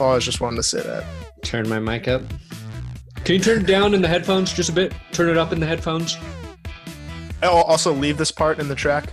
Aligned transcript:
always 0.00 0.24
just 0.24 0.40
wanted 0.40 0.56
to 0.56 0.62
say 0.62 0.82
that. 0.82 1.04
Turn 1.42 1.68
my 1.68 1.78
mic 1.78 2.08
up. 2.08 2.22
Can 3.24 3.36
you 3.36 3.40
turn 3.40 3.60
it 3.60 3.66
down 3.66 3.94
in 3.94 4.02
the 4.02 4.08
headphones 4.08 4.52
just 4.52 4.70
a 4.70 4.72
bit? 4.72 4.92
Turn 5.12 5.28
it 5.28 5.36
up 5.36 5.52
in 5.52 5.60
the 5.60 5.66
headphones. 5.66 6.16
I'll 7.42 7.62
also 7.62 7.92
leave 7.92 8.16
this 8.16 8.32
part 8.32 8.58
in 8.58 8.68
the 8.68 8.74
track. 8.74 9.12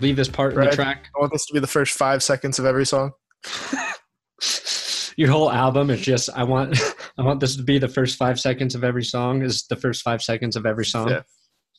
Leave 0.00 0.16
this 0.16 0.28
part 0.28 0.54
in 0.54 0.60
the 0.60 0.70
track. 0.70 1.08
I 1.16 1.20
want 1.20 1.32
this 1.32 1.46
to 1.46 1.54
be 1.54 1.60
the 1.60 1.66
first 1.66 1.96
five 1.96 2.22
seconds 2.22 2.58
of 2.58 2.64
every 2.64 2.86
song. 2.86 3.12
Your 5.16 5.30
whole 5.30 5.50
album 5.50 5.90
is 5.90 6.00
just 6.00 6.30
I 6.34 6.44
want 6.44 6.78
I 7.18 7.22
want 7.22 7.40
this 7.40 7.56
to 7.56 7.64
be 7.64 7.78
the 7.78 7.88
first 7.88 8.16
five 8.16 8.38
seconds 8.38 8.76
of 8.76 8.84
every 8.84 9.04
song. 9.04 9.42
Is 9.42 9.66
the 9.66 9.76
first 9.76 10.02
five 10.02 10.22
seconds 10.22 10.54
of 10.54 10.64
every 10.64 10.86
song. 10.86 11.08
Yeah. 11.08 11.22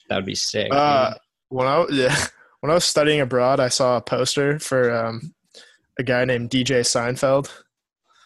That 0.10 0.18
would 0.18 0.26
be 0.26 0.36
sick. 0.36 0.74
Uh, 0.74 1.14
when 1.48 1.68
I 1.68 1.86
yeah, 1.92 2.16
when 2.60 2.72
I 2.72 2.74
was 2.74 2.86
studying 2.86 3.22
abroad, 3.22 3.60
I 3.60 3.70
saw 3.70 3.98
a 3.98 4.02
poster 4.02 4.60
for 4.60 4.94
um, 4.94 5.34
a 5.98 6.04
guy 6.04 6.26
named 6.26 6.50
DJ 6.50 6.82
Seinfeld, 6.82 7.50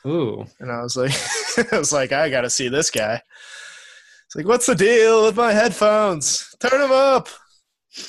Ooh. 0.05 0.45
and 0.59 0.70
I 0.70 0.81
was 0.81 0.98
like, 0.98 1.12
I 1.71 1.77
was 1.77 1.93
like, 1.93 2.11
I 2.11 2.30
got 2.30 2.41
to 2.41 2.49
see 2.49 2.67
this 2.67 2.91
guy. 2.91 3.21
It's 4.25 4.35
like, 4.35 4.45
what's 4.45 4.66
the 4.66 4.75
deal 4.75 5.25
with 5.25 5.38
my 5.38 5.53
headphones? 5.53 6.53
Turn 6.59 6.81
them 6.81 6.91
up, 6.91 7.30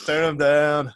turn 0.04 0.36
them 0.36 0.38
down. 0.38 0.94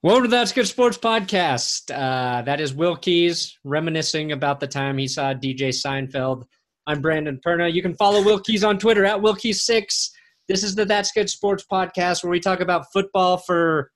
Welcome 0.00 0.24
to 0.24 0.28
That's 0.28 0.52
Good 0.52 0.68
Sports 0.68 0.96
Podcast. 0.96 1.90
Uh, 1.92 2.42
that 2.42 2.60
is 2.60 2.72
Will 2.72 2.94
Keys 2.94 3.58
reminiscing 3.64 4.30
about 4.30 4.60
the 4.60 4.68
time 4.68 4.96
he 4.96 5.08
saw 5.08 5.34
DJ 5.34 5.70
Seinfeld. 5.70 6.44
I'm 6.86 7.00
Brandon 7.00 7.40
Perna. 7.44 7.72
You 7.72 7.82
can 7.82 7.94
follow 7.94 8.22
Will 8.22 8.38
Keys 8.38 8.62
on 8.62 8.78
Twitter 8.78 9.04
at 9.04 9.20
Will 9.20 9.34
Keys6. 9.34 10.10
This 10.46 10.62
is 10.62 10.76
the 10.76 10.84
That's 10.84 11.10
Good 11.10 11.28
Sports 11.28 11.64
Podcast 11.70 12.22
where 12.22 12.30
we 12.30 12.38
talk 12.38 12.60
about 12.60 12.92
football 12.92 13.38
for 13.38 13.90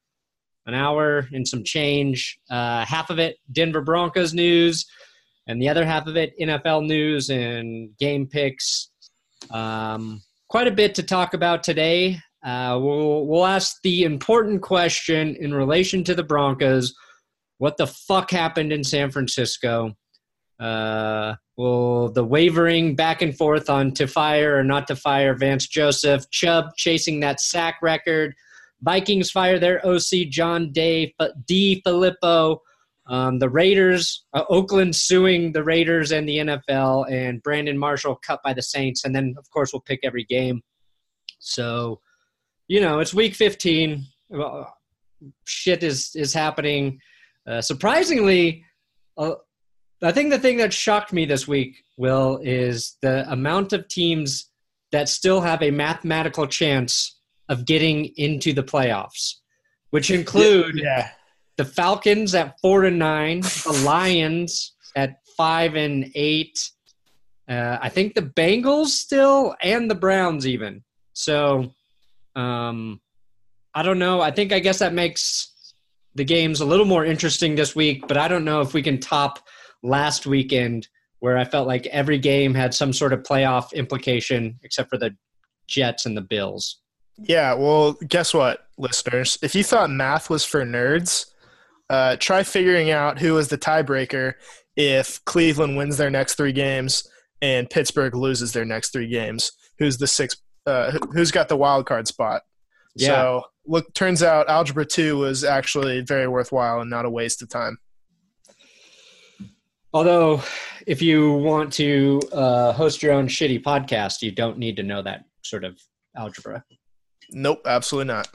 an 0.66 0.74
hour 0.74 1.26
and 1.32 1.46
some 1.46 1.64
change. 1.64 2.38
Uh, 2.50 2.84
half 2.84 3.10
of 3.10 3.18
it, 3.18 3.36
Denver 3.50 3.80
Broncos 3.80 4.34
news, 4.34 4.86
and 5.46 5.60
the 5.60 5.68
other 5.68 5.84
half 5.84 6.06
of 6.06 6.16
it, 6.16 6.32
NFL 6.40 6.86
news 6.86 7.30
and 7.30 7.96
game 7.98 8.26
picks. 8.26 8.90
Um, 9.50 10.22
quite 10.48 10.68
a 10.68 10.72
bit 10.72 10.94
to 10.96 11.02
talk 11.02 11.34
about 11.34 11.62
today. 11.62 12.18
Uh, 12.44 12.78
we'll 12.80 13.26
we'll 13.26 13.46
ask 13.46 13.76
the 13.82 14.02
important 14.02 14.62
question 14.62 15.36
in 15.36 15.54
relation 15.54 16.04
to 16.04 16.14
the 16.14 16.24
Broncos: 16.24 16.94
What 17.58 17.76
the 17.76 17.86
fuck 17.86 18.30
happened 18.30 18.72
in 18.72 18.84
San 18.84 19.10
Francisco? 19.10 19.96
Uh, 20.58 21.34
well, 21.56 22.08
the 22.08 22.24
wavering 22.24 22.94
back 22.94 23.20
and 23.20 23.36
forth 23.36 23.68
on 23.68 23.92
to 23.92 24.06
fire 24.06 24.56
or 24.56 24.64
not 24.64 24.86
to 24.86 24.96
fire 24.96 25.34
Vance 25.34 25.66
Joseph, 25.66 26.28
Chubb 26.30 26.66
chasing 26.76 27.20
that 27.20 27.40
sack 27.40 27.76
record, 27.82 28.34
Vikings 28.82 29.30
fire 29.30 29.58
their 29.58 29.84
OC 29.86 30.28
John 30.28 30.72
Day 30.72 31.14
D 31.46 31.80
Filippo. 31.84 32.60
Um, 33.08 33.40
the 33.40 33.48
Raiders, 33.48 34.24
uh, 34.32 34.44
Oakland 34.48 34.94
suing 34.94 35.52
the 35.52 35.64
Raiders 35.64 36.12
and 36.12 36.28
the 36.28 36.38
NFL, 36.38 37.10
and 37.10 37.42
Brandon 37.42 37.76
Marshall 37.76 38.20
cut 38.24 38.40
by 38.44 38.54
the 38.54 38.62
Saints, 38.62 39.04
and 39.04 39.14
then 39.14 39.34
of 39.38 39.50
course 39.50 39.72
we'll 39.72 39.80
pick 39.80 40.00
every 40.04 40.24
game. 40.24 40.62
So, 41.40 42.00
you 42.68 42.80
know, 42.80 43.00
it's 43.00 43.12
week 43.12 43.34
15. 43.34 44.04
Well, 44.30 44.72
shit 45.44 45.82
is 45.82 46.12
is 46.14 46.32
happening. 46.32 47.00
Uh, 47.46 47.60
surprisingly, 47.60 48.64
uh, 49.18 49.34
I 50.02 50.12
think 50.12 50.30
the 50.30 50.38
thing 50.38 50.56
that 50.58 50.72
shocked 50.72 51.12
me 51.12 51.24
this 51.24 51.46
week, 51.46 51.82
Will, 51.96 52.40
is 52.42 52.96
the 53.02 53.30
amount 53.30 53.72
of 53.72 53.88
teams 53.88 54.50
that 54.92 55.08
still 55.08 55.40
have 55.40 55.62
a 55.62 55.70
mathematical 55.70 56.46
chance 56.46 57.20
of 57.52 57.64
getting 57.66 58.06
into 58.16 58.52
the 58.52 58.62
playoffs, 58.62 59.34
which 59.90 60.10
include 60.10 60.80
Yeah, 60.82 61.10
the 61.56 61.64
Falcons 61.64 62.34
at 62.34 62.58
four 62.60 62.84
and 62.84 62.98
nine, 62.98 63.40
the 63.40 63.82
Lions 63.86 64.72
at 64.96 65.18
five 65.36 65.76
and 65.76 66.10
eight. 66.14 66.58
Uh, 67.48 67.78
I 67.80 67.88
think 67.88 68.14
the 68.14 68.22
Bengals 68.22 68.88
still, 68.88 69.54
and 69.62 69.90
the 69.90 69.94
Browns 69.94 70.46
even. 70.46 70.82
So, 71.12 71.72
um, 72.34 73.00
I 73.74 73.82
don't 73.82 73.98
know. 73.98 74.20
I 74.20 74.30
think 74.30 74.52
I 74.52 74.58
guess 74.58 74.78
that 74.78 74.94
makes 74.94 75.74
the 76.14 76.24
games 76.24 76.60
a 76.60 76.64
little 76.64 76.86
more 76.86 77.04
interesting 77.04 77.54
this 77.54 77.74
week, 77.74 78.06
but 78.06 78.16
I 78.16 78.28
don't 78.28 78.44
know 78.44 78.60
if 78.60 78.74
we 78.74 78.82
can 78.82 78.98
top 78.98 79.38
last 79.82 80.26
weekend 80.26 80.88
where 81.20 81.38
I 81.38 81.44
felt 81.44 81.68
like 81.68 81.86
every 81.86 82.18
game 82.18 82.54
had 82.54 82.74
some 82.74 82.92
sort 82.92 83.12
of 83.12 83.22
playoff 83.22 83.72
implication, 83.72 84.58
except 84.62 84.90
for 84.90 84.98
the 84.98 85.16
Jets 85.68 86.04
and 86.04 86.16
the 86.16 86.22
Bills. 86.22 86.81
Yeah. 87.18 87.54
Well, 87.54 87.94
guess 88.08 88.32
what, 88.34 88.66
listeners? 88.78 89.38
If 89.42 89.54
you 89.54 89.64
thought 89.64 89.90
math 89.90 90.30
was 90.30 90.44
for 90.44 90.64
nerds, 90.64 91.26
uh, 91.90 92.16
try 92.18 92.42
figuring 92.42 92.90
out 92.90 93.18
who 93.18 93.36
is 93.38 93.48
the 93.48 93.58
tiebreaker 93.58 94.34
if 94.76 95.22
Cleveland 95.24 95.76
wins 95.76 95.96
their 95.98 96.10
next 96.10 96.36
three 96.36 96.52
games 96.52 97.06
and 97.42 97.68
Pittsburgh 97.68 98.14
loses 98.14 98.52
their 98.52 98.64
next 98.64 98.90
three 98.92 99.08
games. 99.08 99.52
Who's 99.78 99.98
the 99.98 100.06
sixth? 100.06 100.40
Uh, 100.66 100.92
who- 100.92 101.10
who's 101.12 101.30
got 101.30 101.48
the 101.48 101.56
wild 101.56 101.86
card 101.86 102.06
spot? 102.08 102.42
Yeah. 102.94 103.08
So 103.08 103.42
look, 103.66 103.92
turns 103.94 104.22
out 104.22 104.48
algebra 104.48 104.86
two 104.86 105.18
was 105.18 105.44
actually 105.44 106.00
very 106.02 106.28
worthwhile 106.28 106.80
and 106.80 106.88
not 106.90 107.04
a 107.04 107.10
waste 107.10 107.42
of 107.42 107.48
time. 107.48 107.78
Although, 109.94 110.42
if 110.86 111.02
you 111.02 111.32
want 111.34 111.72
to 111.74 112.20
uh, 112.32 112.72
host 112.72 113.02
your 113.02 113.12
own 113.12 113.28
shitty 113.28 113.62
podcast, 113.62 114.22
you 114.22 114.30
don't 114.30 114.56
need 114.58 114.76
to 114.76 114.82
know 114.82 115.02
that 115.02 115.24
sort 115.42 115.64
of 115.64 115.78
algebra 116.16 116.64
Nope, 117.32 117.62
absolutely 117.66 118.12
not. 118.12 118.28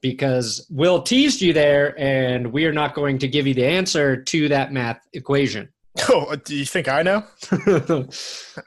because 0.00 0.66
Will 0.70 1.02
teased 1.02 1.40
you 1.42 1.52
there, 1.52 1.94
and 1.98 2.52
we 2.52 2.64
are 2.66 2.72
not 2.72 2.94
going 2.94 3.18
to 3.18 3.28
give 3.28 3.46
you 3.46 3.54
the 3.54 3.66
answer 3.66 4.16
to 4.22 4.48
that 4.48 4.72
math 4.72 5.00
equation. 5.12 5.68
Oh, 6.08 6.26
uh, 6.30 6.36
do 6.36 6.56
you 6.56 6.64
think 6.64 6.88
I 6.88 7.02
know? 7.02 7.24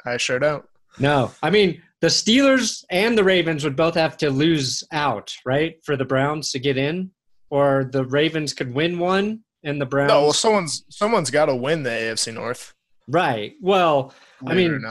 I 0.05 0.17
sure 0.17 0.39
don't. 0.39 0.65
no, 0.99 1.31
I 1.41 1.49
mean 1.49 1.81
the 2.01 2.07
Steelers 2.07 2.83
and 2.89 3.17
the 3.17 3.23
Ravens 3.23 3.63
would 3.63 3.75
both 3.77 3.95
have 3.95 4.17
to 4.17 4.29
lose 4.29 4.83
out, 4.91 5.33
right, 5.45 5.75
for 5.85 5.95
the 5.95 6.03
Browns 6.05 6.51
to 6.51 6.59
get 6.59 6.77
in, 6.77 7.11
or 7.49 7.85
the 7.85 8.03
Ravens 8.05 8.53
could 8.53 8.73
win 8.73 8.99
one 8.99 9.39
and 9.63 9.79
the 9.79 9.85
Browns. 9.85 10.09
No, 10.09 10.21
well, 10.23 10.33
someone's 10.33 10.83
someone's 10.89 11.31
got 11.31 11.45
to 11.45 11.55
win 11.55 11.83
the 11.83 11.89
AFC 11.89 12.33
North. 12.33 12.73
right. 13.07 13.53
Well, 13.61 14.13
I 14.45 14.53
mean- 14.53 14.81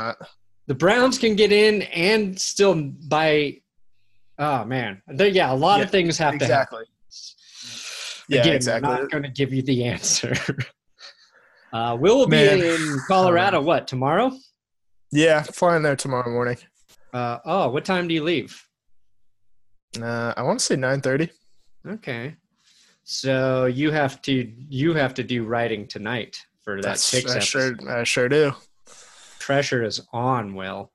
the 0.69 0.75
Browns 0.75 1.19
can 1.19 1.35
get 1.37 1.53
in 1.53 1.83
and 1.83 2.41
still 2.41 2.75
by. 3.09 3.59
Oh 4.39 4.65
man, 4.65 5.03
there, 5.07 5.29
yeah, 5.29 5.53
a 5.53 5.55
lot 5.55 5.79
Yeah, 5.79 5.85
of 5.85 5.91
things 5.91 6.19
have 6.19 6.39
to 6.39 6.47
happen. 6.47 6.81
exactly. 6.81 6.85
Yeah, 8.29 8.41
Again, 8.43 8.55
exactly. 8.57 8.91
I'm 8.91 9.01
not 9.03 9.11
going 9.11 9.23
to 9.25 9.29
give 9.31 9.53
you 9.53 9.63
the 9.63 9.85
answer. 9.85 10.33
uh, 11.73 11.97
Will 12.01 12.27
be 12.27 12.37
Man. 12.37 12.61
in 12.61 12.99
Colorado. 13.09 13.61
What 13.61 13.87
tomorrow? 13.87 14.33
Yeah, 15.11 15.43
flying 15.43 15.83
there 15.83 15.97
tomorrow 15.97 16.31
morning. 16.31 16.57
Uh, 17.13 17.39
oh, 17.45 17.69
what 17.71 17.85
time 17.85 18.09
do 18.09 18.15
you 18.15 18.23
leave? 18.25 18.61
Uh, 20.01 20.33
I 20.37 20.43
want 20.43 20.59
to 20.61 20.65
say 20.65 20.77
nine 20.77 21.03
thirty. 21.03 21.29
Okay, 21.87 22.37
so 23.05 23.67
you 23.67 23.91
have 23.91 24.23
to 24.23 24.51
you 24.71 24.95
have 24.95 25.13
to 25.15 25.23
do 25.23 25.45
writing 25.45 25.87
tonight 25.87 26.37
for 26.63 26.77
that 26.77 26.83
That's 26.83 27.03
six 27.03 27.31
I 27.33 27.37
episode. 27.37 27.81
sure 27.83 27.91
I 27.91 28.05
sure 28.05 28.29
do. 28.31 28.53
Pressure 29.41 29.83
is 29.83 30.01
on, 30.13 30.55
Will. 30.55 30.93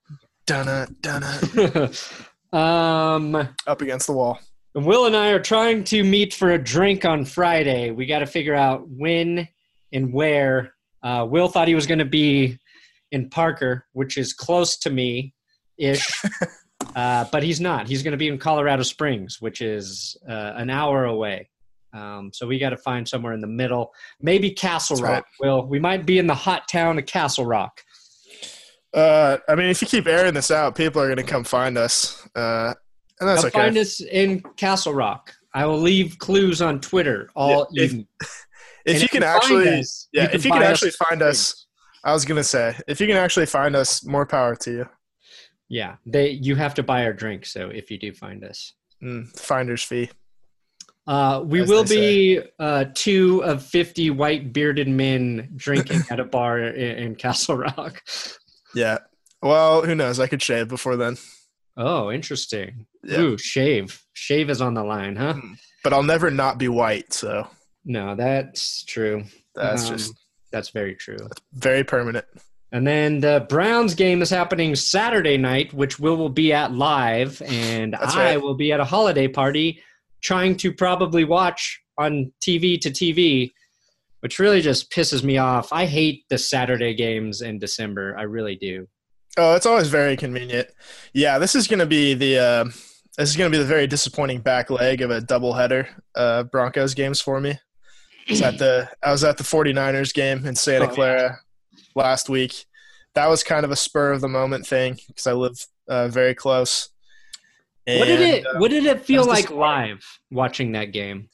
Dunna 0.48 0.88
dunna 1.02 1.92
um. 2.54 3.36
up 3.68 3.82
against 3.82 4.08
the 4.08 4.14
wall. 4.14 4.40
And 4.76 4.86
Will 4.86 5.06
and 5.06 5.16
I 5.16 5.30
are 5.30 5.40
trying 5.40 5.84
to 5.86 6.04
meet 6.04 6.34
for 6.34 6.52
a 6.52 6.58
drink 6.58 7.04
on 7.04 7.26
Friday. 7.26 7.92
We 7.92 8.06
got 8.06 8.20
to 8.20 8.28
figure 8.28 8.56
out 8.56 8.88
when 8.88 9.48
and 9.92 10.14
where. 10.14 10.74
Uh, 11.02 11.26
Will 11.30 11.48
thought 11.48 11.68
he 11.68 11.76
was 11.76 11.88
going 11.88 12.00
to 12.00 12.06
be 12.06 12.60
in 13.12 13.30
Parker, 13.30 13.86
which 13.94 14.18
is 14.18 14.34
close 14.34 14.78
to 14.78 14.90
me 14.90 15.34
ish, 15.78 16.08
uh, 16.96 17.26
but 17.32 17.44
he's 17.44 17.62
not. 17.62 17.88
He's 17.88 18.04
going 18.04 18.12
to 18.12 18.18
be 18.18 18.28
in 18.28 18.38
Colorado 18.38 18.84
Springs, 18.84 19.38
which 19.40 19.62
is 19.62 20.18
uh, 20.30 20.54
an 20.56 20.70
hour 20.70 21.06
away. 21.06 21.50
Um, 21.94 22.32
so 22.34 22.46
we 22.46 22.60
got 22.60 22.72
to 22.72 22.78
find 22.78 23.08
somewhere 23.08 23.34
in 23.34 23.42
the 23.42 23.48
middle. 23.48 23.92
Maybe 24.22 24.52
Castle 24.52 24.98
That's 24.98 25.04
Rock. 25.04 25.12
right. 25.14 25.48
Will 25.48 25.66
we 25.66 25.80
might 25.80 26.06
be 26.06 26.20
in 26.20 26.28
the 26.28 26.36
hot 26.36 26.68
town 26.70 27.00
of 27.00 27.06
Castle 27.06 27.46
Rock. 27.46 27.82
Uh, 28.98 29.38
I 29.48 29.54
mean, 29.54 29.68
if 29.68 29.80
you 29.82 29.88
keep 29.88 30.08
airing 30.08 30.34
this 30.34 30.50
out, 30.50 30.74
people 30.76 31.00
are 31.02 31.08
gonna 31.08 31.22
come 31.24 31.44
find 31.44 31.78
us. 31.78 32.28
Uh, 32.36 32.74
and 33.20 33.30
that's 33.30 33.42
Come 33.42 33.48
okay. 33.50 33.60
find 33.60 33.78
us 33.78 34.02
in 34.02 34.42
Castle 34.58 34.94
Rock. 34.94 35.34
I 35.54 35.66
will 35.68 35.78
leave 35.80 36.18
clues 36.18 36.62
on 36.64 36.80
Twitter 36.82 37.30
all 37.36 37.68
Yeah, 37.72 37.84
if- 37.84 37.92
evening. 37.92 38.08
if 38.86 38.94
And 38.96 39.02
you 39.04 39.08
can 39.10 39.22
actually, 39.24 39.70
us, 39.80 40.08
yeah, 40.14 40.30
if 40.34 40.44
you 40.46 40.52
can 40.52 40.64
actually 40.64 40.90
us 40.90 40.96
find 40.96 41.22
us, 41.22 41.68
I 42.04 42.12
was 42.14 42.26
gonna 42.26 42.44
say, 42.44 42.76
if 42.88 43.00
you 43.00 43.06
can 43.06 43.18
actually 43.18 43.46
find 43.46 43.76
us, 43.76 44.04
more 44.04 44.26
power 44.26 44.56
to 44.56 44.72
you. 44.72 44.90
Yeah, 45.70 45.98
they 46.06 46.30
you 46.32 46.56
have 46.56 46.74
to 46.76 46.84
buy 46.84 47.04
our 47.06 47.14
drink. 47.14 47.46
So 47.46 47.70
if 47.70 47.92
you 47.92 48.00
do 48.00 48.14
find 48.14 48.44
us, 48.44 48.74
Mm, 49.04 49.28
finder's 49.38 49.84
fee. 49.84 50.10
uh, 51.06 51.44
we 51.46 51.62
As 51.62 51.70
will 51.70 51.84
be 51.84 52.40
uh, 52.58 52.86
two 52.96 53.44
of 53.44 53.62
fifty 53.64 54.10
white 54.10 54.54
bearded 54.54 54.88
men 54.88 55.50
drinking 55.56 56.02
at 56.10 56.20
a 56.20 56.24
bar 56.26 56.58
in, 56.60 56.98
in 56.98 57.16
Castle 57.16 57.58
Rock. 57.58 58.02
Yeah. 58.78 59.00
Well, 59.42 59.82
who 59.84 59.96
knows? 59.96 60.20
I 60.20 60.28
could 60.28 60.42
shave 60.42 60.68
before 60.68 60.96
then. 60.96 61.18
Oh, 61.76 62.12
interesting. 62.12 62.86
Yeah. 63.04 63.20
Ooh, 63.22 63.38
shave. 63.38 64.02
Shave 64.14 64.50
is 64.50 64.62
on 64.62 64.74
the 64.74 64.84
line, 64.84 65.16
huh? 65.16 65.36
But 65.84 65.94
I'll 65.94 66.04
never 66.04 66.30
not 66.32 66.58
be 66.58 66.68
white, 66.68 67.14
so 67.14 67.48
No, 67.86 68.16
that's 68.16 68.84
true. 68.86 69.24
that's 69.56 69.90
Um, 69.90 69.98
just 69.98 70.14
That's 70.52 70.70
very 70.70 70.96
true. 70.96 71.18
Very 71.54 71.84
permanent. 71.84 72.26
And 72.72 72.86
then 72.86 73.20
the 73.22 73.46
Browns 73.50 73.96
game 73.96 74.22
is 74.22 74.30
happening 74.30 74.76
Saturday 74.76 75.38
night, 75.38 75.74
which 75.74 76.00
Will 76.00 76.18
will 76.18 76.30
be 76.30 76.52
at 76.54 76.74
live, 76.74 77.42
and 77.46 77.96
I 77.96 78.16
right. 78.34 78.42
will 78.42 78.56
be 78.56 78.72
at 78.74 78.80
a 78.80 78.86
holiday 78.86 79.28
party 79.28 79.82
trying 80.22 80.58
to 80.58 80.74
probably 80.74 81.24
watch 81.24 81.80
on 81.98 82.32
TV 82.42 82.80
to 82.82 82.90
TV, 82.90 83.52
which 84.28 84.40
really 84.40 84.60
just 84.60 84.92
pisses 84.92 85.24
me 85.24 85.38
off. 85.38 85.72
I 85.72 85.86
hate 85.86 86.26
the 86.28 86.38
Saturday 86.38 86.94
games 86.94 87.42
in 87.42 87.60
December. 87.60 88.14
I 88.20 88.24
really 88.24 88.58
do. 88.58 88.86
Oh, 89.38 89.56
it's 89.56 89.66
always 89.66 89.88
very 89.88 90.18
convenient. 90.18 90.68
Yeah, 91.14 91.40
this 91.40 91.56
is 91.56 91.66
going 91.66 91.80
to 91.80 91.86
be 91.86 92.14
the 92.14 92.38
uh, 92.38 92.64
this 93.18 93.30
is 93.30 93.38
going 93.38 93.50
to 93.50 93.58
be 93.58 93.64
the 93.64 93.70
very 93.70 93.88
disappointing 93.88 94.42
back 94.42 94.70
leg 94.70 95.02
of 95.02 95.12
a 95.12 95.22
doubleheader 95.22 95.88
uh, 96.14 96.44
Broncos 96.44 96.94
games 96.94 97.22
for 97.22 97.40
me. 97.40 97.52
I 97.52 98.32
was 98.32 98.42
at 98.42 98.58
the 98.58 98.90
I 99.02 99.14
was 99.14 99.24
at 99.24 99.38
the 99.38 99.46
49ers 99.46 100.14
game 100.14 100.46
in 100.46 100.56
Santa 100.56 100.88
Oh, 100.88 100.90
yeah. 100.90 100.94
Clara 100.94 101.40
last 101.96 102.28
week. 102.28 102.66
That 103.16 103.30
was 103.30 103.46
kind 103.46 103.64
of 103.64 103.72
a 103.72 103.78
spur 103.78 104.12
of 104.12 104.20
the 104.20 104.28
moment 104.28 104.68
thing 104.68 104.98
because 105.08 105.26
I 105.26 105.32
live 105.32 105.66
uh, 105.88 106.10
very 106.10 106.36
close. 106.36 106.90
what 107.86 108.04
did 108.08 108.20
it 108.20 108.46
uh, 108.46 108.60
What 108.60 108.72
did 108.72 108.86
it 108.86 109.06
feel 109.06 109.26
like 109.26 109.52
live 109.52 110.04
watching 110.32 110.74
that 110.74 110.92
game? 110.92 111.30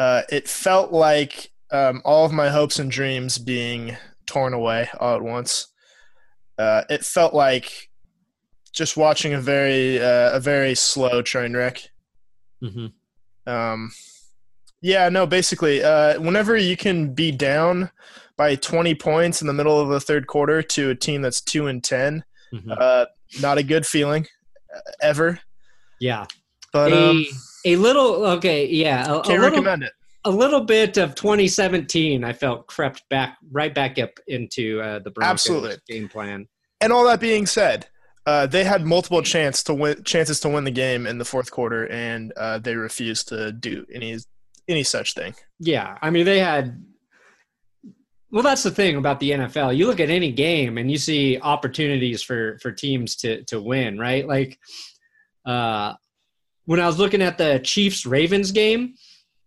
Uh, 0.00 0.22
it 0.30 0.48
felt 0.48 0.92
like 0.92 1.50
um, 1.70 2.00
all 2.06 2.24
of 2.24 2.32
my 2.32 2.48
hopes 2.48 2.78
and 2.78 2.90
dreams 2.90 3.36
being 3.36 3.96
torn 4.26 4.54
away 4.54 4.88
all 4.98 5.14
at 5.14 5.22
once. 5.22 5.66
Uh, 6.58 6.82
it 6.88 7.04
felt 7.04 7.34
like 7.34 7.90
just 8.72 8.96
watching 8.96 9.34
a 9.34 9.40
very 9.40 9.98
uh, 10.00 10.32
a 10.32 10.40
very 10.40 10.74
slow 10.74 11.20
train 11.20 11.54
wreck. 11.54 11.82
Mm-hmm. 12.62 12.86
Um, 13.50 13.92
yeah, 14.80 15.10
no, 15.10 15.26
basically, 15.26 15.82
uh, 15.84 16.18
whenever 16.18 16.56
you 16.56 16.76
can 16.78 17.12
be 17.12 17.30
down 17.30 17.90
by 18.38 18.54
20 18.54 18.94
points 18.94 19.42
in 19.42 19.46
the 19.46 19.52
middle 19.52 19.78
of 19.78 19.88
the 19.90 20.00
third 20.00 20.26
quarter 20.26 20.62
to 20.62 20.88
a 20.90 20.94
team 20.94 21.20
that's 21.20 21.42
two 21.42 21.66
and 21.66 21.84
10, 21.84 22.24
Mm-hmm. 22.52 22.72
uh, 22.76 23.04
not 23.40 23.58
a 23.58 23.62
good 23.62 23.86
feeling 23.86 24.26
uh, 24.74 24.80
ever. 25.00 25.38
Yeah, 26.00 26.24
But 26.72 26.92
a 26.92 27.10
um, 27.10 27.26
a 27.66 27.76
little 27.76 28.24
okay. 28.26 28.66
Yeah, 28.66 29.06
a, 29.06 29.14
a 29.18 29.22
can't 29.22 29.40
little 29.42 29.58
recommend 29.58 29.82
it. 29.84 29.92
a 30.24 30.30
little 30.30 30.60
bit 30.64 30.96
of 30.98 31.14
2017 31.14 32.24
i 32.24 32.32
felt 32.32 32.66
crept 32.66 33.02
back 33.08 33.38
right 33.50 33.74
back 33.74 33.98
up 33.98 34.10
into 34.28 34.80
uh, 34.80 34.98
the 34.98 35.10
broncos 35.10 35.30
Absolutely. 35.32 35.76
game 35.88 36.08
plan 36.08 36.46
And 36.82 36.92
all 36.92 37.04
that 37.06 37.20
being 37.20 37.46
said, 37.46 37.88
uh, 38.26 38.46
they 38.46 38.64
had 38.64 38.86
multiple 38.86 39.22
chance 39.22 39.62
to 39.64 39.74
win, 39.74 40.02
chances 40.04 40.38
to 40.40 40.48
win 40.48 40.64
the 40.64 40.70
game 40.70 41.06
in 41.06 41.16
the 41.18 41.24
fourth 41.24 41.50
quarter, 41.50 41.86
and 41.90 42.32
uh, 42.36 42.58
they 42.58 42.74
refused 42.76 43.28
to 43.28 43.50
do 43.52 43.84
any 43.92 44.16
any 44.68 44.82
such 44.84 45.14
thing. 45.14 45.34
yeah 45.58 45.98
i 46.02 46.10
mean 46.10 46.24
they 46.24 46.38
had 46.38 46.84
well 48.30 48.42
that's 48.42 48.62
the 48.62 48.70
thing 48.70 48.96
about 48.96 49.18
the 49.20 49.30
nfl 49.32 49.74
you 49.76 49.86
look 49.86 50.00
at 50.00 50.10
any 50.10 50.30
game 50.30 50.78
and 50.78 50.90
you 50.90 50.98
see 50.98 51.38
opportunities 51.40 52.22
for 52.22 52.58
for 52.62 52.70
teams 52.70 53.16
to 53.16 53.42
to 53.44 53.60
win 53.60 53.98
right 53.98 54.26
like 54.28 54.58
uh 55.46 55.94
when 56.70 56.80
i 56.80 56.86
was 56.86 56.98
looking 56.98 57.22
at 57.22 57.38
the 57.38 57.60
chiefs 57.64 58.06
ravens 58.06 58.52
game 58.52 58.94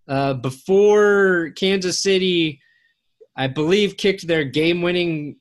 uh 0.08 0.34
before 0.34 1.52
kansas 1.56 2.02
city 2.02 2.60
i 3.36 3.48
believe 3.48 3.98
kicked 3.98 4.28
their 4.28 4.44
game 4.44 4.82
winning 4.82 5.36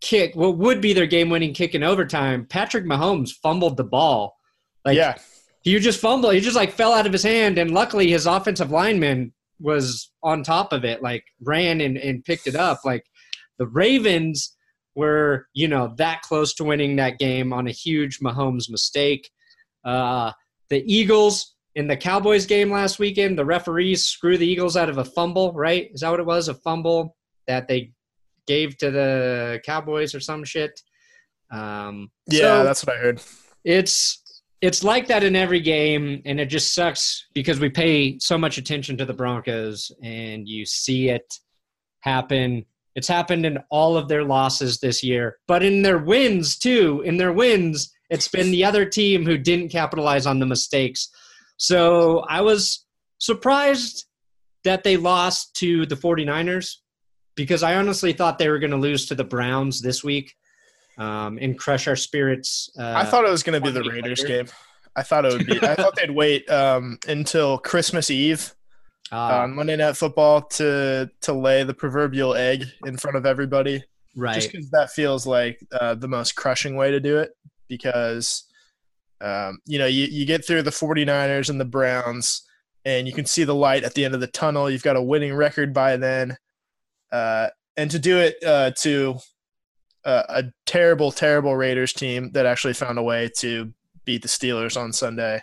kick 0.00 0.36
what 0.36 0.58
would 0.58 0.80
be 0.80 0.92
their 0.92 1.06
game 1.06 1.30
winning 1.30 1.54
kick 1.54 1.74
in 1.74 1.82
overtime 1.82 2.44
patrick 2.44 2.84
mahomes 2.84 3.30
fumbled 3.42 3.76
the 3.76 3.84
ball 3.84 4.36
like 4.84 4.96
yeah, 4.96 5.16
he 5.62 5.76
just 5.80 6.00
fumbled. 6.00 6.32
He 6.32 6.40
just 6.40 6.54
like 6.54 6.70
fell 6.70 6.92
out 6.92 7.06
of 7.06 7.12
his 7.12 7.24
hand, 7.24 7.58
and 7.58 7.72
luckily 7.72 8.08
his 8.08 8.26
offensive 8.26 8.70
lineman 8.70 9.32
was 9.58 10.12
on 10.22 10.44
top 10.44 10.72
of 10.72 10.84
it, 10.84 11.02
like 11.02 11.24
ran 11.42 11.80
and, 11.80 11.98
and 11.98 12.24
picked 12.24 12.46
it 12.46 12.54
up. 12.54 12.80
Like 12.84 13.04
the 13.58 13.66
Ravens 13.66 14.56
were, 14.94 15.48
you 15.54 15.66
know, 15.66 15.92
that 15.98 16.22
close 16.22 16.54
to 16.54 16.64
winning 16.64 16.94
that 16.96 17.18
game 17.18 17.52
on 17.52 17.66
a 17.66 17.72
huge 17.72 18.20
Mahomes 18.20 18.70
mistake. 18.70 19.28
Uh, 19.84 20.30
the 20.70 20.82
Eagles 20.92 21.54
in 21.74 21.86
the 21.86 21.96
Cowboys 21.96 22.46
game 22.46 22.70
last 22.70 22.98
weekend, 22.98 23.38
the 23.38 23.44
referees 23.44 24.04
screw 24.04 24.38
the 24.38 24.46
Eagles 24.46 24.76
out 24.76 24.88
of 24.88 24.98
a 24.98 25.04
fumble, 25.04 25.52
right? 25.52 25.90
Is 25.92 26.00
that 26.00 26.10
what 26.10 26.20
it 26.20 26.26
was? 26.26 26.48
A 26.48 26.54
fumble 26.54 27.16
that 27.46 27.68
they 27.68 27.92
gave 28.46 28.76
to 28.78 28.90
the 28.90 29.60
Cowboys 29.64 30.14
or 30.14 30.20
some 30.20 30.42
shit. 30.44 30.80
Um, 31.50 32.10
yeah, 32.28 32.40
so- 32.40 32.64
that's 32.64 32.84
what 32.86 32.96
I 32.96 32.98
heard. 33.00 33.20
it's 33.64 34.22
it's 34.62 34.82
like 34.82 35.06
that 35.06 35.22
in 35.22 35.36
every 35.36 35.60
game 35.60 36.22
and 36.24 36.40
it 36.40 36.46
just 36.46 36.74
sucks 36.74 37.26
because 37.34 37.60
we 37.60 37.68
pay 37.68 38.18
so 38.18 38.38
much 38.38 38.56
attention 38.56 38.96
to 38.96 39.04
the 39.04 39.12
broncos 39.12 39.92
and 40.02 40.48
you 40.48 40.64
see 40.64 41.10
it 41.10 41.34
happen 42.00 42.64
it's 42.94 43.06
happened 43.06 43.44
in 43.44 43.58
all 43.70 43.96
of 43.98 44.08
their 44.08 44.24
losses 44.24 44.80
this 44.80 45.02
year 45.02 45.36
but 45.46 45.62
in 45.62 45.82
their 45.82 45.98
wins 45.98 46.56
too 46.58 47.02
in 47.04 47.16
their 47.18 47.32
wins 47.32 47.92
it's 48.10 48.28
been 48.28 48.50
the 48.50 48.64
other 48.64 48.84
team 48.84 49.24
who 49.24 49.36
didn't 49.36 49.68
capitalize 49.68 50.26
on 50.26 50.38
the 50.38 50.46
mistakes 50.46 51.10
so 51.56 52.20
i 52.28 52.40
was 52.40 52.86
surprised 53.18 54.06
that 54.64 54.84
they 54.84 54.96
lost 54.96 55.54
to 55.54 55.86
the 55.86 55.96
49ers 55.96 56.76
because 57.34 57.62
i 57.62 57.76
honestly 57.76 58.12
thought 58.12 58.38
they 58.38 58.48
were 58.48 58.58
going 58.58 58.70
to 58.70 58.76
lose 58.76 59.06
to 59.06 59.14
the 59.14 59.24
browns 59.24 59.80
this 59.80 60.02
week 60.04 60.34
um, 60.98 61.38
and 61.40 61.58
crush 61.58 61.86
our 61.88 61.96
spirits 61.96 62.70
uh, 62.78 62.94
I 62.96 63.04
thought 63.04 63.26
it 63.26 63.30
was 63.30 63.42
going 63.42 63.60
to 63.60 63.66
be 63.66 63.70
the 63.70 63.82
Raiders 63.82 64.22
later. 64.22 64.44
game. 64.44 64.46
I 64.96 65.02
thought 65.02 65.26
it 65.26 65.32
would 65.34 65.46
be. 65.46 65.62
I 65.62 65.74
thought 65.74 65.94
they'd 65.94 66.10
wait 66.10 66.48
um, 66.50 66.98
until 67.06 67.58
Christmas 67.58 68.10
Eve 68.10 68.54
on 69.12 69.54
Monday 69.54 69.76
Night 69.76 69.96
Football 69.96 70.42
to 70.42 71.10
to 71.20 71.32
lay 71.32 71.62
the 71.62 71.74
proverbial 71.74 72.34
egg 72.34 72.64
in 72.86 72.96
front 72.96 73.16
of 73.16 73.26
everybody. 73.26 73.84
right 74.16 74.34
Just 74.34 74.50
because 74.50 74.70
that 74.70 74.90
feels 74.90 75.26
like 75.26 75.60
uh, 75.72 75.94
the 75.94 76.08
most 76.08 76.34
crushing 76.34 76.76
way 76.76 76.90
to 76.90 76.98
do 76.98 77.18
it. 77.18 77.30
Because 77.68 78.44
um, 79.20 79.58
you 79.66 79.78
know 79.78 79.86
you 79.86 80.04
you 80.04 80.26
get 80.26 80.46
through 80.46 80.62
the 80.62 80.70
49ers 80.70 81.50
and 81.50 81.60
the 81.60 81.64
Browns, 81.64 82.42
and 82.84 83.06
you 83.06 83.12
can 83.12 83.26
see 83.26 83.44
the 83.44 83.54
light 83.54 83.84
at 83.84 83.94
the 83.94 84.04
end 84.04 84.14
of 84.14 84.20
the 84.20 84.26
tunnel. 84.26 84.70
You've 84.70 84.82
got 84.82 84.96
a 84.96 85.02
winning 85.02 85.34
record 85.34 85.72
by 85.74 85.96
then, 85.96 86.36
uh, 87.12 87.48
and 87.76 87.90
to 87.90 87.98
do 87.98 88.18
it 88.18 88.36
uh, 88.44 88.70
to 88.78 89.16
uh, 90.04 90.22
a 90.28 90.44
terrible, 90.66 91.10
terrible 91.12 91.56
Raiders 91.56 91.92
team 91.92 92.30
that 92.32 92.46
actually 92.46 92.74
found 92.74 92.98
a 92.98 93.02
way 93.02 93.30
to 93.38 93.72
beat 94.04 94.22
the 94.22 94.28
Steelers 94.28 94.80
on 94.80 94.92
Sunday 94.92 95.42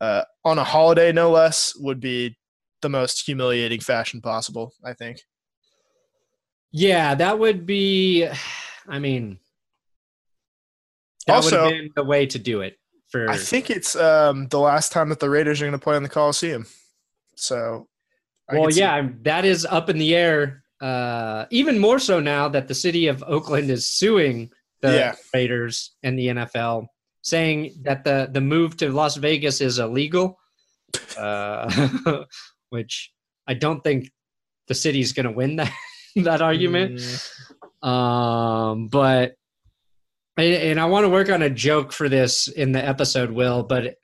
uh, 0.00 0.24
on 0.44 0.58
a 0.58 0.64
holiday, 0.64 1.12
no 1.12 1.30
less, 1.30 1.74
would 1.76 2.00
be 2.00 2.36
the 2.82 2.88
most 2.88 3.24
humiliating 3.24 3.80
fashion 3.80 4.20
possible. 4.20 4.72
I 4.84 4.92
think. 4.92 5.20
yeah 6.72 7.14
that 7.14 7.38
would 7.38 7.64
be 7.66 8.28
i 8.88 8.98
mean 8.98 9.38
that 11.26 11.36
would 11.44 11.52
Also- 11.52 11.60
have 11.64 11.70
been 11.70 11.90
the 11.96 12.04
way 12.04 12.26
to 12.26 12.38
do 12.38 12.60
it 12.62 12.78
for 13.08 13.28
I 13.30 13.36
think 13.36 13.70
it's 13.70 13.94
um, 13.96 14.48
the 14.48 14.58
last 14.58 14.90
time 14.92 15.08
that 15.10 15.20
the 15.20 15.30
Raiders 15.30 15.60
are 15.62 15.64
going 15.66 15.72
to 15.78 15.78
play 15.78 15.96
in 15.96 16.02
the 16.02 16.08
Coliseum. 16.08 16.66
So, 17.36 17.88
I 18.50 18.58
well 18.58 18.70
yeah 18.70 19.08
that 19.22 19.44
is 19.44 19.64
up 19.64 19.88
in 19.90 19.98
the 19.98 20.14
air 20.14 20.64
uh, 20.80 21.46
even 21.50 21.78
more 21.78 21.98
so 21.98 22.20
now 22.20 22.48
that 22.48 22.68
the 22.68 22.74
city 22.74 23.06
of 23.06 23.22
oakland 23.26 23.70
is 23.70 23.86
suing 23.88 24.50
the 24.82 24.92
Yeah. 24.92 25.14
raiders 25.32 25.94
and 26.02 26.18
the 26.18 26.26
nfl 26.28 26.86
saying 27.22 27.74
that 27.82 28.04
the 28.04 28.28
the 28.30 28.40
move 28.42 28.76
to 28.78 28.90
las 28.90 29.16
vegas 29.16 29.60
is 29.62 29.78
illegal 29.78 30.38
uh, 31.16 32.24
which 32.70 33.12
i 33.46 33.54
don't 33.54 33.82
think 33.82 34.10
the 34.68 34.74
city's 34.74 35.12
going 35.12 35.26
to 35.26 35.32
win 35.32 35.56
that 35.56 35.72
that 36.16 36.42
argument 36.42 37.00
Mm, 37.00 37.88
um 37.88 38.88
but 38.88 39.34
and, 40.36 40.80
i 40.80 40.84
want 40.84 41.04
to 41.04 41.08
work 41.08 41.28
on 41.30 41.42
a 41.42 41.50
joke 41.50 41.92
for 41.92 42.08
this 42.08 42.48
in 42.48 42.72
the 42.72 42.84
episode 42.84 43.30
will 43.30 43.62
but 43.62 43.96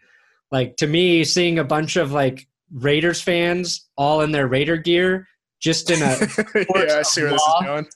like 0.53 0.77
to 0.77 0.87
me 0.87 1.25
seeing 1.25 1.59
a 1.59 1.65
bunch 1.65 1.97
of 1.97 2.13
like 2.13 2.47
raiders 2.73 3.21
fans 3.21 3.89
all 3.97 4.21
in 4.21 4.31
their 4.33 4.47
raider 4.49 4.77
gear 4.77 5.27
just 5.61 5.91
in 5.91 6.01
a 6.03 6.07
yeah, 6.55 6.99
I 6.99 7.03
see 7.03 7.23
where 7.23 7.33
this 7.33 7.43
is 7.43 7.65
going. 7.65 7.87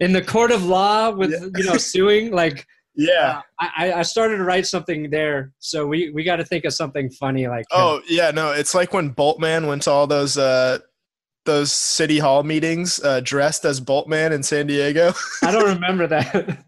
in 0.00 0.12
the 0.12 0.22
court 0.22 0.50
of 0.52 0.64
law 0.64 1.10
with 1.10 1.30
Yeah. 1.32 1.48
you 1.56 1.64
know 1.64 1.76
suing 1.76 2.30
like 2.32 2.66
Yeah. 2.96 3.40
I, 3.58 3.70
I- 3.76 3.92
I 3.98 4.02
started 4.02 4.36
to 4.36 4.44
write 4.44 4.66
something 4.66 5.10
there 5.10 5.52
so 5.58 5.84
we 5.86 6.10
we 6.10 6.22
got 6.22 6.36
to 6.36 6.44
think 6.44 6.64
of 6.64 6.72
something 6.74 7.10
funny 7.10 7.48
like 7.48 7.64
uh, 7.72 7.76
Oh 7.98 8.02
yeah, 8.08 8.30
no, 8.30 8.52
it's 8.52 8.72
like 8.72 8.92
when 8.94 9.12
Boltman 9.12 9.66
went 9.66 9.82
to 9.82 9.90
all 9.90 10.06
those 10.06 10.38
uh, 10.38 10.78
those 11.44 11.72
city 11.72 12.20
hall 12.20 12.44
meetings 12.44 13.02
uh, 13.02 13.18
dressed 13.20 13.64
as 13.64 13.80
Boltman 13.80 14.30
in 14.30 14.42
San 14.44 14.66
Diego. 14.68 15.12
i 15.42 15.50
don't 15.50 15.68
remember 15.74 16.06
that 16.06 16.64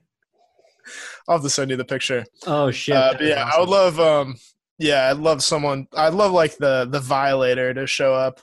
I'll 1.28 1.36
have 1.36 1.42
to 1.44 1.50
send 1.50 1.70
you 1.70 1.76
the 1.76 1.84
picture. 1.84 2.24
oh 2.46 2.70
shit 2.70 2.94
Uh, 2.96 3.12
but 3.14 3.22
yeah, 3.26 3.50
I 3.52 3.58
would 3.60 3.68
love. 3.68 3.98
Um, 4.00 4.36
yeah, 4.78 5.10
I'd 5.10 5.16
love 5.18 5.42
someone. 5.42 5.86
I'd 5.94 6.14
love 6.14 6.32
like 6.32 6.56
the 6.58 6.86
the 6.90 7.00
Violator 7.00 7.72
to 7.74 7.86
show 7.86 8.14
up 8.14 8.40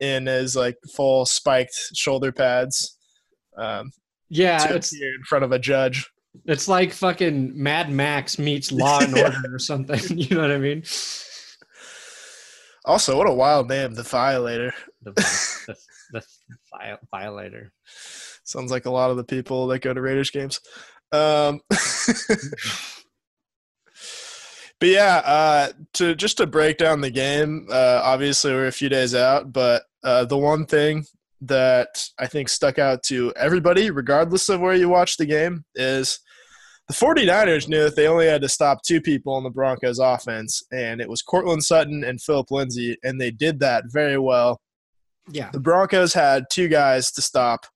in 0.00 0.26
his 0.26 0.56
like 0.56 0.76
full 0.94 1.24
spiked 1.26 1.74
shoulder 1.94 2.32
pads. 2.32 2.96
Um, 3.56 3.90
yeah 4.28 4.72
it's 4.74 4.92
in 4.92 5.22
front 5.28 5.44
of 5.44 5.52
a 5.52 5.58
judge. 5.58 6.10
It's 6.44 6.68
like 6.68 6.92
fucking 6.92 7.52
Mad 7.54 7.90
Max 7.90 8.38
meets 8.38 8.70
Law 8.82 9.00
and 9.00 9.16
Yeah. 9.16 9.24
Order 9.24 9.54
or 9.54 9.58
something. 9.58 10.00
You 10.18 10.36
know 10.36 10.42
what 10.42 10.50
I 10.50 10.58
mean? 10.58 10.82
Also, 12.84 13.16
what 13.16 13.28
a 13.28 13.32
wild 13.32 13.68
name, 13.68 13.94
the 13.94 14.02
Violator. 14.02 14.72
The, 15.02 15.12
the, 15.66 15.76
the 16.12 16.22
Viol- 16.72 16.98
Violator. 17.10 17.72
Sounds 18.44 18.70
like 18.70 18.86
a 18.86 18.90
lot 18.90 19.10
of 19.10 19.16
the 19.16 19.24
people 19.24 19.66
that 19.68 19.80
go 19.80 19.92
to 19.92 20.00
Raiders 20.00 20.30
games. 20.30 20.60
Um, 21.12 21.60
but 24.78 24.88
yeah, 24.88 25.22
uh, 25.24 25.72
to 25.94 26.14
just 26.14 26.38
to 26.38 26.46
break 26.46 26.78
down 26.78 27.00
the 27.00 27.10
game. 27.10 27.66
Uh, 27.70 28.00
obviously, 28.02 28.52
we're 28.52 28.66
a 28.66 28.72
few 28.72 28.88
days 28.88 29.14
out, 29.14 29.52
but 29.52 29.84
uh, 30.04 30.24
the 30.24 30.38
one 30.38 30.66
thing 30.66 31.04
that 31.42 32.08
I 32.18 32.26
think 32.26 32.48
stuck 32.48 32.78
out 32.78 33.02
to 33.04 33.32
everybody, 33.36 33.90
regardless 33.90 34.48
of 34.48 34.60
where 34.60 34.74
you 34.74 34.88
watch 34.88 35.16
the 35.16 35.26
game, 35.26 35.64
is 35.74 36.18
the 36.88 36.94
49ers 36.94 37.68
knew 37.68 37.82
that 37.82 37.96
they 37.96 38.06
only 38.06 38.26
had 38.26 38.42
to 38.42 38.48
stop 38.48 38.82
two 38.82 39.00
people 39.00 39.34
on 39.34 39.42
the 39.42 39.50
Broncos 39.50 39.98
offense, 39.98 40.62
and 40.72 41.00
it 41.00 41.08
was 41.08 41.22
Courtland 41.22 41.64
Sutton 41.64 42.04
and 42.04 42.20
Phillip 42.20 42.50
Lindsay, 42.50 42.96
and 43.02 43.20
they 43.20 43.30
did 43.30 43.60
that 43.60 43.84
very 43.88 44.18
well. 44.18 44.60
Yeah. 45.28 45.50
The 45.52 45.60
Broncos 45.60 46.14
had 46.14 46.44
two 46.52 46.68
guys 46.68 47.10
to 47.12 47.22
stop. 47.22 47.66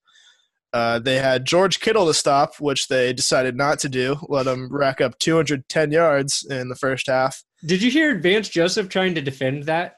Uh, 0.72 0.98
they 0.98 1.16
had 1.16 1.44
George 1.44 1.80
Kittle 1.80 2.06
to 2.06 2.14
stop, 2.14 2.60
which 2.60 2.88
they 2.88 3.12
decided 3.12 3.56
not 3.56 3.78
to 3.80 3.88
do. 3.88 4.16
Let 4.28 4.46
him 4.46 4.68
rack 4.70 5.00
up 5.00 5.18
210 5.18 5.90
yards 5.90 6.46
in 6.48 6.68
the 6.68 6.76
first 6.76 7.08
half. 7.08 7.42
Did 7.64 7.82
you 7.82 7.90
hear 7.90 8.18
Vance 8.18 8.48
Joseph 8.48 8.88
trying 8.88 9.14
to 9.16 9.20
defend 9.20 9.64
that 9.64 9.96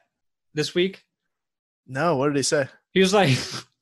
this 0.55 0.75
week? 0.75 1.05
No, 1.87 2.17
what 2.17 2.29
did 2.29 2.37
he 2.37 2.43
say? 2.43 2.69
He 2.93 3.01
was 3.01 3.13
like, 3.13 3.29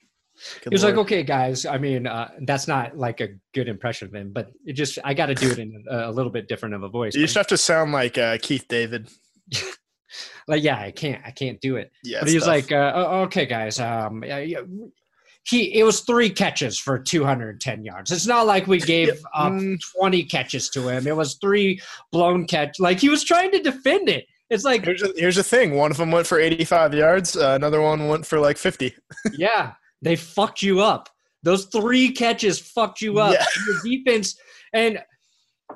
Good 0.62 0.70
he 0.70 0.74
was 0.74 0.84
like, 0.84 0.96
okay, 0.96 1.22
guys. 1.22 1.66
I 1.66 1.76
mean, 1.76 2.06
uh, 2.06 2.30
that's 2.40 2.66
not 2.66 2.96
like 2.96 3.20
a 3.20 3.28
good 3.52 3.68
impression 3.68 4.08
of 4.08 4.14
him, 4.14 4.32
but 4.32 4.50
it 4.64 4.72
just 4.72 4.98
I 5.04 5.12
got 5.12 5.26
to 5.26 5.34
do 5.34 5.50
it 5.50 5.58
in 5.58 5.84
a, 5.88 6.08
a 6.08 6.10
little 6.10 6.32
bit 6.32 6.48
different 6.48 6.74
of 6.74 6.82
a 6.82 6.88
voice. 6.88 7.14
you 7.14 7.20
just 7.20 7.34
have 7.34 7.46
to 7.48 7.58
sound 7.58 7.92
like 7.92 8.16
uh, 8.16 8.38
Keith 8.40 8.64
David. 8.66 9.10
like, 10.48 10.62
yeah, 10.62 10.78
I 10.78 10.92
can't, 10.92 11.22
I 11.26 11.30
can't 11.30 11.60
do 11.60 11.76
it. 11.76 11.92
Yeah, 12.02 12.20
but 12.20 12.30
he 12.30 12.36
was 12.36 12.44
tough. 12.44 12.54
like, 12.54 12.72
uh, 12.72 12.92
"Oh, 12.94 13.20
okay, 13.22 13.44
guys. 13.44 13.78
Um, 13.78 14.24
he 15.44 15.78
it 15.78 15.84
was 15.84 16.00
three 16.00 16.30
catches 16.30 16.78
for 16.78 16.98
210 16.98 17.84
yards. 17.84 18.10
It's 18.10 18.26
not 18.26 18.46
like 18.46 18.66
we 18.66 18.78
gave 18.80 19.08
Yeah, 19.08 19.14
up 19.34 19.52
mm. 19.52 19.78
20 19.98 20.24
catches 20.24 20.68
to 20.70 20.88
him. 20.88 21.06
It 21.06 21.16
was 21.16 21.36
three 21.36 21.80
blown 22.12 22.46
catch. 22.46 22.78
Like 22.78 23.00
he 23.00 23.08
was 23.08 23.24
trying 23.24 23.50
to 23.52 23.60
defend 23.60 24.08
it. 24.08 24.26
It's 24.50 24.64
like, 24.64 24.84
here's 24.84 25.00
the, 25.00 25.14
here's 25.16 25.36
the 25.36 25.44
thing: 25.44 25.74
one 25.76 25.92
of 25.92 25.96
them 25.96 26.10
went 26.10 26.26
for 26.26 26.40
85 26.40 26.94
yards, 26.94 27.36
uh, 27.36 27.52
another 27.54 27.80
one 27.80 28.08
went 28.08 28.26
for 28.26 28.40
like 28.40 28.58
50. 28.58 28.92
yeah, 29.38 29.74
they 30.02 30.16
fucked 30.16 30.60
you 30.60 30.80
up. 30.80 31.08
Those 31.42 31.66
three 31.66 32.10
catches 32.10 32.58
fucked 32.58 33.00
you 33.00 33.20
up. 33.20 33.32
Yeah. 33.32 33.46
Your 33.66 33.80
defense 33.82 34.36
and 34.72 35.00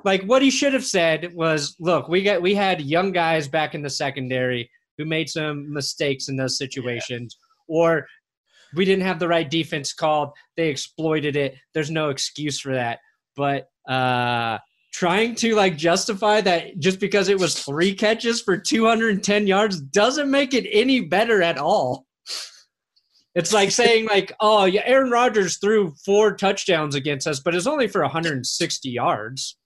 like 0.03 0.23
what 0.23 0.41
he 0.41 0.49
should 0.49 0.73
have 0.73 0.83
said 0.83 1.33
was, 1.33 1.75
"Look, 1.79 2.09
we 2.09 2.21
got 2.21 2.41
we 2.41 2.53
had 2.53 2.81
young 2.81 3.11
guys 3.11 3.47
back 3.47 3.75
in 3.75 3.81
the 3.81 3.89
secondary 3.89 4.69
who 4.97 5.05
made 5.05 5.29
some 5.29 5.71
mistakes 5.71 6.27
in 6.27 6.35
those 6.35 6.57
situations, 6.57 7.37
or 7.67 8.05
we 8.75 8.85
didn't 8.85 9.05
have 9.05 9.19
the 9.19 9.27
right 9.27 9.49
defense 9.49 9.93
called. 9.93 10.31
They 10.57 10.69
exploited 10.69 11.35
it. 11.35 11.55
There's 11.73 11.91
no 11.91 12.09
excuse 12.09 12.59
for 12.59 12.73
that." 12.73 12.99
But 13.35 13.69
uh 13.87 14.59
trying 14.95 15.35
to 15.35 15.55
like 15.55 15.75
justify 15.75 16.39
that 16.39 16.79
just 16.79 17.01
because 17.01 17.27
it 17.27 17.37
was 17.37 17.61
three 17.61 17.93
catches 17.93 18.41
for 18.41 18.57
210 18.57 19.45
yards 19.45 19.81
doesn't 19.81 20.31
make 20.31 20.53
it 20.53 20.65
any 20.71 21.01
better 21.01 21.43
at 21.43 21.57
all. 21.57 22.05
It's 23.35 23.51
like 23.51 23.71
saying 23.71 24.05
like, 24.05 24.31
oh, 24.39 24.63
yeah, 24.63 24.83
Aaron 24.85 25.11
Rodgers 25.11 25.57
threw 25.57 25.93
four 26.05 26.33
touchdowns 26.35 26.95
against 26.95 27.27
us, 27.27 27.41
but 27.41 27.53
it's 27.53 27.67
only 27.67 27.89
for 27.89 28.01
160 28.01 28.89
yards. 28.89 29.57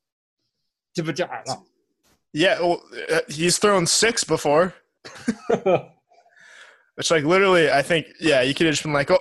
Yeah, 2.33 2.59
well, 2.59 2.81
uh, 3.11 3.19
he's 3.29 3.59
thrown 3.59 3.85
six 3.85 4.23
before. 4.23 4.73
It's 6.99 7.09
like 7.11 7.23
literally, 7.23 7.71
I 7.71 7.81
think, 7.81 8.07
yeah, 8.19 8.41
you 8.41 8.53
could 8.53 8.65
have 8.65 8.73
just 8.73 8.83
been 8.83 8.93
like, 8.93 9.09
oh, 9.09 9.19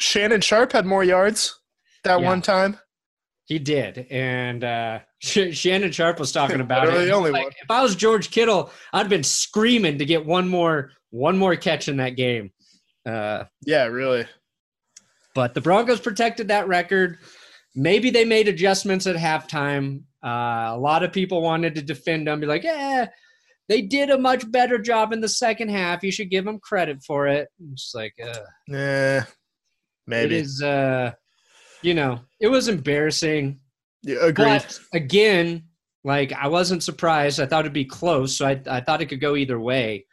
Shannon 0.00 0.40
Sharpe 0.40 0.72
had 0.72 0.86
more 0.86 1.04
yards 1.04 1.60
that 2.04 2.20
Yeah. 2.20 2.26
one 2.26 2.42
time. 2.42 2.78
He 3.44 3.58
did, 3.58 4.06
and 4.10 4.64
uh, 4.64 5.00
Sh- 5.18 5.52
Shannon 5.54 5.92
Sharpe 5.92 6.18
was 6.18 6.32
talking 6.32 6.60
about 6.66 6.88
it. 6.88 6.92
The 6.92 7.10
only 7.10 7.30
Like, 7.32 7.44
one. 7.44 7.52
if 7.62 7.70
I 7.70 7.82
was 7.82 7.94
George 7.94 8.30
Kittle, 8.30 8.70
I'd 8.94 9.08
been 9.10 9.22
screaming 9.24 9.98
to 9.98 10.04
get 10.06 10.24
one 10.24 10.48
more 10.48 10.90
one 11.10 11.36
more 11.36 11.54
catch 11.56 11.88
in 11.88 11.98
that 11.98 12.10
game. 12.16 12.50
Uh, 13.06 13.44
Yeah, 13.66 13.84
really. 13.86 14.24
but 15.34 15.52
the 15.52 15.60
Broncos 15.60 16.00
protected 16.00 16.48
that 16.48 16.66
record. 16.68 17.18
Maybe 17.74 18.08
they 18.10 18.24
made 18.24 18.48
adjustments 18.48 19.06
at 19.06 19.16
halftime. 19.16 20.04
Uh, 20.24 20.72
a 20.74 20.78
lot 20.78 21.02
of 21.02 21.12
people 21.12 21.42
wanted 21.42 21.74
to 21.74 21.82
defend 21.82 22.26
them, 22.26 22.40
be 22.40 22.46
like, 22.46 22.62
"Yeah, 22.62 23.08
they 23.68 23.82
did 23.82 24.10
a 24.10 24.18
much 24.18 24.50
better 24.50 24.78
job 24.78 25.12
in 25.12 25.20
the 25.20 25.28
second 25.28 25.70
half. 25.70 26.02
You 26.02 26.12
should 26.12 26.30
give 26.30 26.44
them 26.44 26.58
credit 26.60 27.02
for 27.06 27.26
it." 27.26 27.48
It's 27.72 27.92
like, 27.94 28.14
uh, 28.22 28.38
Yeah, 28.68 29.24
maybe. 30.06 30.36
it 30.36 30.40
is, 30.42 30.62
uh, 30.62 31.12
you 31.82 31.94
know, 31.94 32.20
it 32.40 32.48
was 32.48 32.68
embarrassing. 32.68 33.60
Yeah, 34.02 34.16
agreed. 34.22 34.46
But 34.46 34.80
again, 34.94 35.64
like 36.04 36.32
I 36.32 36.48
wasn't 36.48 36.82
surprised. 36.82 37.40
I 37.40 37.46
thought 37.46 37.60
it'd 37.60 37.72
be 37.72 37.84
close, 37.84 38.36
so 38.36 38.46
I, 38.46 38.60
I 38.68 38.80
thought 38.80 39.02
it 39.02 39.06
could 39.06 39.20
go 39.20 39.36
either 39.36 39.60
way. 39.60 40.06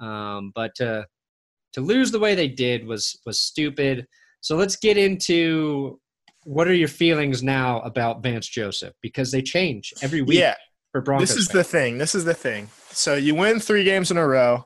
Um, 0.00 0.52
but 0.54 0.74
to 0.76 1.06
to 1.74 1.80
lose 1.80 2.10
the 2.10 2.18
way 2.20 2.34
they 2.34 2.48
did 2.48 2.86
was 2.86 3.20
was 3.26 3.40
stupid. 3.40 4.06
So 4.40 4.56
let's 4.56 4.76
get 4.76 4.96
into 4.96 6.00
what 6.44 6.68
are 6.68 6.74
your 6.74 6.88
feelings 6.88 7.42
now 7.42 7.80
about 7.80 8.22
Vance 8.22 8.46
Joseph 8.46 8.94
because 9.02 9.30
they 9.32 9.42
change 9.42 9.92
every 10.02 10.22
week 10.22 10.38
yeah, 10.38 10.54
for 10.96 11.02
Broncos. 11.02 11.28
this 11.28 11.36
is 11.36 11.46
fans. 11.48 11.52
the 11.52 11.64
thing. 11.64 11.98
This 11.98 12.14
is 12.14 12.24
the 12.24 12.34
thing. 12.34 12.68
So 12.90 13.14
you 13.16 13.34
win 13.34 13.60
three 13.60 13.84
games 13.84 14.10
in 14.10 14.16
a 14.16 14.26
row, 14.26 14.64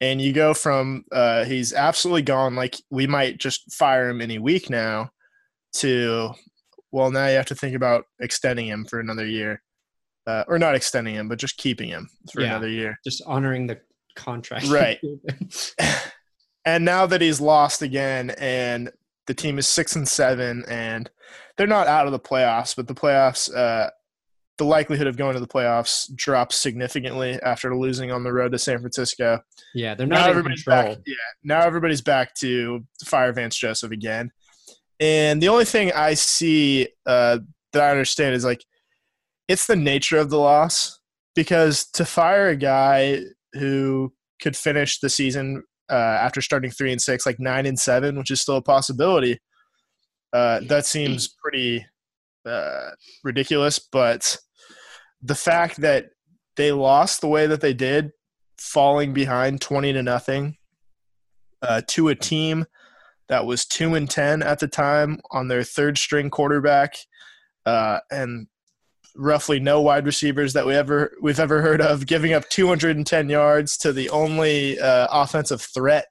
and 0.00 0.20
you 0.20 0.32
go 0.32 0.54
from 0.54 1.04
uh, 1.10 1.44
he's 1.44 1.72
absolutely 1.72 2.22
gone. 2.22 2.54
Like 2.54 2.76
we 2.90 3.06
might 3.08 3.38
just 3.38 3.72
fire 3.72 4.08
him 4.08 4.20
any 4.20 4.38
week 4.38 4.70
now, 4.70 5.10
to 5.78 6.30
well 6.92 7.10
now 7.10 7.26
you 7.26 7.34
have 7.36 7.46
to 7.46 7.56
think 7.56 7.74
about 7.74 8.04
extending 8.20 8.66
him 8.66 8.84
for 8.84 9.00
another 9.00 9.26
year, 9.26 9.62
uh, 10.28 10.44
or 10.46 10.60
not 10.60 10.76
extending 10.76 11.16
him, 11.16 11.28
but 11.28 11.38
just 11.38 11.56
keeping 11.56 11.88
him 11.88 12.08
for 12.32 12.40
Yeah. 12.40 12.50
another 12.50 12.68
year. 12.68 12.98
just 13.04 13.22
honoring 13.26 13.66
the 13.66 13.80
contract. 14.14 14.68
Right. 14.68 15.00
and 16.64 16.84
now 16.84 17.06
that 17.06 17.20
he's 17.20 17.40
lost 17.40 17.82
again 17.82 18.30
and 18.38 18.92
the 19.26 19.34
team 19.34 19.58
is 19.58 19.66
six 19.66 19.96
and 19.96 20.06
seven 20.06 20.64
and 20.68 21.10
they're 21.56 21.66
not 21.66 21.88
out 21.88 22.06
of 22.06 22.12
the 22.12 22.20
playoffs 22.20 22.76
but 22.76 22.86
the 22.86 22.94
playoffs 22.94 23.52
uh, 23.54 23.90
the 24.58 24.64
likelihood 24.64 25.06
of 25.06 25.16
going 25.16 25.34
to 25.34 25.40
the 25.40 25.46
playoffs 25.46 26.12
drops 26.14 26.56
significantly 26.56 27.38
after 27.42 27.76
losing 27.76 28.12
on 28.12 28.22
the 28.22 28.32
road 28.32 28.52
to 28.52 28.58
san 28.58 28.78
francisco 28.78 29.40
yeah, 29.74 29.94
they're 29.94 30.06
not 30.06 30.28
everybody's 30.28 30.62
control. 30.62 30.94
back 30.94 31.02
yeah 31.06 31.14
now 31.42 31.60
everybody's 31.60 32.02
back 32.02 32.34
to 32.34 32.84
fire 33.04 33.32
vance 33.32 33.56
joseph 33.56 33.90
again 33.90 34.30
and 35.00 35.42
the 35.42 35.48
only 35.48 35.64
thing 35.64 35.92
i 35.92 36.14
see 36.14 36.88
uh, 37.06 37.38
that 37.72 37.82
i 37.82 37.90
understand 37.90 38.34
is 38.34 38.44
like 38.44 38.64
it's 39.48 39.66
the 39.66 39.76
nature 39.76 40.18
of 40.18 40.30
the 40.30 40.38
loss 40.38 41.00
because 41.34 41.86
to 41.90 42.04
fire 42.04 42.48
a 42.48 42.56
guy 42.56 43.20
who 43.54 44.12
could 44.40 44.56
finish 44.56 45.00
the 45.00 45.08
season 45.08 45.62
uh, 45.90 45.94
after 45.94 46.40
starting 46.40 46.70
three 46.70 46.92
and 46.92 47.00
six, 47.00 47.26
like 47.26 47.38
nine 47.38 47.66
and 47.66 47.78
seven, 47.78 48.16
which 48.16 48.30
is 48.30 48.40
still 48.40 48.56
a 48.56 48.62
possibility. 48.62 49.38
Uh, 50.32 50.60
that 50.66 50.86
seems 50.86 51.28
pretty 51.42 51.84
uh, 52.46 52.90
ridiculous. 53.22 53.78
But 53.78 54.36
the 55.24 55.34
fact 55.34 55.80
that 55.80 56.10
they 56.56 56.70
lost 56.70 57.20
the 57.20 57.28
way 57.28 57.46
that 57.46 57.60
they 57.60 57.74
did, 57.74 58.12
falling 58.58 59.12
behind 59.12 59.60
twenty 59.60 59.92
to 59.92 60.02
nothing, 60.02 60.56
uh, 61.62 61.82
to 61.88 62.08
a 62.08 62.14
team 62.14 62.66
that 63.28 63.46
was 63.46 63.64
two 63.64 63.94
and 63.94 64.08
ten 64.08 64.42
at 64.42 64.60
the 64.60 64.68
time 64.68 65.18
on 65.30 65.48
their 65.48 65.64
third 65.64 65.98
string 65.98 66.30
quarterback, 66.30 66.94
uh, 67.66 67.98
and 68.10 68.46
roughly 69.16 69.60
no 69.60 69.80
wide 69.80 70.06
receivers 70.06 70.52
that 70.52 70.66
we 70.66 70.74
ever 70.74 71.12
we've 71.22 71.40
ever 71.40 71.62
heard 71.62 71.80
of, 71.80 72.06
giving 72.06 72.32
up 72.32 72.48
210 72.48 73.28
yards 73.28 73.76
to 73.78 73.92
the 73.92 74.10
only 74.10 74.78
uh, 74.78 75.08
offensive 75.10 75.62
threat 75.62 76.06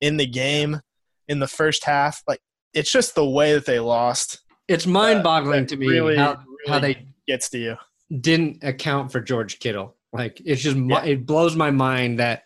in 0.00 0.16
the 0.16 0.26
game 0.26 0.80
in 1.28 1.38
the 1.38 1.48
first 1.48 1.84
half. 1.84 2.22
Like 2.26 2.40
it's 2.74 2.90
just 2.90 3.14
the 3.14 3.28
way 3.28 3.54
that 3.54 3.66
they 3.66 3.80
lost 3.80 4.40
It's 4.68 4.86
mind-boggling 4.86 5.62
that 5.62 5.68
to 5.70 5.76
me 5.76 5.86
really, 5.86 6.16
how, 6.16 6.42
how 6.66 6.78
they 6.78 7.06
gets 7.26 7.48
to 7.50 7.58
you. 7.58 7.76
Didn't 8.20 8.62
account 8.62 9.10
for 9.12 9.20
George 9.20 9.58
Kittle. 9.58 9.96
Like 10.12 10.40
it's 10.44 10.62
just 10.62 10.76
Yeah. 10.76 11.04
it 11.04 11.26
blows 11.26 11.56
my 11.56 11.70
mind 11.70 12.20
that 12.20 12.42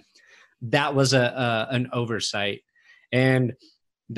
that 0.62 0.95
was 0.95 1.12
a, 1.12 1.21
a 1.21 1.75
an 1.75 1.88
oversight, 1.93 2.62
and 3.12 3.52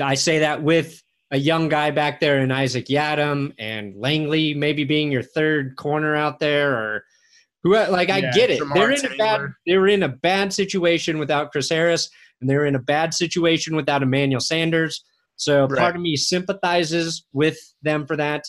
I 0.01 0.15
say 0.15 0.39
that 0.39 0.63
with 0.63 1.01
a 1.31 1.37
young 1.37 1.67
guy 1.69 1.91
back 1.91 2.19
there 2.19 2.39
in 2.39 2.51
Isaac 2.51 2.85
Yiadom 2.85 3.53
and 3.59 3.95
Langley 3.95 4.53
maybe 4.53 4.83
being 4.83 5.11
your 5.11 5.23
third 5.23 5.75
corner 5.77 6.15
out 6.15 6.39
there 6.39 6.73
or 6.73 7.03
who 7.63 7.73
like 7.75 8.09
I 8.09 8.19
Yeah, 8.19 8.31
get 8.33 8.49
it. 8.51 8.61
Jamar 8.61 8.73
they're 8.75 8.91
in 8.91 9.05
a 9.05 9.17
bad 9.17 9.41
they're 9.65 9.87
in 9.87 10.03
a 10.03 10.09
bad 10.09 10.53
situation 10.53 11.17
without 11.17 11.51
Chris 11.51 11.69
Harris 11.69 12.09
and 12.39 12.49
they're 12.49 12.65
in 12.65 12.75
a 12.75 12.79
bad 12.79 13.13
situation 13.13 13.75
without 13.75 14.03
Emmanuel 14.03 14.41
Sanders. 14.41 15.03
So 15.37 15.65
Right. 15.67 15.79
part 15.79 15.95
of 15.95 16.01
me 16.01 16.15
sympathizes 16.15 17.25
with 17.33 17.57
them 17.81 18.05
for 18.05 18.15
that. 18.17 18.43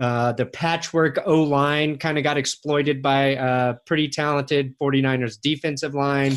Uh, 0.00 0.32
the 0.32 0.46
patchwork 0.46 1.18
O 1.26 1.42
line 1.42 1.98
kind 1.98 2.16
of 2.16 2.24
got 2.24 2.38
exploited 2.38 3.02
by 3.02 3.36
a 3.38 3.74
pretty 3.86 4.08
talented 4.08 4.74
49ers 4.78 5.38
defensive 5.40 5.94
line. 5.94 6.36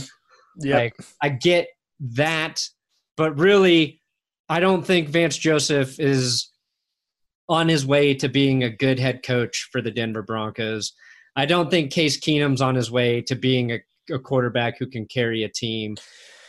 Yeah, 0.58 0.76
Like, 0.76 0.96
I 1.22 1.30
get 1.30 1.70
that, 2.02 2.62
but 3.16 3.40
really, 3.40 4.02
I 4.50 4.60
don't 4.60 4.86
think 4.86 5.08
Vance 5.10 5.38
Joseph 5.38 5.98
is 5.98 6.52
on 7.48 7.70
his 7.70 7.86
way 7.86 8.14
to 8.16 8.28
being 8.28 8.64
a 8.64 8.70
good 8.70 9.00
head 9.00 9.24
coach 9.24 9.70
for 9.72 9.82
the 9.82 9.92
Denver 9.92 10.24
Broncos. 10.24 10.94
I 11.36 11.46
don't 11.46 11.72
think 11.72 11.92
Case 11.92 12.20
Keenum's 12.20 12.62
on 12.62 12.76
his 12.76 12.92
way 12.92 13.22
to 13.24 13.36
being 13.36 13.72
a, 13.72 13.80
a 14.14 14.20
quarterback 14.20 14.78
who 14.78 14.88
can 14.88 15.06
carry 15.06 15.44
a 15.44 15.50
team. 15.50 15.96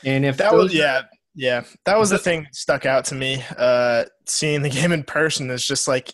And 0.05 0.25
if 0.25 0.37
that 0.39 0.53
was 0.53 0.75
yeah, 0.75 1.03
yeah, 1.35 1.65
that 1.87 1.99
was 1.99 2.11
the 2.11 2.19
thing 2.19 2.43
that 2.43 2.55
stuck 2.55 2.87
out 2.87 3.05
to 3.07 3.15
me. 3.15 3.43
Uh, 3.57 4.05
seeing 4.27 4.63
the 4.63 4.69
game 4.71 4.93
in 4.93 5.05
person 5.05 5.51
is 5.51 5.67
just 5.67 5.89
like 5.89 6.13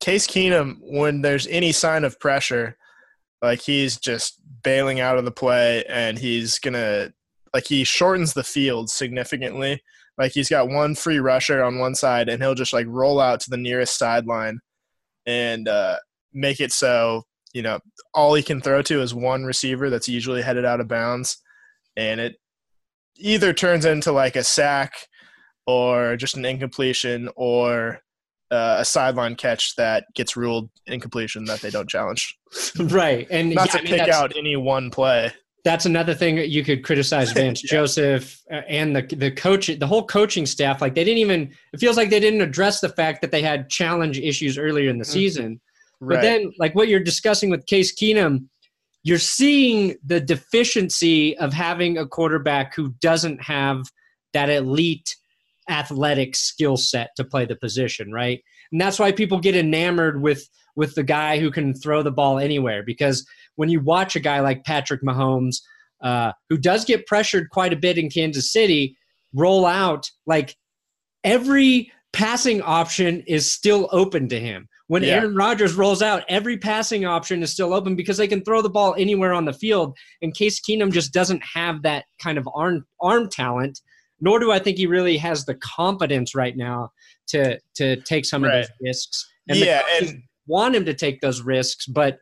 Case 0.00 0.26
Keenum. 0.26 0.78
When 0.80 1.22
there's 1.22 1.46
any 1.46 1.72
sign 1.72 2.04
of 2.04 2.20
pressure, 2.20 2.76
like 3.42 3.60
he's 3.60 3.98
just 3.98 4.40
bailing 4.62 5.00
out 5.00 5.18
of 5.18 5.24
the 5.24 5.30
play, 5.30 5.84
and 5.88 6.18
he's 6.18 6.58
gonna 6.58 7.12
like 7.54 7.66
he 7.66 7.84
shortens 7.84 8.34
the 8.34 8.44
field 8.44 8.90
significantly. 8.90 9.82
Like 10.18 10.32
he's 10.32 10.48
got 10.48 10.68
one 10.68 10.94
free 10.94 11.18
rusher 11.18 11.62
on 11.62 11.78
one 11.78 11.94
side, 11.94 12.28
and 12.28 12.42
he'll 12.42 12.54
just 12.54 12.72
like 12.72 12.86
roll 12.88 13.20
out 13.20 13.40
to 13.40 13.50
the 13.50 13.56
nearest 13.56 13.98
sideline 13.98 14.60
and 15.26 15.68
uh, 15.68 15.96
make 16.32 16.60
it 16.60 16.72
so 16.72 17.24
you 17.52 17.62
know 17.62 17.80
all 18.14 18.34
he 18.34 18.42
can 18.42 18.60
throw 18.60 18.82
to 18.82 19.00
is 19.00 19.14
one 19.14 19.44
receiver 19.44 19.90
that's 19.90 20.08
usually 20.08 20.42
headed 20.42 20.64
out 20.64 20.80
of 20.80 20.88
bounds, 20.88 21.38
and 21.96 22.20
it 22.20 22.36
either 23.18 23.52
turns 23.52 23.84
into 23.84 24.12
like 24.12 24.36
a 24.36 24.44
sack 24.44 24.92
or 25.66 26.16
just 26.16 26.36
an 26.36 26.44
incompletion 26.44 27.28
or 27.36 28.00
uh, 28.50 28.76
a 28.78 28.84
sideline 28.84 29.34
catch 29.34 29.74
that 29.76 30.06
gets 30.14 30.36
ruled 30.36 30.70
incompletion 30.86 31.44
that 31.46 31.60
they 31.60 31.70
don't 31.70 31.88
challenge. 31.88 32.38
Right, 32.78 33.26
and 33.30 33.54
not 33.54 33.66
yeah, 33.66 33.72
to 33.72 33.78
I 33.78 33.82
mean, 33.82 33.98
pick 33.98 34.08
out 34.08 34.36
any 34.36 34.56
one 34.56 34.90
play. 34.90 35.32
That's 35.64 35.84
another 35.84 36.14
thing 36.14 36.38
you 36.38 36.64
could 36.64 36.84
criticize 36.84 37.32
Vance 37.34 37.62
yeah. 37.62 37.78
Joseph 37.78 38.40
uh, 38.50 38.62
and 38.68 38.96
the 38.96 39.02
the 39.02 39.30
coach, 39.30 39.66
the 39.66 39.86
whole 39.86 40.06
coaching 40.06 40.46
staff. 40.46 40.80
Like 40.80 40.94
they 40.94 41.04
didn't 41.04 41.18
even. 41.18 41.52
It 41.72 41.80
feels 41.80 41.96
like 41.96 42.08
they 42.08 42.20
didn't 42.20 42.40
address 42.40 42.80
the 42.80 42.88
fact 42.88 43.20
that 43.20 43.30
they 43.30 43.42
had 43.42 43.68
challenge 43.68 44.18
issues 44.18 44.56
earlier 44.56 44.88
in 44.88 44.98
the 44.98 45.04
mm-hmm. 45.04 45.12
season. 45.12 45.60
Right. 46.00 46.16
But 46.16 46.22
then, 46.22 46.52
like 46.58 46.74
what 46.74 46.88
you're 46.88 47.00
discussing 47.00 47.50
with 47.50 47.66
Case 47.66 47.94
Keenum, 47.94 48.46
you're 49.02 49.18
seeing 49.18 49.96
the 50.04 50.20
deficiency 50.20 51.36
of 51.38 51.52
having 51.52 51.98
a 51.98 52.06
quarterback 52.06 52.74
who 52.74 52.94
doesn't 53.00 53.42
have 53.42 53.82
that 54.32 54.50
elite 54.50 55.16
athletic 55.68 56.36
skill 56.36 56.76
set 56.76 57.10
to 57.16 57.24
play 57.24 57.44
the 57.44 57.56
position, 57.56 58.12
right? 58.12 58.42
And 58.72 58.80
that's 58.80 58.98
why 58.98 59.12
people 59.12 59.40
get 59.40 59.56
enamored 59.56 60.22
with 60.22 60.48
with 60.74 60.94
the 60.94 61.02
guy 61.02 61.38
who 61.38 61.50
can 61.50 61.74
throw 61.74 62.02
the 62.02 62.12
ball 62.12 62.38
anywhere 62.38 62.82
because 62.82 63.26
when 63.54 63.70
you 63.70 63.80
watch 63.80 64.14
a 64.14 64.20
guy 64.20 64.40
like 64.40 64.64
Patrick 64.64 65.02
Mahomes, 65.02 65.56
uh, 66.02 66.32
who 66.50 66.58
does 66.58 66.84
get 66.84 67.06
pressured 67.06 67.48
quite 67.50 67.72
a 67.72 67.76
bit 67.76 67.96
in 67.96 68.10
Kansas 68.10 68.52
City, 68.52 68.96
roll 69.34 69.64
out 69.64 70.10
like 70.26 70.54
every 71.24 71.90
passing 72.12 72.62
option 72.62 73.22
is 73.26 73.50
still 73.50 73.88
open 73.92 74.28
to 74.28 74.40
him. 74.40 74.68
When 74.88 75.02
yeah. 75.02 75.16
Aaron 75.16 75.34
Rodgers 75.34 75.74
rolls 75.74 76.00
out, 76.00 76.22
every 76.28 76.56
passing 76.56 77.04
option 77.04 77.42
is 77.42 77.52
still 77.52 77.74
open 77.74 77.96
because 77.96 78.16
they 78.16 78.28
can 78.28 78.44
throw 78.44 78.62
the 78.62 78.70
ball 78.70 78.94
anywhere 78.96 79.32
on 79.32 79.44
the 79.44 79.52
field. 79.52 79.96
And 80.22 80.34
Case 80.34 80.60
Keenum 80.60 80.92
just 80.92 81.12
doesn't 81.12 81.42
have 81.54 81.82
that 81.82 82.04
kind 82.22 82.38
of 82.38 82.48
arm 82.54 82.86
arm 83.00 83.28
talent, 83.28 83.80
nor 84.20 84.38
do 84.38 84.52
I 84.52 84.58
think 84.58 84.78
he 84.78 84.86
really 84.86 85.16
has 85.18 85.44
the 85.44 85.54
confidence 85.54 86.34
right 86.34 86.56
now 86.56 86.92
to 87.28 87.58
to 87.74 87.96
take 88.02 88.24
some 88.24 88.44
right. 88.44 88.60
of 88.60 88.66
those 88.66 88.76
risks. 88.80 89.30
And 89.48 89.58
yeah, 89.58 89.82
and 90.00 90.22
want 90.46 90.74
him 90.74 90.84
to 90.84 90.94
take 90.94 91.20
those 91.20 91.42
risks, 91.42 91.86
but 91.86 92.18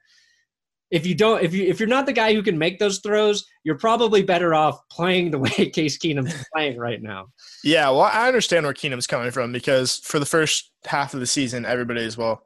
if 0.90 1.06
you 1.06 1.14
don't 1.14 1.42
if 1.42 1.54
you 1.54 1.64
if 1.64 1.80
you're 1.80 1.88
not 1.88 2.06
the 2.06 2.12
guy 2.12 2.34
who 2.34 2.42
can 2.42 2.58
make 2.58 2.78
those 2.78 2.98
throws, 2.98 3.44
you're 3.64 3.78
probably 3.78 4.22
better 4.22 4.54
off 4.54 4.78
playing 4.90 5.30
the 5.30 5.38
way 5.38 5.50
Case 5.74 5.98
Keenum's 5.98 6.44
playing 6.54 6.78
right 6.78 7.02
now. 7.02 7.26
Yeah, 7.62 7.88
well, 7.90 8.02
I 8.02 8.28
understand 8.28 8.64
where 8.64 8.74
Keenum's 8.74 9.06
coming 9.06 9.30
from 9.30 9.52
because 9.52 9.98
for 9.98 10.18
the 10.18 10.26
first 10.26 10.70
half 10.84 11.14
of 11.14 11.20
the 11.20 11.26
season, 11.26 11.64
everybody 11.64 12.02
is 12.02 12.16
well 12.16 12.44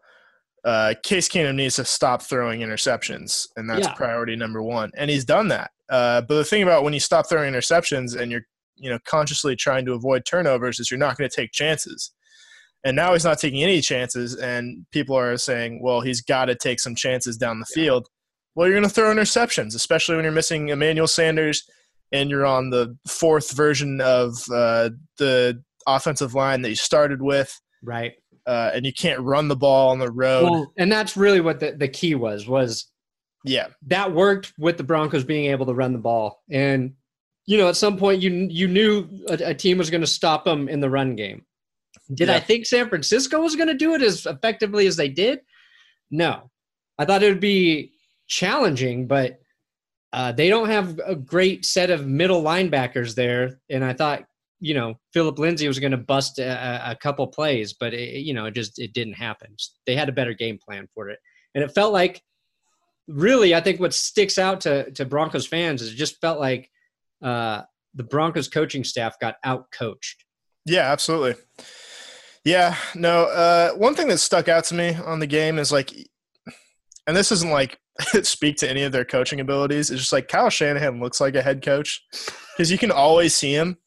uh, 0.65 0.95
Case 1.03 1.29
Keenum 1.29 1.55
needs 1.55 1.77
to 1.77 1.85
stop 1.85 2.23
throwing 2.23 2.61
interceptions, 2.61 3.47
and 3.57 3.69
that's 3.69 3.87
yeah. 3.87 3.95
priority 3.95 4.37
number 4.37 4.63
one. 4.63 4.91
And 4.97 5.11
he's 5.11 5.25
done 5.25 5.49
that. 5.49 5.71
Uh, 5.89 6.21
but 6.21 6.35
the 6.35 6.45
thing 6.45 6.63
about 6.63 6.85
when 6.85 6.93
you 6.93 7.01
stop 7.01 7.29
throwing 7.29 7.53
interceptions 7.53 8.17
and 8.19 8.31
you're 8.31 8.47
you 8.79 8.91
know 8.91 8.99
consciously 9.05 9.57
trying 9.57 9.87
to 9.87 9.93
avoid 9.93 10.25
turnovers 10.25 10.81
is 10.81 10.91
you're 10.91 10.99
not 10.99 11.17
going 11.17 11.29
to 11.29 11.35
take 11.35 11.53
chances. 11.53 12.13
And 12.85 12.95
now 12.95 13.13
he's 13.13 13.25
not 13.25 13.41
taking 13.41 13.63
any 13.63 13.81
chances, 13.81 14.37
and 14.37 14.87
people 14.93 15.17
are 15.17 15.37
saying, 15.37 15.83
well, 15.83 16.01
he's 16.01 16.21
got 16.21 16.45
to 16.45 16.55
take 16.55 16.79
some 16.79 16.95
chances 16.95 17.37
down 17.37 17.59
the 17.59 17.67
yeah. 17.71 17.83
field. 17.83 18.09
Well, 18.55 18.69
you're 18.69 18.77
going 18.77 18.89
to 18.89 18.95
throw 18.95 19.13
interceptions, 19.13 19.75
especially 19.75 20.15
when 20.15 20.25
you're 20.25 20.33
missing 20.33 20.69
Emmanuel 20.69 21.09
Sanders 21.09 21.65
and 22.13 22.31
you're 22.31 22.47
on 22.47 22.71
the 22.71 22.97
fourth 23.07 23.53
version 23.53 24.01
of 24.01 24.35
uh, 24.53 24.91
the 25.19 25.63
offensive 25.87 26.35
line 26.35 26.63
that 26.63 26.71
you 26.71 26.77
started 26.77 27.21
with. 27.21 27.61
Right 27.83 28.15
uh, 28.49 28.71
and 28.73 28.87
you 28.87 28.93
can't 28.93 29.21
run 29.21 29.47
the 29.47 29.57
ball 29.57 29.91
on 29.91 29.99
the 29.99 30.11
road. 30.11 30.51
Well, 30.51 30.73
and 30.79 30.91
that's 30.91 31.17
really 31.17 31.41
what 31.41 31.61
the, 31.61 31.73
the 31.73 31.87
key 31.87 32.15
was 32.15 32.49
was 32.49 32.91
yeah 33.45 33.69
that 33.87 34.13
worked 34.13 34.53
with 34.59 34.79
the 34.79 34.83
Broncos 34.83 35.23
being 35.23 35.51
able 35.51 35.67
to 35.67 35.75
run 35.75 35.93
the 35.93 35.99
ball, 35.99 36.43
and 36.51 36.95
you 37.49 37.57
know 37.57 37.69
at 37.69 37.77
some 37.77 37.97
point 37.97 38.21
you 38.21 38.31
you 38.51 38.69
knew 38.69 39.09
a, 39.29 39.39
a 39.47 39.55
team 39.55 39.79
was 39.79 39.89
going 39.89 40.03
to 40.03 40.07
stop 40.07 40.45
them 40.45 40.69
in 40.69 40.81
the 40.81 40.91
run 40.91 41.17
game. 41.17 41.47
Did 42.13 42.29
yeah. 42.29 42.37
I 42.37 42.41
think 42.41 42.67
San 42.67 42.91
Francisco 42.91 43.41
was 43.41 43.57
going 43.57 43.69
to 43.69 43.75
do 43.75 43.95
it 43.95 44.03
as 44.03 44.27
effectively 44.27 44.87
as 44.87 44.97
they 44.97 45.09
did? 45.09 45.41
No, 46.11 46.51
I 46.99 47.07
thought 47.07 47.23
it 47.23 47.31
would 47.31 47.41
be 47.41 47.93
challenging, 48.27 49.07
but 49.07 49.41
uh, 50.13 50.33
they 50.33 50.51
don't 50.51 50.69
have 50.69 51.01
a 51.07 51.15
great 51.15 51.65
set 51.65 51.91
of 51.91 52.07
middle 52.07 52.43
linebackers 52.43 53.15
there, 53.15 53.61
and 53.71 53.83
I 53.83 53.95
thought 53.95 54.25
you 54.61 54.75
know 54.75 54.97
Phillip 55.15 55.39
Lindsay 55.39 55.69
was 55.69 55.79
going 55.79 55.93
to 55.93 55.97
bust 55.97 56.39
a, 56.39 56.91
a, 56.91 56.97
couple 56.97 57.27
plays, 57.29 57.73
but 57.73 57.95
it, 57.95 58.27
you 58.27 58.35
know 58.35 58.45
it 58.45 58.55
just 58.55 58.79
it 58.79 58.93
didn't 58.93 59.15
happen. 59.15 59.57
They 59.87 59.97
had 59.97 60.11
a 60.11 60.19
better 60.19 60.35
game 60.35 60.59
plan 60.63 60.87
for 60.95 61.09
it, 61.09 61.19
and 61.55 61.65
it 61.65 61.75
felt 61.75 61.95
like 61.95 62.23
really 63.07 63.55
I 63.55 63.63
think 63.63 63.81
what 63.81 63.95
sticks 63.95 64.37
out 64.37 64.61
to 64.63 64.91
to 64.91 65.07
Broncos 65.07 65.47
fans 65.47 65.81
is 65.81 65.95
it 65.95 65.97
just 65.97 66.21
felt 66.21 66.41
like 66.41 66.71
uh, 67.23 67.63
the 67.95 68.05
Broncos 68.05 68.49
coaching 68.49 68.85
staff 68.85 69.17
got 69.21 69.37
out 69.45 69.71
coached. 69.73 70.25
Yeah, 70.67 70.91
absolutely. 70.93 71.35
Yeah, 72.45 72.77
no. 72.95 73.25
Uh, 73.25 73.73
one 73.73 73.95
thing 73.95 74.09
that 74.09 74.19
stuck 74.19 74.49
out 74.49 74.65
to 74.65 74.75
me 74.75 74.95
on 74.95 75.19
the 75.19 75.27
game 75.27 75.59
is 75.59 75.73
like, 75.73 75.93
and 77.07 77.17
this 77.17 77.33
isn't 77.33 77.51
like 77.51 77.79
speak 78.23 78.57
to 78.59 78.71
any 78.71 78.83
of 78.83 78.93
their 78.93 79.05
coaching 79.05 79.41
abilities. 79.41 79.91
It's 79.91 80.01
just 80.01 80.13
like 80.13 80.29
Kyle 80.29 80.51
Shanahan 80.51 81.01
looks 81.01 81.21
like 81.21 81.35
a 81.35 81.43
head 81.43 81.63
coach 81.63 82.03
because 82.57 82.71
you 82.71 82.79
can 82.79 82.91
always 82.91 83.35
see 83.35 83.53
him 83.53 83.79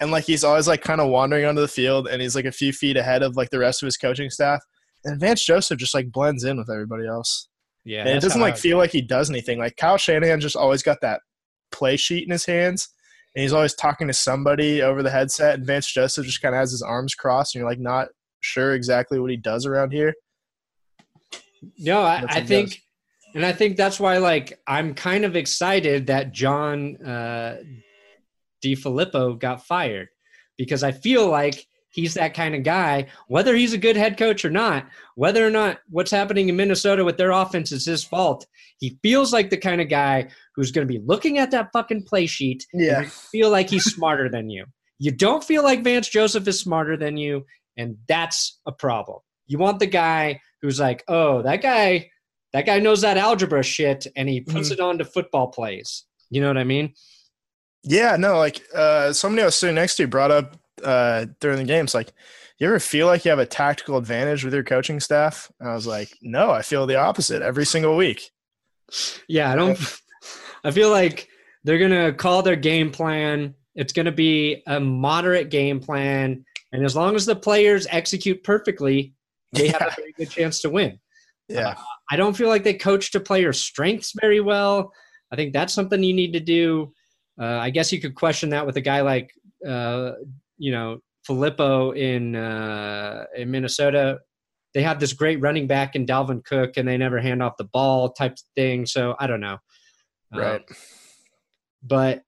and 0.00 0.10
like 0.10 0.24
he's 0.24 0.42
always 0.42 0.66
like 0.66 0.82
kind 0.82 1.00
of 1.00 1.08
wandering 1.08 1.44
onto 1.44 1.60
the 1.60 1.68
field 1.68 2.08
and 2.08 2.20
he's 2.20 2.34
like 2.34 2.46
a 2.46 2.52
few 2.52 2.72
feet 2.72 2.96
ahead 2.96 3.22
of 3.22 3.36
like 3.36 3.50
the 3.50 3.58
rest 3.58 3.82
of 3.82 3.86
his 3.86 3.96
coaching 3.96 4.30
staff 4.30 4.60
and 5.04 5.20
vance 5.20 5.44
joseph 5.44 5.78
just 5.78 5.94
like 5.94 6.10
blends 6.10 6.44
in 6.44 6.56
with 6.56 6.70
everybody 6.70 7.06
else 7.06 7.48
yeah 7.84 8.00
and 8.00 8.08
it 8.08 8.20
doesn't 8.20 8.40
like 8.40 8.56
feel 8.56 8.78
like 8.78 8.90
he 8.90 9.02
does 9.02 9.30
anything 9.30 9.58
like 9.58 9.76
kyle 9.76 9.96
shanahan 9.96 10.40
just 10.40 10.56
always 10.56 10.82
got 10.82 11.00
that 11.02 11.20
play 11.72 11.96
sheet 11.96 12.24
in 12.24 12.30
his 12.30 12.44
hands 12.44 12.88
and 13.34 13.42
he's 13.42 13.52
always 13.52 13.74
talking 13.74 14.06
to 14.08 14.12
somebody 14.12 14.82
over 14.82 15.02
the 15.02 15.10
headset 15.10 15.54
and 15.54 15.66
vance 15.66 15.92
joseph 15.92 16.26
just 16.26 16.42
kind 16.42 16.54
of 16.54 16.58
has 16.58 16.70
his 16.70 16.82
arms 16.82 17.14
crossed 17.14 17.54
and 17.54 17.60
you're 17.60 17.68
like 17.68 17.78
not 17.78 18.08
sure 18.40 18.74
exactly 18.74 19.18
what 19.18 19.30
he 19.30 19.36
does 19.36 19.66
around 19.66 19.92
here. 19.92 20.14
No 21.78 22.00
i, 22.00 22.24
I 22.26 22.40
think 22.40 22.80
and 23.34 23.44
i 23.44 23.52
think 23.52 23.76
that's 23.76 24.00
why 24.00 24.18
like 24.18 24.58
i'm 24.66 24.94
kind 24.94 25.24
of 25.24 25.36
excited 25.36 26.06
that 26.06 26.32
john 26.32 26.96
uh 27.04 27.58
DeFilippo 28.62 29.38
got 29.38 29.66
fired 29.66 30.08
because 30.56 30.82
I 30.82 30.92
feel 30.92 31.28
like 31.28 31.66
he's 31.90 32.14
that 32.14 32.34
kind 32.34 32.54
of 32.54 32.62
guy, 32.62 33.06
whether 33.28 33.54
he's 33.54 33.72
a 33.72 33.78
good 33.78 33.96
head 33.96 34.16
coach 34.16 34.44
or 34.44 34.50
not, 34.50 34.86
whether 35.16 35.46
or 35.46 35.50
not 35.50 35.78
what's 35.88 36.10
happening 36.10 36.48
in 36.48 36.56
Minnesota 36.56 37.04
with 37.04 37.16
their 37.16 37.32
offense 37.32 37.72
is 37.72 37.84
his 37.84 38.04
fault. 38.04 38.46
He 38.78 38.98
feels 39.02 39.32
like 39.32 39.50
the 39.50 39.56
kind 39.56 39.80
of 39.80 39.88
guy 39.88 40.28
who's 40.54 40.70
going 40.72 40.86
to 40.86 40.92
be 40.92 41.02
looking 41.04 41.38
at 41.38 41.50
that 41.50 41.70
fucking 41.72 42.04
play 42.04 42.26
sheet 42.26 42.66
yeah. 42.72 43.04
feel 43.08 43.50
like 43.50 43.68
he's 43.68 43.84
smarter 43.84 44.28
than 44.28 44.48
you. 44.48 44.64
You 44.98 45.10
don't 45.10 45.44
feel 45.44 45.62
like 45.62 45.84
Vance 45.84 46.08
Joseph 46.08 46.46
is 46.46 46.60
smarter 46.60 46.96
than 46.96 47.16
you, 47.16 47.44
and 47.76 47.96
that's 48.08 48.60
a 48.66 48.72
problem. 48.72 49.20
You 49.46 49.58
want 49.58 49.78
the 49.78 49.86
guy 49.86 50.40
who's 50.62 50.78
like, 50.78 51.02
oh, 51.08 51.42
that 51.42 51.62
guy, 51.62 52.10
that 52.52 52.66
guy 52.66 52.78
knows 52.78 53.00
that 53.00 53.16
algebra 53.16 53.62
shit, 53.62 54.06
and 54.16 54.28
he 54.28 54.42
puts 54.42 54.68
mm-hmm. 54.68 54.74
it 54.74 54.80
onto 54.80 55.04
football 55.04 55.48
plays. 55.48 56.04
You 56.28 56.40
know 56.40 56.48
what 56.48 56.58
I 56.58 56.64
mean? 56.64 56.94
Yeah, 57.82 58.16
no, 58.16 58.36
like 58.36 58.62
uh, 58.74 59.12
somebody 59.12 59.42
I 59.42 59.46
was 59.46 59.56
sitting 59.56 59.76
next 59.76 59.96
to 59.96 60.06
brought 60.06 60.30
up 60.30 60.58
uh, 60.84 61.26
during 61.40 61.58
the 61.58 61.64
games, 61.64 61.94
like, 61.94 62.12
you 62.58 62.66
ever 62.66 62.78
feel 62.78 63.06
like 63.06 63.24
you 63.24 63.30
have 63.30 63.38
a 63.38 63.46
tactical 63.46 63.96
advantage 63.96 64.44
with 64.44 64.52
your 64.52 64.62
coaching 64.62 65.00
staff? 65.00 65.50
And 65.60 65.70
I 65.70 65.74
was 65.74 65.86
like, 65.86 66.16
no, 66.20 66.50
I 66.50 66.62
feel 66.62 66.86
the 66.86 66.96
opposite 66.96 67.40
every 67.40 67.64
single 67.64 67.96
week. 67.96 68.30
Yeah, 69.28 69.50
I 69.50 69.56
don't. 69.56 69.78
I 70.64 70.70
feel 70.70 70.90
like 70.90 71.28
they're 71.64 71.78
gonna 71.78 72.12
call 72.12 72.42
their 72.42 72.56
game 72.56 72.90
plan. 72.90 73.54
It's 73.74 73.92
gonna 73.92 74.12
be 74.12 74.62
a 74.66 74.78
moderate 74.78 75.50
game 75.50 75.80
plan, 75.80 76.44
and 76.72 76.84
as 76.84 76.94
long 76.94 77.16
as 77.16 77.24
the 77.24 77.36
players 77.36 77.86
execute 77.90 78.44
perfectly, 78.44 79.14
they 79.52 79.66
yeah. 79.66 79.78
have 79.78 79.92
a 79.92 79.96
very 79.96 80.12
good 80.12 80.30
chance 80.30 80.60
to 80.62 80.70
win. 80.70 80.98
Yeah, 81.48 81.70
uh, 81.70 81.82
I 82.10 82.16
don't 82.16 82.36
feel 82.36 82.48
like 82.48 82.64
they 82.64 82.74
coach 82.74 83.12
to 83.12 83.20
player 83.20 83.52
strengths 83.52 84.12
very 84.20 84.40
well. 84.40 84.92
I 85.32 85.36
think 85.36 85.52
that's 85.52 85.72
something 85.72 86.02
you 86.02 86.14
need 86.14 86.32
to 86.34 86.40
do. 86.40 86.92
Uh, 87.40 87.58
I 87.58 87.70
guess 87.70 87.92
you 87.92 88.00
could 88.00 88.14
question 88.14 88.50
that 88.50 88.66
with 88.66 88.76
a 88.76 88.80
guy 88.80 89.00
like, 89.00 89.32
uh, 89.66 90.12
you 90.60 90.70
know, 90.70 90.98
Filippo 91.26 91.90
in 91.92 92.36
uh, 92.36 93.24
in 93.36 93.50
Minnesota. 93.50 94.20
They 94.72 94.82
have 94.82 95.00
this 95.00 95.12
great 95.12 95.40
running 95.40 95.66
back 95.66 95.96
in 95.96 96.06
Dalvin 96.06 96.44
Cook, 96.44 96.76
and 96.76 96.86
they 96.86 96.96
never 96.96 97.18
hand 97.18 97.42
off 97.42 97.56
the 97.58 97.64
ball 97.64 98.12
type 98.12 98.36
thing. 98.54 98.86
So 98.86 99.16
I 99.18 99.26
don't 99.26 99.40
know. 99.40 99.58
Right. 100.32 100.60
Um, 100.60 100.76
but 101.82 102.22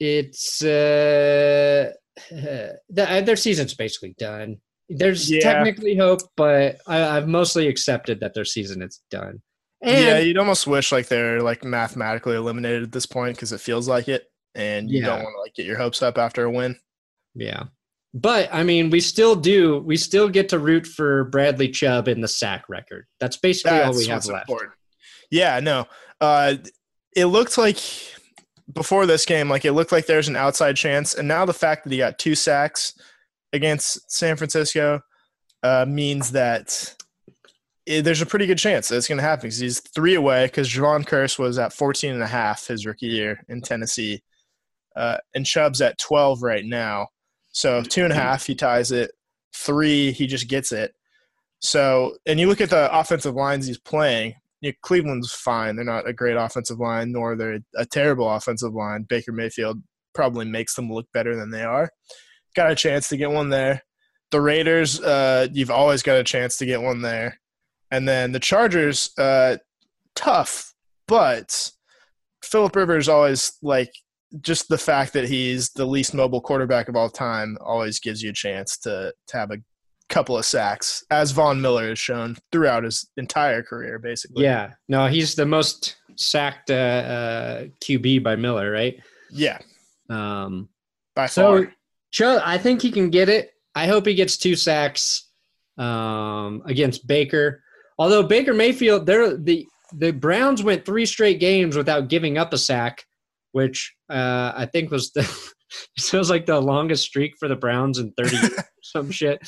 it's 0.00 0.62
uh, 0.62 1.92
the, 2.30 3.22
their 3.26 3.36
season's 3.36 3.74
basically 3.74 4.14
done. 4.18 4.58
There's 4.88 5.30
Yeah. 5.30 5.40
technically 5.40 5.96
hope, 5.96 6.20
but 6.36 6.76
I, 6.86 7.16
I've 7.16 7.28
mostly 7.28 7.68
accepted 7.68 8.20
that 8.20 8.34
their 8.34 8.44
season 8.44 8.82
is 8.82 9.02
done. 9.10 9.42
And 9.82 9.98
yeah, 9.98 10.18
you'd 10.18 10.38
almost 10.38 10.66
wish 10.66 10.92
like 10.92 11.08
they're 11.08 11.42
like 11.42 11.64
mathematically 11.64 12.36
eliminated 12.36 12.84
at 12.84 12.92
this 12.92 13.06
point 13.06 13.36
because 13.36 13.52
it 13.52 13.60
feels 13.60 13.86
like 13.88 14.08
it, 14.08 14.24
and 14.54 14.90
you 14.90 15.02
don't 15.02 15.22
want 15.22 15.34
to 15.36 15.40
like 15.40 15.54
get 15.54 15.66
your 15.66 15.78
hopes 15.78 16.02
up 16.02 16.18
after 16.18 16.44
a 16.44 16.50
win. 16.50 16.76
Yeah. 17.34 17.64
But 18.12 18.48
I 18.52 18.62
mean, 18.62 18.90
we 18.90 19.00
still 19.00 19.34
do. 19.34 19.78
We 19.78 19.96
still 19.96 20.28
get 20.28 20.48
to 20.50 20.58
root 20.58 20.86
for 20.86 21.24
Bradley 21.24 21.68
Chubb 21.68 22.06
in 22.06 22.20
the 22.20 22.28
sack 22.28 22.68
record. 22.68 23.06
That's 23.18 23.36
basically 23.36 23.80
all 23.80 23.94
we 23.94 24.06
have 24.06 24.24
left. 24.26 24.48
important. 24.48 24.72
Yeah, 25.30 25.58
no. 25.60 25.86
Uh, 26.20 26.54
it 27.16 27.26
looked 27.26 27.58
like 27.58 27.78
before 28.72 29.06
this 29.06 29.26
game, 29.26 29.48
like 29.48 29.64
it 29.64 29.72
looked 29.72 29.90
like 29.90 30.06
there's 30.06 30.28
an 30.28 30.36
outside 30.36 30.76
chance, 30.76 31.14
and 31.14 31.26
now 31.26 31.44
the 31.44 31.52
fact 31.52 31.82
that 31.84 31.92
he 31.92 31.98
got 31.98 32.20
two 32.20 32.36
sacks 32.36 32.94
against 33.52 34.10
San 34.12 34.36
Francisco 34.36 35.00
uh, 35.64 35.84
means 35.88 36.32
that 36.32 36.94
it, 37.86 38.02
there's 38.02 38.22
a 38.22 38.26
pretty 38.26 38.46
good 38.46 38.58
chance 38.58 38.88
that 38.88 38.96
it's 38.96 39.08
going 39.08 39.18
to 39.18 39.24
happen 39.24 39.42
because 39.42 39.58
he's 39.58 39.80
three 39.80 40.14
away 40.14 40.46
because 40.46 40.68
Jevon 40.68 41.04
Kearse 41.04 41.38
was 41.38 41.58
at 41.58 41.72
14 41.72 42.12
and 42.12 42.22
a 42.22 42.26
half 42.26 42.66
his 42.66 42.86
rookie 42.86 43.06
year 43.06 43.44
in 43.48 43.60
Tennessee, 43.60 44.22
uh, 44.96 45.18
and 45.34 45.46
Chubb's 45.46 45.80
at 45.80 45.98
12 45.98 46.42
right 46.42 46.64
now. 46.64 47.08
So 47.52 47.82
two 47.82 48.04
and 48.04 48.12
a 48.12 48.16
half, 48.16 48.46
he 48.46 48.54
ties 48.54 48.92
it. 48.92 49.12
Three, 49.54 50.12
he 50.12 50.26
just 50.26 50.48
gets 50.48 50.72
it. 50.72 50.94
So, 51.60 52.16
and 52.26 52.38
you 52.38 52.48
look 52.48 52.60
at 52.60 52.70
the 52.70 52.96
offensive 52.96 53.34
lines 53.34 53.66
he's 53.66 53.78
playing. 53.78 54.34
You 54.60 54.70
know, 54.70 54.76
Cleveland's 54.82 55.32
fine. 55.32 55.76
They're 55.76 55.84
not 55.84 56.08
a 56.08 56.12
great 56.12 56.36
offensive 56.36 56.78
line, 56.78 57.12
nor 57.12 57.36
they're 57.36 57.60
a 57.76 57.86
terrible 57.86 58.30
offensive 58.30 58.74
line. 58.74 59.06
Baker 59.08 59.32
Mayfield 59.32 59.82
probably 60.14 60.44
makes 60.44 60.74
them 60.74 60.92
look 60.92 61.06
better 61.12 61.36
than 61.36 61.50
they 61.50 61.62
are. 61.62 61.90
Got 62.54 62.72
a 62.72 62.76
chance 62.76 63.08
to 63.08 63.16
get 63.16 63.30
one 63.30 63.50
there. 63.50 63.82
The 64.30 64.40
Raiders, 64.40 65.00
uh, 65.00 65.48
you've 65.52 65.70
always 65.70 66.02
got 66.02 66.18
a 66.18 66.24
chance 66.24 66.56
to 66.58 66.66
get 66.66 66.82
one 66.82 67.02
there. 67.02 67.40
And 67.90 68.08
then 68.08 68.32
the 68.32 68.40
Chargers, 68.40 69.10
uh, 69.18 69.58
tough, 70.14 70.74
but 71.06 71.70
Philip 72.42 72.74
Rivers 72.74 73.08
always 73.08 73.52
like 73.62 73.92
just 74.40 74.68
the 74.68 74.78
fact 74.78 75.12
that 75.12 75.28
he's 75.28 75.70
the 75.70 75.84
least 75.86 76.14
mobile 76.14 76.40
quarterback 76.40 76.88
of 76.88 76.96
all 76.96 77.10
time 77.10 77.56
always 77.60 78.00
gives 78.00 78.22
you 78.22 78.30
a 78.30 78.34
chance 78.34 78.78
to 78.78 79.12
to 79.28 79.36
have 79.36 79.50
a 79.50 79.58
couple 80.08 80.36
of 80.36 80.44
sacks, 80.44 81.04
as 81.10 81.32
Von 81.32 81.60
Miller 81.60 81.88
has 81.88 81.98
shown 81.98 82.36
throughout 82.52 82.84
his 82.84 83.08
entire 83.16 83.62
career, 83.62 83.98
basically. 83.98 84.44
Yeah. 84.44 84.72
No, 84.88 85.06
he's 85.06 85.34
the 85.34 85.46
most 85.46 85.96
sacked 86.16 86.70
uh, 86.70 86.74
uh, 86.74 87.64
QB 87.82 88.22
by 88.22 88.36
Miller, 88.36 88.70
right? 88.70 88.96
yeah, 89.30 89.58
Um, 90.10 90.68
by 91.14 91.26
so 91.26 91.64
far. 91.64 92.40
I 92.44 92.58
think 92.58 92.82
he 92.82 92.90
can 92.90 93.10
get 93.10 93.28
it. 93.28 93.50
I 93.74 93.86
hope 93.86 94.06
he 94.06 94.14
gets 94.14 94.36
two 94.36 94.54
sacks 94.54 95.28
um, 95.78 96.62
against 96.66 97.06
Baker. 97.06 97.62
Although 97.98 98.22
Baker 98.22 98.54
Mayfield, 98.54 99.06
they're 99.06 99.36
the 99.36 99.66
the 99.92 100.12
Browns 100.12 100.62
went 100.62 100.84
three 100.84 101.06
straight 101.06 101.40
games 101.40 101.76
without 101.76 102.08
giving 102.08 102.38
up 102.38 102.52
a 102.52 102.58
sack, 102.58 103.04
which 103.52 103.93
uh, 104.14 104.52
I 104.56 104.66
think 104.66 104.90
was 104.90 105.10
the 105.12 105.22
it 105.96 106.12
was 106.12 106.30
like 106.30 106.46
the 106.46 106.60
longest 106.60 107.04
streak 107.04 107.34
for 107.38 107.48
the 107.48 107.56
Browns 107.56 107.98
in 107.98 108.12
thirty 108.12 108.36
some 108.82 109.10
shit. 109.10 109.40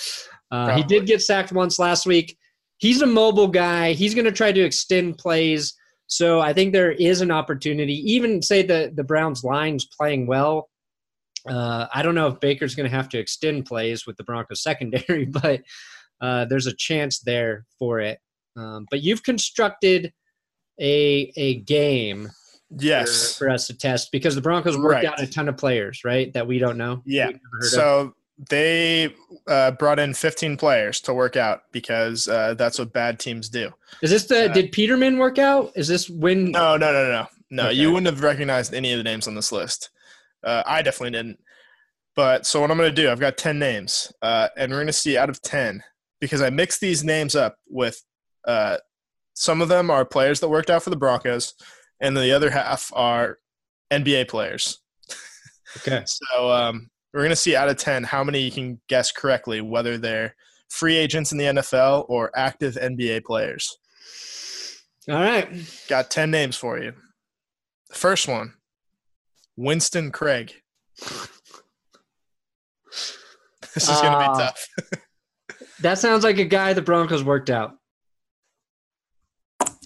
Uh, 0.51 0.77
he 0.77 0.83
did 0.83 1.07
get 1.07 1.23
sacked 1.23 1.53
once 1.53 1.79
last 1.79 2.07
week. 2.07 2.37
He's 2.79 3.01
a 3.01 3.07
mobile 3.07 3.49
guy. 3.49 3.93
He's 3.93 4.15
going 4.15 4.27
to 4.27 4.33
try 4.33 4.53
to 4.53 4.61
extend 4.61 5.19
plays. 5.19 5.75
So 6.09 6.41
I 6.41 6.53
think 6.53 6.73
there 6.73 6.93
is 6.93 7.21
an 7.21 7.31
opportunity. 7.31 7.95
Even 8.13 8.43
say 8.43 8.63
the 8.63 8.93
the 8.95 9.05
Browns 9.05 9.45
line's 9.45 9.87
playing 9.87 10.27
well. 10.27 10.69
Uh, 11.49 11.87
I 11.95 12.03
don't 12.03 12.17
know 12.17 12.27
if 12.27 12.41
Baker's 12.41 12.75
going 12.75 12.91
to 12.91 12.97
have 12.97 13.09
to 13.11 13.19
extend 13.19 13.67
plays 13.67 14.05
with 14.05 14.17
the 14.17 14.25
Broncos 14.25 14.63
secondary, 14.63 15.25
but 15.43 15.63
uh, 16.21 16.47
there's 16.47 16.67
a 16.67 16.75
chance 16.77 17.21
there 17.21 17.67
for 17.79 18.01
it. 18.01 18.19
Um, 18.57 18.87
but 18.91 19.03
you've 19.03 19.23
constructed 19.23 20.13
a 20.81 21.33
a 21.37 21.61
game 21.61 22.29
yes. 22.71 23.37
for 23.37 23.49
us 23.49 23.67
to 23.69 23.77
test 23.77 24.13
because 24.13 24.35
the 24.35 24.41
Broncos 24.41 24.77
worked 24.77 24.95
Right. 24.95 25.05
out 25.05 25.21
a 25.21 25.27
ton 25.27 25.49
of 25.49 25.57
players, 25.57 26.05
right? 26.05 26.33
That 26.33 26.47
we 26.47 26.59
don't 26.59 26.77
know. 26.79 27.03
Yeah. 27.05 27.27
Heard 27.27 27.63
of. 27.63 27.69
So 27.69 28.15
they 28.51 29.15
uh, 29.47 29.73
brought 29.73 29.99
in 29.99 30.13
15 30.15 30.57
players 30.57 31.01
to 31.03 31.15
work 31.15 31.37
out 31.37 31.63
because 31.73 32.29
uh, 32.29 32.55
that's 32.55 32.79
what 32.79 32.93
bad 32.93 33.19
teams 33.19 33.49
do. 33.49 33.71
Is 34.03 34.11
this 34.11 34.25
the 34.27 34.51
uh, 34.51 34.53
did 34.53 34.73
Peterman 34.73 35.19
work 35.19 35.39
out? 35.39 35.73
Is 35.75 35.89
this 35.89 36.11
when? 36.11 36.51
No, 36.51 36.77
no, 36.77 36.93
no, 36.93 37.11
no, 37.11 37.27
no. 37.51 37.63
Okay. 37.69 37.75
You 37.75 37.93
wouldn't 37.93 38.07
have 38.07 38.23
recognized 38.23 38.75
any 38.75 38.93
of 38.93 38.99
the 38.99 39.05
names 39.05 39.27
on 39.27 39.35
this 39.35 39.53
list. 39.53 39.91
Uh, 40.45 40.63
I 40.67 40.83
definitely 40.83 41.13
didn't. 41.13 41.41
But 42.15 42.47
so 42.47 42.61
what 42.61 42.71
I'm 42.71 42.79
going 42.79 42.95
to 42.95 43.03
do, 43.03 43.11
I've 43.11 43.21
got 43.21 43.37
10 43.37 43.59
names, 43.59 44.11
uh, 44.23 44.49
and 44.57 44.71
we're 44.71 44.79
going 44.79 44.87
to 44.87 44.93
see 44.93 45.19
out 45.19 45.29
of 45.29 45.43
10 45.43 45.83
because 46.19 46.41
I 46.41 46.49
mixed 46.49 46.81
these 46.81 47.05
names 47.05 47.37
up 47.37 47.59
with 47.69 48.03
uh, 48.47 48.79
some 49.35 49.61
of 49.61 49.69
them 49.69 49.91
are 49.91 50.05
players 50.05 50.41
that 50.41 50.49
worked 50.49 50.71
out 50.71 50.83
for 50.83 50.89
the 50.89 50.97
Broncos, 50.97 51.53
and 52.01 52.17
the 52.17 52.33
other 52.33 52.51
half 52.51 52.91
are 52.95 53.39
NBA 53.93 54.29
players. 54.29 54.79
Okay. 55.79 56.03
So 56.07 56.51
um, 56.51 56.89
we're 57.13 57.21
going 57.21 57.31
to 57.31 57.37
see 57.37 57.55
out 57.57 57.69
of 57.69 57.77
10 57.77 58.05
how 58.05 58.25
many 58.25 58.41
you 58.41 58.51
can 58.51 58.81
guess 58.89 59.13
correctly, 59.13 59.61
whether 59.61 59.99
they're 59.99 60.35
free 60.71 60.97
agents 60.97 61.33
in 61.33 61.39
the 61.39 61.45
NFL 61.45 62.07
or 62.09 62.31
active 62.37 62.75
NBA 62.75 63.25
players. 63.25 63.77
All 65.09 65.15
right. 65.17 65.49
Got 65.89 66.11
10 66.11 66.31
names 66.31 66.57
for 66.57 66.79
you. 66.79 66.93
The 67.91 67.95
first 67.95 68.27
one 68.27 68.55
Winston 69.57 70.11
Craig. 70.11 70.55
this 70.99 71.29
is 73.77 73.87
going 73.89 74.13
to 74.13 74.19
Ah. 74.19 74.33
be 74.35 74.39
tough. 74.39 74.69
That 75.81 75.99
sounds 75.99 76.25
like 76.25 76.39
a 76.39 76.45
guy 76.47 76.73
the 76.73 76.81
Broncos 76.81 77.23
worked 77.23 77.51
out. 77.51 77.73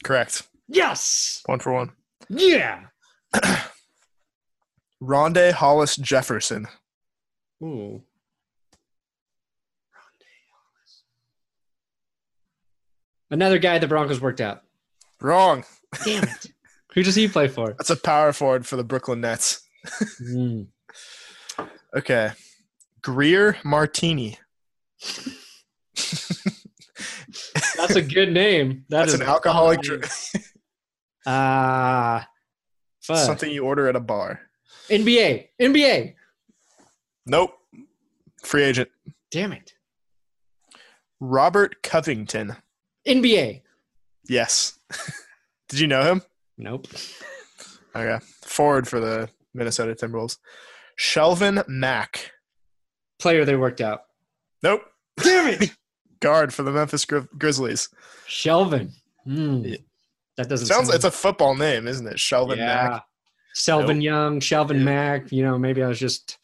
Correct. 0.04 0.42
Yes. 0.68 1.42
One 1.46 1.58
for 1.58 1.72
one. 1.72 1.90
Yeah. 2.30 2.84
Rondae 5.02 5.52
Hollis 5.52 5.96
Jefferson. 5.96 6.68
Ooh. 7.62 8.02
Another 13.30 13.58
guy 13.58 13.78
the 13.78 13.86
Broncos 13.86 14.20
worked 14.20 14.40
out. 14.40 14.62
Wrong. 15.20 15.64
Damn 16.04 16.24
it. 16.24 16.46
Who 16.94 17.02
does 17.04 17.14
he 17.14 17.28
play 17.28 17.46
for? 17.46 17.74
That's 17.78 17.90
a 17.90 17.96
power 17.96 18.32
forward 18.32 18.66
for 18.66 18.76
the 18.76 18.84
Brooklyn 18.84 19.20
Nets. 19.20 19.62
Mm. 20.22 20.68
Okay. 21.92 22.30
Greer 23.02 23.56
Martini. 23.64 24.38
That's 27.76 27.96
a 27.96 28.02
good 28.02 28.32
name. 28.32 28.84
That 28.90 29.00
That's 29.00 29.14
is 29.14 29.20
an 29.20 29.26
alcoholic 29.26 29.80
drink. 29.80 30.06
Ah. 31.26 32.28
Something 33.00 33.50
you 33.50 33.64
order 33.64 33.88
at 33.88 33.96
a 33.96 34.00
bar. 34.00 34.40
NBA. 34.88 35.48
NBA. 35.60 36.14
Nope. 37.26 37.52
Free 38.42 38.62
agent. 38.64 38.88
Damn 39.30 39.52
it. 39.52 39.74
Robert 41.20 41.82
Covington. 41.82 42.56
NBA. 43.06 43.62
Yes. 44.28 44.78
Did 45.68 45.80
you 45.80 45.86
know 45.86 46.02
him? 46.02 46.22
Nope. 46.58 46.88
Okay. 47.94 48.24
Forward 48.42 48.86
for 48.88 49.00
the 49.00 49.28
Minnesota 49.54 49.94
Timberwolves. 49.94 50.38
Shelvin 50.98 51.66
Mack. 51.68 52.32
Player 53.18 53.44
they 53.44 53.56
worked 53.56 53.80
out. 53.80 54.02
Nope. 54.62 54.82
Damn 55.22 55.48
it. 55.62 55.70
Guard 56.20 56.52
for 56.52 56.62
the 56.62 56.70
Memphis 56.70 57.04
Gri- 57.06 57.26
Grizzlies. 57.38 57.88
Shelvin. 58.28 58.90
Hmm. 59.24 59.72
Yeah. 60.36 60.44
That 60.44 60.48
doesn't 60.48 60.66
Sounds 60.66 60.86
sound 60.88 60.94
it's 60.96 61.04
a 61.04 61.10
football 61.10 61.54
name, 61.54 61.86
isn't 61.86 62.06
it? 62.06 62.16
Shelvin 62.16 62.58
Mack. 62.58 63.02
Selvin 63.56 63.96
Nope. 63.96 64.02
Young, 64.02 64.40
Shelvin 64.40 64.78
Yeah. 64.78 64.84
Mack. 64.84 65.32
You 65.32 65.42
know, 65.44 65.58
maybe 65.58 65.82
I 65.82 65.88
was 65.88 65.98
just 65.98 66.38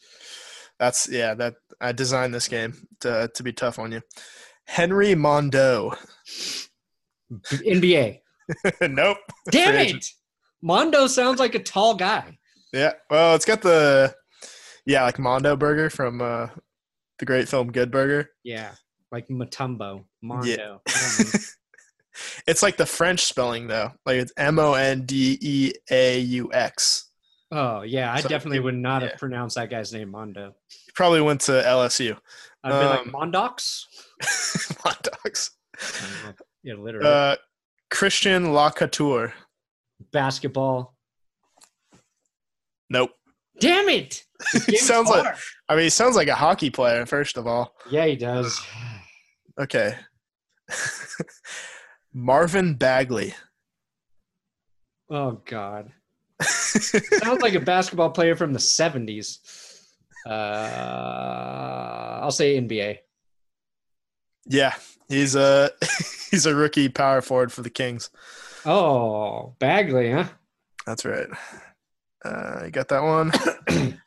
That's 0.79 1.09
yeah, 1.09 1.33
that 1.35 1.55
I 1.81 1.91
designed 1.91 2.33
this 2.33 2.47
game 2.47 2.73
to 3.01 3.29
to 3.33 3.43
be 3.43 3.53
tough 3.53 3.79
on 3.79 3.91
you. 3.91 4.01
Henry 4.65 5.15
Mondeaux. 5.15 5.97
NBA. 7.31 8.19
nope. 8.81 9.17
Damn 9.51 9.69
Free 9.73 9.77
it. 9.81 9.87
agent. 9.87 10.05
Mondo 10.61 11.07
sounds 11.07 11.39
like 11.39 11.55
a 11.55 11.59
tall 11.63 11.95
guy. 11.95 12.37
Yeah. 12.73 12.93
Well, 13.09 13.35
it's 13.35 13.45
got 13.45 13.61
the 13.61 14.13
yeah, 14.85 15.03
like 15.03 15.19
Mondo 15.19 15.55
burger 15.55 15.89
from 15.89 16.21
uh 16.21 16.47
the 17.19 17.25
great 17.25 17.47
film 17.49 17.71
Good 17.71 17.91
Burger. 17.91 18.29
Yeah. 18.43 18.71
Like 19.11 19.27
Mutombo. 19.29 20.03
Mondo. 20.21 20.81
It's 22.47 22.63
like 22.63 22.77
the 22.77 22.85
French 22.85 23.21
spelling 23.25 23.67
though. 23.67 23.91
Like 24.05 24.17
it's 24.17 24.31
M 24.37 24.59
O 24.59 24.73
N 24.73 25.05
D 25.05 25.37
E 25.41 25.71
A 25.91 26.19
U 26.19 26.51
X. 26.53 27.09
Oh 27.51 27.81
yeah, 27.81 28.11
I 28.13 28.21
So, 28.21 28.27
definitely 28.29 28.59
would 28.59 28.75
not 28.75 29.01
yeah. 29.01 29.09
have 29.09 29.19
pronounced 29.19 29.55
that 29.55 29.69
guy's 29.69 29.93
name 29.93 30.11
Mondo. 30.11 30.53
He 30.69 30.91
probably 30.95 31.21
went 31.21 31.41
to 31.41 31.51
LSU. 31.53 32.17
I'd 32.63 32.69
be 32.69 32.75
like 32.75 32.99
Um, 33.07 33.11
Mondox. 33.31 33.83
Hot 34.83 35.07
dogs. 35.23 35.51
Yeah, 36.63 36.73
literally. 36.75 37.07
Uh, 37.07 37.35
Christian 37.89 38.47
Lacouture. 38.47 39.31
Basketball. 40.11 40.95
Nope. 42.89 43.11
Damn 43.59 43.89
it! 43.89 44.23
He 44.67 44.77
sounds 44.77 45.09
like 45.09 45.35
I 45.69 45.75
mean, 45.75 45.85
he 45.85 45.89
sounds 45.89 46.15
like 46.15 46.27
a 46.27 46.35
hockey 46.35 46.69
player. 46.69 47.05
First 47.05 47.37
of 47.37 47.47
all, 47.47 47.73
Yeah, 47.89 48.05
he 48.05 48.15
does. 48.15 48.61
okay. 49.59 49.95
Marvin 52.17 52.73
Bagley. 52.73 53.35
Oh 55.07 55.39
God. 55.45 55.91
Sounds 56.41 57.43
like 57.43 57.53
a 57.53 57.59
basketball 57.59 58.09
player 58.09 58.35
from 58.35 58.53
the 58.53 58.59
'70s. 58.59 59.37
Uh, 60.25 62.19
I'll 62.19 62.31
say 62.31 62.59
NBA. 62.59 62.97
yeah, 64.47 64.73
he's 65.07 65.35
a 65.35 65.69
he's 66.31 66.47
a 66.47 66.55
rookie 66.55 66.89
power 66.89 67.21
forward 67.21 67.51
for 67.51 67.61
the 67.61 67.69
Kings. 67.69 68.09
Oh, 68.65 69.53
Bagley, 69.59 70.11
huh? 70.11 70.25
That's 70.87 71.05
right. 71.05 71.27
Uh, 72.25 72.63
you 72.65 72.71
got 72.71 72.87
that 72.87 73.03
one. 73.03 73.31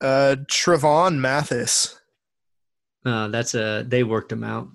uh, 0.00 0.36
Trevon 0.50 1.18
Mathis. 1.18 2.00
Uh, 3.04 3.28
that's 3.28 3.54
a. 3.54 3.84
They 3.86 4.04
worked 4.04 4.32
him 4.32 4.42
out. 4.42 4.68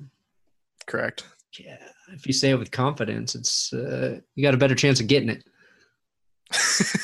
Correct. 0.86 1.26
Yeah. 1.60 1.78
If 2.14 2.28
you 2.28 2.34
say 2.34 2.52
it 2.52 2.60
with 2.60 2.72
confidence, 2.72 3.36
it's 3.36 3.74
uh, 3.74 4.20
you 4.36 4.44
got 4.44 4.54
a 4.54 4.58
better 4.58 4.76
chance 4.76 5.00
of 5.00 5.08
getting 5.08 5.30
it. 5.30 5.44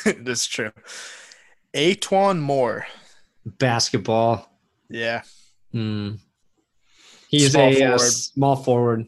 That's 0.24 0.46
true. 0.46 0.70
E'Twaun 1.74 2.38
Moore. 2.40 2.86
Basketball. 3.44 4.50
Yeah. 4.88 5.22
Hmm. 5.72 6.12
He's 7.28 7.52
Small 7.52 7.68
a 7.68 7.84
uh, 7.94 7.98
small 7.98 8.56
forward 8.56 9.06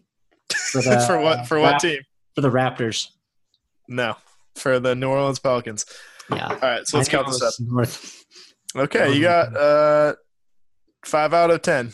for 0.71 0.81
the 0.81 1.01
for 1.07 1.19
what? 1.19 1.47
For 1.47 1.59
what 1.59 1.73
Rap- 1.73 1.81
team? 1.81 2.01
for 2.35 2.41
the 2.41 2.51
Raptors. 2.51 3.09
No, 3.89 4.17
for 4.55 4.79
the 4.79 4.95
New 4.95 5.09
Orleans 5.09 5.39
Pelicans. 5.39 5.85
Yeah. 6.31 6.49
All 6.49 6.59
right, 6.61 6.87
so 6.87 6.97
let's 6.99 7.09
count 7.09 7.27
this 7.27 7.43
up. 7.43 7.55
North. 7.59 8.25
Okay, 8.77 9.13
you 9.13 9.23
got 9.23 9.57
uh, 9.57 10.15
five 11.05 11.35
out 11.35 11.51
of 11.51 11.63
ten. 11.63 11.93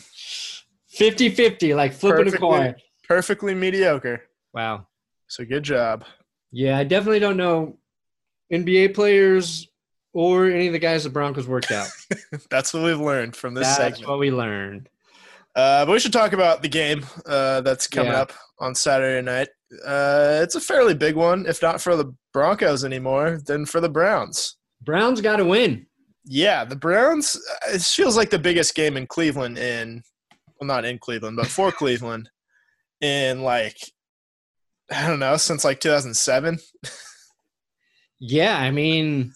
50-50, 0.97 1.75
like 1.75 1.93
flipping 1.93 2.33
a 2.33 2.37
coin. 2.37 2.75
Perfectly 3.09 3.55
mediocre. 3.55 4.21
Wow. 4.53 4.87
So 5.27 5.43
good 5.43 5.63
job. 5.63 6.05
Yeah, 6.51 6.77
I 6.77 6.83
definitely 6.83 7.19
don't 7.19 7.37
know 7.37 7.77
NBA 8.53 8.93
players 8.93 9.67
or 10.13 10.45
any 10.47 10.67
of 10.67 10.73
the 10.73 10.79
guys 10.79 11.03
the 11.03 11.09
Broncos 11.09 11.47
worked 11.47 11.71
out. 11.71 11.89
That's 12.49 12.73
what 12.73 12.83
we've 12.83 12.99
learned 12.99 13.35
from 13.35 13.53
this 13.55 13.67
segment. 13.67 13.77
That's 13.89 13.97
segment. 13.99 14.09
what 14.09 14.19
we 14.19 14.31
learned. 14.31 14.89
Uh, 15.55 15.85
but 15.85 15.91
we 15.91 15.99
should 15.99 16.13
talk 16.13 16.33
about 16.33 16.61
the 16.61 16.69
game 16.69 17.05
uh, 17.25 17.59
that's 17.61 17.87
coming 17.87 18.11
Yeah. 18.13 18.21
up 18.21 18.33
on 18.59 18.75
Saturday 18.75 19.21
night. 19.25 19.49
Uh, 19.85 20.39
it's 20.43 20.55
a 20.55 20.61
fairly 20.61 20.93
big 20.93 21.15
one, 21.15 21.45
if 21.47 21.61
not 21.61 21.81
for 21.81 21.95
the 21.95 22.13
Broncos 22.33 22.85
anymore, 22.85 23.39
then 23.47 23.65
for 23.65 23.81
the 23.81 23.89
Browns. 23.89 24.57
Browns 24.83 25.21
got 25.21 25.37
to 25.37 25.45
win. 25.45 25.85
Yeah, 26.23 26.63
the 26.65 26.75
Browns. 26.75 27.35
uh, 27.35 27.73
It 27.73 27.81
feels 27.81 28.15
like 28.15 28.29
the 28.29 28.39
biggest 28.39 28.73
game 28.75 28.95
in 28.95 29.07
Cleveland 29.07 29.57
in, 29.57 30.03
well, 30.61 30.67
not 30.67 30.85
in 30.85 30.97
Cleveland, 30.99 31.35
but 31.35 31.47
for 31.47 31.71
Cleveland, 31.81 32.29
in 33.01 33.41
like, 33.43 33.77
I 34.91 35.07
don't 35.07 35.19
know, 35.19 35.37
since 35.37 35.63
like 35.63 35.79
2007. 35.79 36.59
Yeah, 38.19 38.57
I 38.57 38.71
mean, 38.71 39.33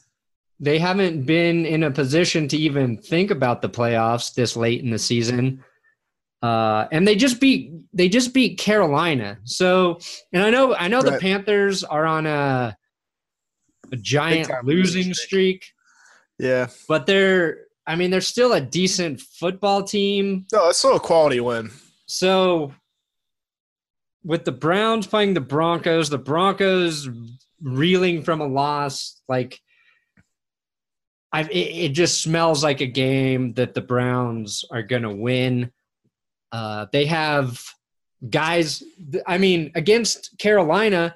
they 0.59 0.77
haven't 0.79 1.23
been 1.25 1.65
in 1.65 1.83
a 1.83 1.91
position 1.91 2.47
to 2.49 2.57
even 2.57 2.97
think 2.97 3.31
about 3.31 3.61
the 3.61 3.69
playoffs 3.69 4.33
this 4.33 4.55
late 4.57 4.83
in 4.83 4.89
the 4.89 4.99
season. 4.99 5.63
Uh, 6.41 6.87
and 6.91 7.07
they 7.07 7.15
just 7.15 7.39
beat 7.39 7.71
they 7.93 8.09
just 8.09 8.33
beat 8.33 8.57
Carolina. 8.57 9.37
So, 9.45 9.99
and 10.33 10.43
I 10.43 10.49
know 10.49 10.75
I 10.75 10.89
know 10.89 11.01
the 11.01 11.17
Panthers 11.17 11.85
are 11.85 12.05
on 12.05 12.25
a 12.25 12.75
a 13.91 13.95
giant 13.95 14.49
losing 14.65 14.65
losing 14.67 15.13
streak, 15.13 15.65
Yeah, 16.37 16.67
but 16.89 17.05
they're 17.05 17.59
I 17.87 17.95
mean 17.95 18.11
they're 18.11 18.19
still 18.19 18.51
a 18.51 18.59
decent 18.59 19.21
football 19.21 19.83
team. 19.83 20.45
no, 20.51 20.67
it's 20.67 20.79
still 20.79 20.97
a 20.97 20.99
quality 20.99 21.39
win. 21.39 21.71
So 22.07 22.73
with 24.23 24.45
the 24.45 24.51
Browns 24.51 25.07
playing 25.07 25.33
the 25.33 25.41
Broncos, 25.41 26.09
the 26.09 26.17
Broncos 26.17 27.09
reeling 27.61 28.23
from 28.23 28.41
a 28.41 28.47
loss, 28.47 29.21
like 29.27 29.59
I 31.31 31.41
it, 31.41 31.55
it 31.55 31.89
just 31.89 32.21
smells 32.21 32.63
like 32.63 32.81
a 32.81 32.87
game 32.87 33.53
that 33.53 33.73
the 33.73 33.81
Browns 33.81 34.63
are 34.71 34.83
going 34.83 35.01
to 35.03 35.13
win. 35.13 35.71
Uh, 36.51 36.85
they 36.91 37.05
have 37.05 37.61
guys. 38.27 38.83
I 39.25 39.39
mean, 39.39 39.71
against 39.75 40.37
Carolina, 40.37 41.15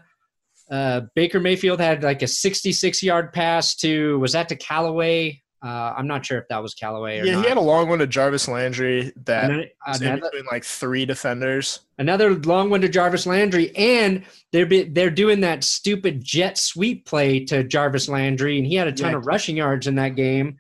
uh, 0.70 1.02
Baker 1.16 1.40
Mayfield 1.40 1.80
had 1.80 2.04
like 2.04 2.24
a 2.24 2.28
66 2.28 3.04
yard 3.04 3.32
pass 3.32 3.76
to 3.76 4.20
was 4.20 4.34
that 4.34 4.50
to 4.50 4.56
Callaway? 4.56 5.44
Uh, 5.64 5.94
I'm 5.98 6.06
not 6.06 6.24
sure 6.26 6.38
if 6.38 6.48
that 6.50 6.62
was 6.62 6.76
Callaway 6.76 7.20
or 7.20 7.26
Yeah, 7.26 7.34
not. 7.36 7.44
he 7.44 7.50
had 7.50 7.58
a 7.58 7.62
long 7.62 7.90
one 7.90 7.98
to 8.00 8.06
Jarvis 8.08 8.48
Landry 8.48 9.12
that 9.26 9.46
Another- 9.46 9.70
was 9.88 10.02
in 10.02 10.08
another- 10.08 10.22
between 10.30 10.46
like 10.52 10.64
three 10.64 11.06
defenders. 11.06 11.80
Another 11.98 12.36
long 12.36 12.70
one 12.70 12.82
to 12.82 12.90
Jarvis 12.90 13.26
Landry, 13.26 13.76
and 13.76 14.24
they're 14.52 14.68
be, 14.68 14.84
they're 14.84 15.10
doing 15.10 15.40
that 15.42 15.64
stupid 15.64 16.24
jet 16.24 16.60
sweep 16.60 17.06
play 17.06 17.44
to 17.46 17.64
Jarvis 17.64 18.08
Landry, 18.08 18.58
and 18.60 18.68
he 18.68 18.76
had 18.76 18.88
a 18.88 18.92
ton 18.92 19.12
Yeah. 19.12 19.18
of 19.18 19.26
rushing 19.26 19.58
yards 19.58 19.88
in 19.88 19.96
that 19.96 20.16
game. 20.16 20.58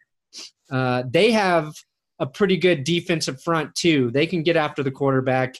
Uh, 0.71 1.03
they 1.07 1.31
have 1.31 1.73
a 2.19 2.25
pretty 2.25 2.57
good 2.57 2.83
defensive 2.83 3.39
front 3.43 3.75
too. 3.75 4.09
They 4.11 4.25
can 4.25 4.41
get 4.41 4.55
after 4.57 4.81
the 4.81 4.89
quarterback. 4.91 5.55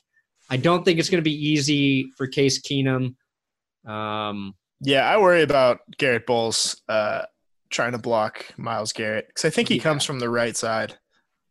I 0.50 0.58
don't 0.58 0.84
think 0.84 0.98
it's 1.00 1.10
going 1.10 1.24
to 1.24 1.30
be 1.30 1.50
easy 1.50 2.10
for 2.18 2.26
Case 2.26 2.60
Keenum. 2.60 3.14
Um, 3.86 4.56
Yeah, 4.82 5.08
I 5.08 5.18
worry 5.18 5.44
about 5.44 5.80
Garett 5.98 6.26
Bolles 6.26 6.82
uh, 6.90 7.24
trying 7.70 7.92
to 7.94 7.98
block 7.98 8.46
Myles 8.58 8.94
Garrett 8.94 9.28
because 9.28 9.46
I 9.46 9.50
think 9.50 9.70
he 9.70 9.76
Yeah. 9.78 9.84
comes 9.84 10.04
from 10.06 10.20
the 10.20 10.30
right 10.30 10.56
side 10.56 10.96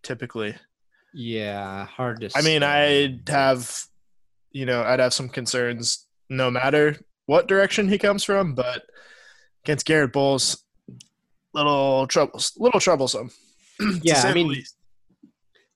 typically. 0.03 0.55
yeah, 1.15 1.87
hard 1.87 2.21
to. 2.21 2.31
I 2.37 2.43
mean. 2.43 2.63
I'd 2.63 3.29
have, 3.29 3.85
you 4.53 4.67
know, 4.67 4.83
I'd 4.83 5.01
have 5.01 5.15
some 5.15 5.29
concerns 5.29 6.07
no 6.29 6.51
matter 6.51 6.97
what 7.27 7.49
direction 7.49 7.89
he 7.89 7.99
comes 7.99 8.23
from, 8.25 8.55
but 8.55 8.85
against 9.65 9.87
Garett 9.87 10.13
Bolles, 10.13 10.63
little 11.55 12.07
troubles, 12.07 12.53
little 12.59 12.81
troublesome. 12.81 13.31
Yeah, 14.03 14.23
I 14.23 14.33
mean, 14.33 14.49
least. 14.49 14.75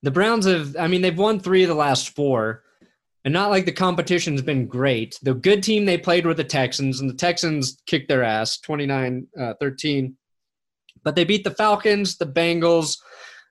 the 0.03 0.11
Browns 0.11 0.47
have, 0.47 0.75
I 0.79 0.87
mean, 0.87 1.03
they've 1.03 1.17
won 1.19 1.39
three 1.39 1.63
of 1.65 1.69
the 1.69 1.75
last 1.75 2.15
four, 2.17 2.63
and 3.27 3.35
not 3.35 3.51
like 3.51 3.67
the 3.67 3.73
competition's 3.73 4.41
been 4.41 4.67
great. 4.67 5.19
The 5.23 5.35
good 5.35 5.63
team 5.63 5.85
they 5.85 5.99
played 5.99 6.25
were 6.25 6.33
the 6.33 6.43
Texans, 6.45 7.01
and 7.01 7.11
the 7.11 7.15
Texans 7.15 7.83
kicked 7.87 8.09
their 8.09 8.23
ass 8.23 8.59
29 8.61 9.27
uh, 9.39 9.53
13. 9.61 10.17
But 11.03 11.17
they 11.17 11.25
beat 11.25 11.45
the 11.45 11.51
Falcons, 11.51 12.17
the 12.17 12.27
Bengals, 12.27 12.99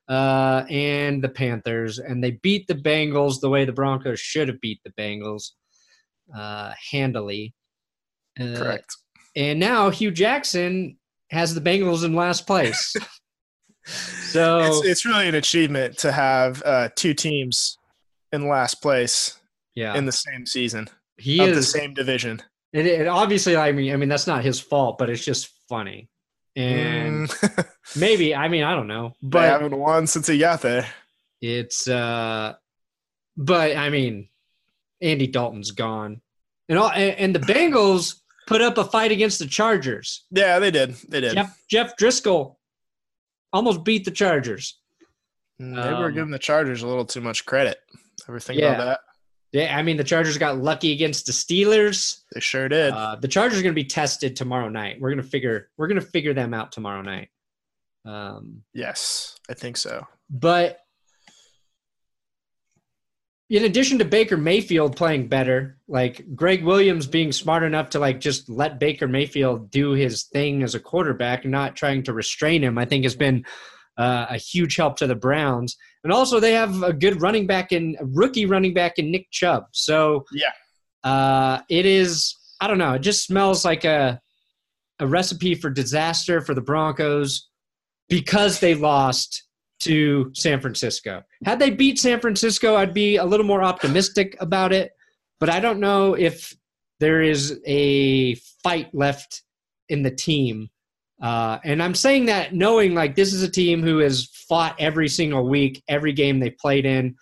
uh, 0.08 0.66
and 0.70 1.24
the 1.24 1.30
Panthers, 1.30 2.00
and 2.00 2.24
they 2.24 2.32
beat 2.32 2.68
the 2.68 2.76
Bengals 2.76 3.40
the 3.40 3.50
way 3.50 3.66
the 3.66 3.72
Broncos 3.72 4.20
should 4.20 4.48
have 4.48 4.62
beat 4.62 4.80
the 4.84 4.92
Bengals 4.92 5.52
uh, 6.36 6.74
handily. 6.92 7.54
Uh, 8.40 8.56
correct. 8.56 8.96
And 9.36 9.60
now 9.60 9.90
Hue 9.90 10.12
Jackson 10.12 10.98
has 11.30 11.54
the 11.54 11.62
Bengals 11.62 12.04
in 12.04 12.14
last 12.16 12.48
place. 12.48 12.96
so 13.86 14.60
It's, 14.60 14.88
it's 14.88 15.06
really 15.06 15.28
an 15.28 15.36
achievement 15.36 15.98
to 16.00 16.12
have 16.12 16.64
uh, 16.66 16.90
two 16.96 17.14
teams 17.14 17.78
in 18.32 18.48
last 18.48 18.82
place 18.82 19.40
yeah, 19.76 19.96
in 19.96 20.06
the 20.06 20.12
same 20.12 20.46
season 20.46 20.90
he 21.20 21.40
of 21.40 21.56
the 21.56 21.64
same 21.64 21.94
division. 21.94 22.42
It, 22.74 22.86
it 22.86 23.08
obviously, 23.08 23.58
I 23.58 23.72
mean, 23.72 23.94
I 23.94 23.98
mean 23.98 24.10
that's 24.10 24.28
not 24.28 24.44
his 24.44 24.60
fault, 24.60 24.98
but 24.98 25.10
it's 25.10 25.24
just 25.24 25.50
funny. 25.68 26.10
And 26.56 27.28
Mm, 27.30 27.66
maybe, 28.00 28.36
I 28.36 28.48
mean, 28.48 28.64
I 28.64 28.76
don't 28.76 28.88
know, 28.88 29.10
they 29.22 29.30
but 29.30 29.44
haven't 29.50 29.78
won 29.78 30.08
since 30.08 30.28
he 30.28 30.38
got 30.40 30.62
there. 30.62 30.88
it's. 31.42 31.88
uh 31.88 32.54
But 33.38 33.76
I 33.78 33.90
mean, 33.90 34.30
Andy 35.02 35.28
Dalton's 35.28 35.72
gone, 35.72 36.22
and 36.68 36.78
all, 36.80 36.90
and, 36.92 37.16
and 37.18 37.36
the 37.36 37.40
Bengals 37.40 38.16
put 38.48 38.62
up 38.62 38.78
a 38.78 38.84
fight 38.84 39.12
against 39.12 39.40
the 39.40 39.46
Chargers. 39.48 40.26
Yeah, 40.32 40.60
they 40.60 40.72
did. 40.72 40.96
They 41.08 41.22
did. 41.22 41.34
Jeff 41.36 41.58
Jeff 41.70 41.96
Driskel 41.98 42.56
almost 43.54 43.84
beat 43.84 44.06
the 44.06 44.12
Chargers. 44.12 44.78
They 45.60 45.66
were 45.66 46.06
Um, 46.08 46.14
giving 46.14 46.32
the 46.32 46.40
Chargers 46.40 46.84
a 46.84 46.88
little 46.88 47.06
too 47.06 47.22
much 47.22 47.46
credit. 47.46 47.78
Ever 48.28 48.40
think 48.40 48.60
Yeah. 48.60 48.74
about 48.74 48.86
that? 48.86 49.00
Yeah, 49.52 49.76
I 49.76 49.82
mean, 49.82 49.98
the 49.98 50.04
Chargers 50.04 50.38
got 50.38 50.60
lucky 50.60 50.92
against 50.92 51.26
the 51.26 51.32
Steelers. 51.32 52.22
They 52.34 52.40
sure 52.40 52.70
did. 52.70 52.94
Uh, 52.94 53.16
the 53.16 53.28
Chargers 53.28 53.60
are 53.60 53.64
going 53.64 53.74
to 53.74 53.82
be 53.82 53.88
tested 53.88 54.36
tomorrow 54.36 54.70
night. 54.70 54.98
We're 55.00 55.10
going 55.10 55.24
to 55.24 55.28
figure 55.30 55.70
we're 55.78 55.88
going 55.88 56.00
to 56.00 56.06
figure 56.06 56.34
them 56.34 56.54
out 56.54 56.72
tomorrow 56.72 57.02
night. 57.02 57.30
Um, 58.06 58.62
yes, 58.74 59.38
I 59.50 59.54
think 59.56 59.78
so. 59.78 60.06
but 60.30 60.80
in 63.50 63.66
addition 63.66 63.98
to 63.98 64.06
Baker 64.06 64.38
Mayfield 64.38 64.96
playing 64.96 65.28
better, 65.28 65.80
like 65.88 66.24
Gregg 66.36 66.64
Williams 66.64 67.08
being 67.08 67.32
smart 67.32 67.64
enough 67.64 67.90
to 67.92 68.00
like 68.00 68.20
just 68.20 68.48
let 68.48 68.80
Baker 68.80 69.08
Mayfield 69.08 69.72
do 69.72 69.92
his 69.94 70.24
thing 70.24 70.62
as 70.62 70.76
a 70.76 70.80
quarterback 70.80 71.46
not 71.46 71.76
trying 71.76 72.04
to 72.04 72.14
restrain 72.14 72.64
him, 72.64 72.78
I 72.78 72.86
think 72.86 73.04
has 73.06 73.16
been 73.16 73.46
uh, 74.00 74.28
a 74.30 74.38
huge 74.38 74.78
help 74.78 74.96
to 74.98 75.08
the 75.08 75.16
Browns. 75.16 75.76
And 76.04 76.12
also, 76.12 76.40
they 76.40 76.54
have 76.54 76.82
a 76.82 76.94
good 76.94 77.22
running 77.22 77.46
back 77.46 77.72
and 77.72 77.98
rookie 78.02 78.46
running 78.46 78.74
back 78.74 78.98
in 78.98 79.12
Nick 79.12 79.30
Chubb. 79.30 79.66
So 79.74 80.26
yeah, 80.32 81.10
uh, 81.10 81.62
it 81.70 81.86
is. 81.86 82.36
I 82.62 82.68
don't 82.68 82.78
know. 82.78 82.94
It 82.94 83.00
just 83.00 83.26
smells 83.26 83.64
like 83.64 83.86
a 83.86 84.20
a 85.00 85.08
recipe 85.08 85.56
for 85.56 85.70
disaster 85.70 86.42
for 86.42 86.54
the 86.54 86.62
Broncos 86.62 87.50
because 88.10 88.60
they 88.60 88.76
lost 88.76 89.44
to 89.82 90.32
San 90.34 90.60
Francisco. 90.60 91.24
Had 91.46 91.60
they 91.60 91.70
beat 91.70 92.00
San 92.00 92.20
Francisco, 92.20 92.76
I'd 92.76 92.94
be 92.94 93.16
a 93.16 93.24
little 93.24 93.46
more 93.46 93.64
optimistic 93.64 94.36
about 94.40 94.74
it. 94.74 94.92
But 95.40 95.50
I 95.50 95.60
don't 95.62 95.80
know 95.80 96.16
if 96.16 96.54
there 97.00 97.22
is 97.22 97.60
a 97.66 98.36
fight 98.64 98.94
left 98.94 99.44
in 99.88 100.04
the 100.04 100.12
team. 100.12 100.70
Uh, 101.22 101.60
and 101.64 101.84
I'm 101.84 101.96
saying 101.96 102.26
that 102.28 102.54
knowing 102.54 102.94
like 102.94 103.16
this 103.16 103.34
is 103.34 103.44
a 103.44 103.52
team 103.52 103.84
who 103.84 103.98
has 104.00 104.30
fought 104.48 104.76
every 104.80 105.10
single 105.10 105.48
week, 105.48 105.84
every 105.88 106.14
game 106.14 106.40
they 106.40 106.52
played 106.52 106.86
in. 106.86 107.16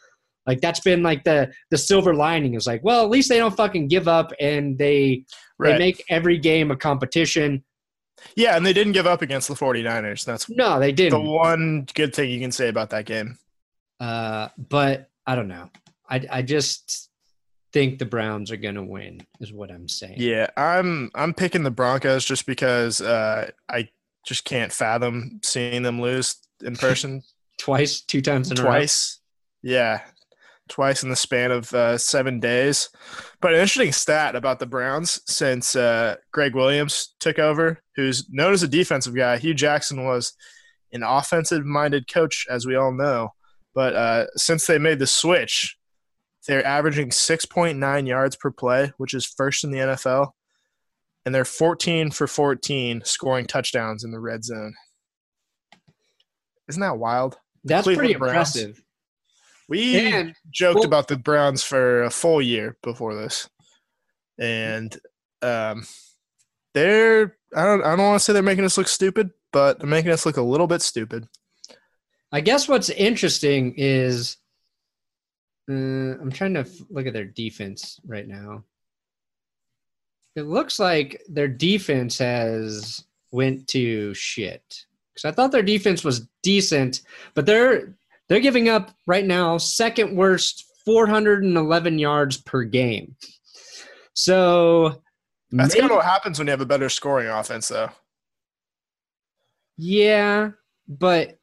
Like 0.45 0.62
that's 0.62 0.79
been 0.79 1.03
like 1.03 1.23
the 1.23 1.51
the 1.71 1.77
silver 1.77 2.13
lining 2.13 2.53
is 2.53 2.67
like, 2.67 2.83
well, 2.83 3.03
at 3.03 3.10
least 3.10 3.27
they 3.27 3.38
don't 3.38 3.55
fucking 3.55 3.89
give 3.89 4.07
up 4.07 4.31
and 4.39 4.77
they 4.77 5.25
right. 5.60 5.73
they 5.73 5.77
make 5.77 6.03
every 6.10 6.38
game 6.38 6.71
a 6.71 6.77
competition. 6.77 7.63
Yeah, 8.36 8.55
and 8.55 8.65
they 8.65 8.73
didn't 8.73 8.93
give 8.93 9.05
up 9.05 9.21
against 9.21 9.47
the 9.47 9.53
49ers. 9.55 10.25
That's 10.25 10.49
no, 10.49 10.79
they 10.79 10.91
didn't. 10.91 11.23
The 11.23 11.29
one 11.29 11.88
good 11.93 12.15
thing 12.15 12.29
you 12.29 12.39
can 12.39 12.51
say 12.51 12.69
about 12.69 12.91
that 12.91 13.05
game. 13.05 13.38
Uh, 13.99 14.47
but 14.57 15.10
I 15.25 15.36
don't 15.36 15.47
know. 15.47 15.69
I 16.10 16.25
I 16.31 16.41
just 16.43 17.07
think 17.73 17.99
the 17.99 18.06
Browns 18.06 18.51
are 18.51 18.58
gonna 18.58 18.84
win, 18.84 19.21
is 19.39 19.53
what 19.53 19.71
I'm 19.71 19.88
saying. 19.88 20.15
Yeah, 20.17 20.47
I'm 20.58 21.12
I'm 21.15 21.34
picking 21.34 21.63
the 21.63 21.71
Broncos 21.71 22.25
just 22.25 22.45
because 22.45 23.01
uh, 23.01 23.51
I 23.69 23.89
just 24.25 24.45
can't 24.45 24.71
fathom 24.71 25.39
seeing 25.43 25.84
them 25.84 26.01
lose 26.01 26.36
in 26.63 26.75
person 26.77 27.23
twice, 27.58 28.01
two 28.01 28.21
times 28.21 28.49
in 28.51 28.58
twice. 28.58 29.19
Yeah, 29.62 30.01
twice 30.67 31.03
in 31.03 31.10
the 31.10 31.15
span 31.15 31.51
of 31.51 31.73
uh, 31.73 31.97
seven 31.97 32.39
days. 32.39 32.89
But 33.41 33.53
an 33.53 33.60
interesting 33.60 33.91
stat 33.91 34.36
about 34.36 34.60
the 34.60 34.65
Browns 34.65 35.21
since 35.27 35.75
uh, 35.75 36.15
Gregg 36.32 36.56
Williams 36.56 37.15
took 37.19 37.39
over, 37.39 37.82
who's 37.95 38.30
known 38.30 38.53
as 38.53 38.63
a 38.63 38.67
defensive 38.67 39.15
guy. 39.15 39.38
Hue 39.38 39.53
Jackson 39.53 40.06
was 40.06 40.34
an 40.93 41.03
offensive 41.03 41.65
minded 41.65 42.12
coach, 42.12 42.45
as 42.49 42.65
we 42.65 42.75
all 42.75 42.91
know. 42.91 43.30
But 43.73 43.95
uh, 43.95 44.25
since 44.36 44.65
they 44.65 44.80
made 44.80 44.99
the 44.99 45.08
switch, 45.08 45.77
they're 46.47 46.65
averaging 46.65 47.10
6.9 47.10 48.07
yards 48.07 48.36
per 48.36 48.51
play, 48.51 48.91
which 48.97 49.13
is 49.13 49.25
first 49.25 49.63
in 49.63 49.71
the 49.71 49.79
NFL. 49.79 50.31
And 51.25 51.36
they're 51.36 51.45
14 51.45 52.12
for 52.12 52.25
14 52.25 53.01
scoring 53.03 53.45
touchdowns 53.45 54.05
in 54.05 54.12
the 54.12 54.19
red 54.19 54.45
zone. 54.45 54.73
Isn't 56.69 56.81
that 56.81 56.97
wild? 56.97 57.38
That's 57.65 57.83
Cleveland 57.83 58.07
pretty 58.07 58.19
Browns. 58.19 58.55
impressive. 58.55 58.81
We 59.69 60.12
and, 60.13 60.33
joked 60.49 60.75
well, 60.75 60.86
about 60.86 61.10
the 61.10 61.17
Browns 61.17 61.63
for 61.63 62.03
a 62.03 62.10
full 62.10 62.41
year 62.41 62.77
before 62.81 63.15
this, 63.15 63.49
and 64.39 64.97
um, 65.41 65.86
they're 66.73 67.38
I 67.53 67.65
don't 67.65 67.83
I 67.83 67.95
don't 67.95 68.05
want 68.05 68.19
to 68.19 68.23
say 68.23 68.31
they're 68.31 68.41
making 68.41 68.63
us 68.63 68.77
look 68.77 68.88
stupid, 68.88 69.31
but 69.51 69.79
they're 69.79 69.89
making 69.89 70.12
us 70.12 70.25
look 70.25 70.38
a 70.38 70.41
little 70.41 70.67
bit 70.67 70.81
stupid. 70.81 71.27
I 72.31 72.39
guess 72.39 72.69
what's 72.69 72.89
interesting 72.89 73.73
is 73.75 74.38
uh, 75.69 75.73
I'm 76.21 76.32
trying 76.32 76.53
to 76.53 76.65
look 76.89 77.08
at 77.08 77.13
their 77.13 77.25
defense 77.25 77.99
right 78.06 78.27
now. 78.27 78.63
It 80.36 80.43
looks 80.43 80.80
like 80.80 81.21
their 81.27 81.47
defense 81.47 82.17
has 82.19 83.03
went 83.32 83.67
to 83.69 84.13
shit 84.13 84.86
because 85.13 85.25
I 85.25 85.32
thought 85.32 85.51
their 85.51 85.63
defense 85.63 86.03
was 86.03 86.27
decent, 86.43 87.01
but 87.34 87.45
they're 87.45 87.95
they're 88.30 88.39
giving 88.39 88.69
up 88.69 88.91
right 89.08 89.25
now 89.25 89.58
second 89.58 90.15
worst 90.15 90.65
411 90.86 91.99
yards 91.99 92.38
per 92.38 92.63
game. 92.63 93.15
So 94.13 95.01
that's 95.51 95.73
maybe, 95.73 95.82
kind 95.82 95.91
of 95.91 95.97
what 95.97 96.06
happens 96.06 96.39
when 96.39 96.47
you 96.47 96.51
have 96.51 96.62
a 96.62 96.65
better 96.65 96.89
scoring 96.89 97.27
offense, 97.27 97.67
though. 97.67 97.89
Yeah, 99.77 100.51
but 100.88 101.39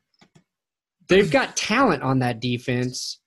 they've 1.09 1.31
got 1.31 1.57
talent 1.57 2.03
on 2.03 2.21
that 2.21 2.41
defense. 2.41 3.21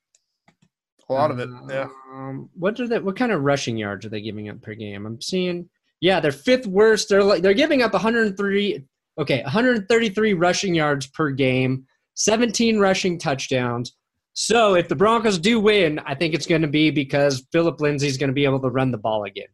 A 1.09 1.13
lot 1.13 1.31
of 1.31 1.39
it, 1.39 1.49
yeah. 1.69 1.87
Um, 2.11 2.49
what 2.53 2.79
are 2.79 2.87
they? 2.87 2.99
What 2.99 3.15
kind 3.15 3.31
of 3.31 3.41
rushing 3.41 3.77
yards 3.77 4.05
are 4.05 4.09
they 4.09 4.21
giving 4.21 4.49
up 4.49 4.61
per 4.61 4.73
game? 4.73 5.05
I'm 5.05 5.21
seeing. 5.21 5.69
Yeah, 6.01 6.19
they're 6.19 6.31
fifth 6.31 6.67
worst. 6.67 7.09
They're 7.09 7.23
like 7.23 7.41
they're 7.41 7.53
giving 7.53 7.81
up 7.81 7.93
103. 7.93 8.83
Okay, 9.19 9.41
133 9.43 10.33
rushing 10.33 10.75
yards 10.75 11.07
per 11.07 11.31
game. 11.31 11.85
17 12.15 12.79
rushing 12.79 13.17
touchdowns. 13.17 13.95
So 14.33 14.75
if 14.75 14.87
the 14.87 14.95
Broncos 14.95 15.39
do 15.39 15.59
win, 15.59 15.99
I 16.05 16.13
think 16.13 16.33
it's 16.33 16.45
going 16.45 16.61
to 16.61 16.67
be 16.67 16.91
because 16.91 17.45
Phillip 17.51 17.79
Lindsay's 17.79 18.17
going 18.17 18.29
to 18.29 18.33
be 18.33 18.45
able 18.45 18.59
to 18.61 18.69
run 18.69 18.91
the 18.91 18.97
ball 18.97 19.23
again. 19.23 19.47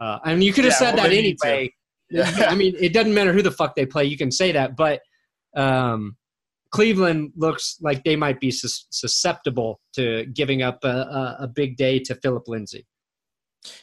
Uh, 0.00 0.18
I 0.24 0.32
mean, 0.32 0.42
you 0.42 0.52
could 0.52 0.64
have 0.64 0.72
yeah, 0.72 0.78
said 0.78 0.94
well, 0.94 1.04
that 1.04 1.12
anyway. 1.12 1.72
Yeah. 2.10 2.46
I 2.48 2.54
mean, 2.54 2.74
it 2.78 2.92
doesn't 2.92 3.14
matter 3.14 3.32
who 3.32 3.42
the 3.42 3.50
fuck 3.50 3.74
they 3.76 3.86
play. 3.86 4.04
You 4.04 4.16
can 4.16 4.30
say 4.30 4.52
that, 4.52 4.76
but 4.76 5.00
um, 5.54 6.16
Cleveland 6.76 7.32
looks 7.36 7.78
like 7.80 8.04
they 8.04 8.16
might 8.16 8.38
be 8.38 8.50
sus- 8.50 8.86
susceptible 8.90 9.80
to 9.94 10.26
giving 10.26 10.60
up 10.60 10.84
a, 10.84 10.88
a, 10.88 11.36
a 11.40 11.48
big 11.48 11.78
day 11.78 11.98
to 12.00 12.14
Phillip 12.16 12.48
Lindsay. 12.48 12.86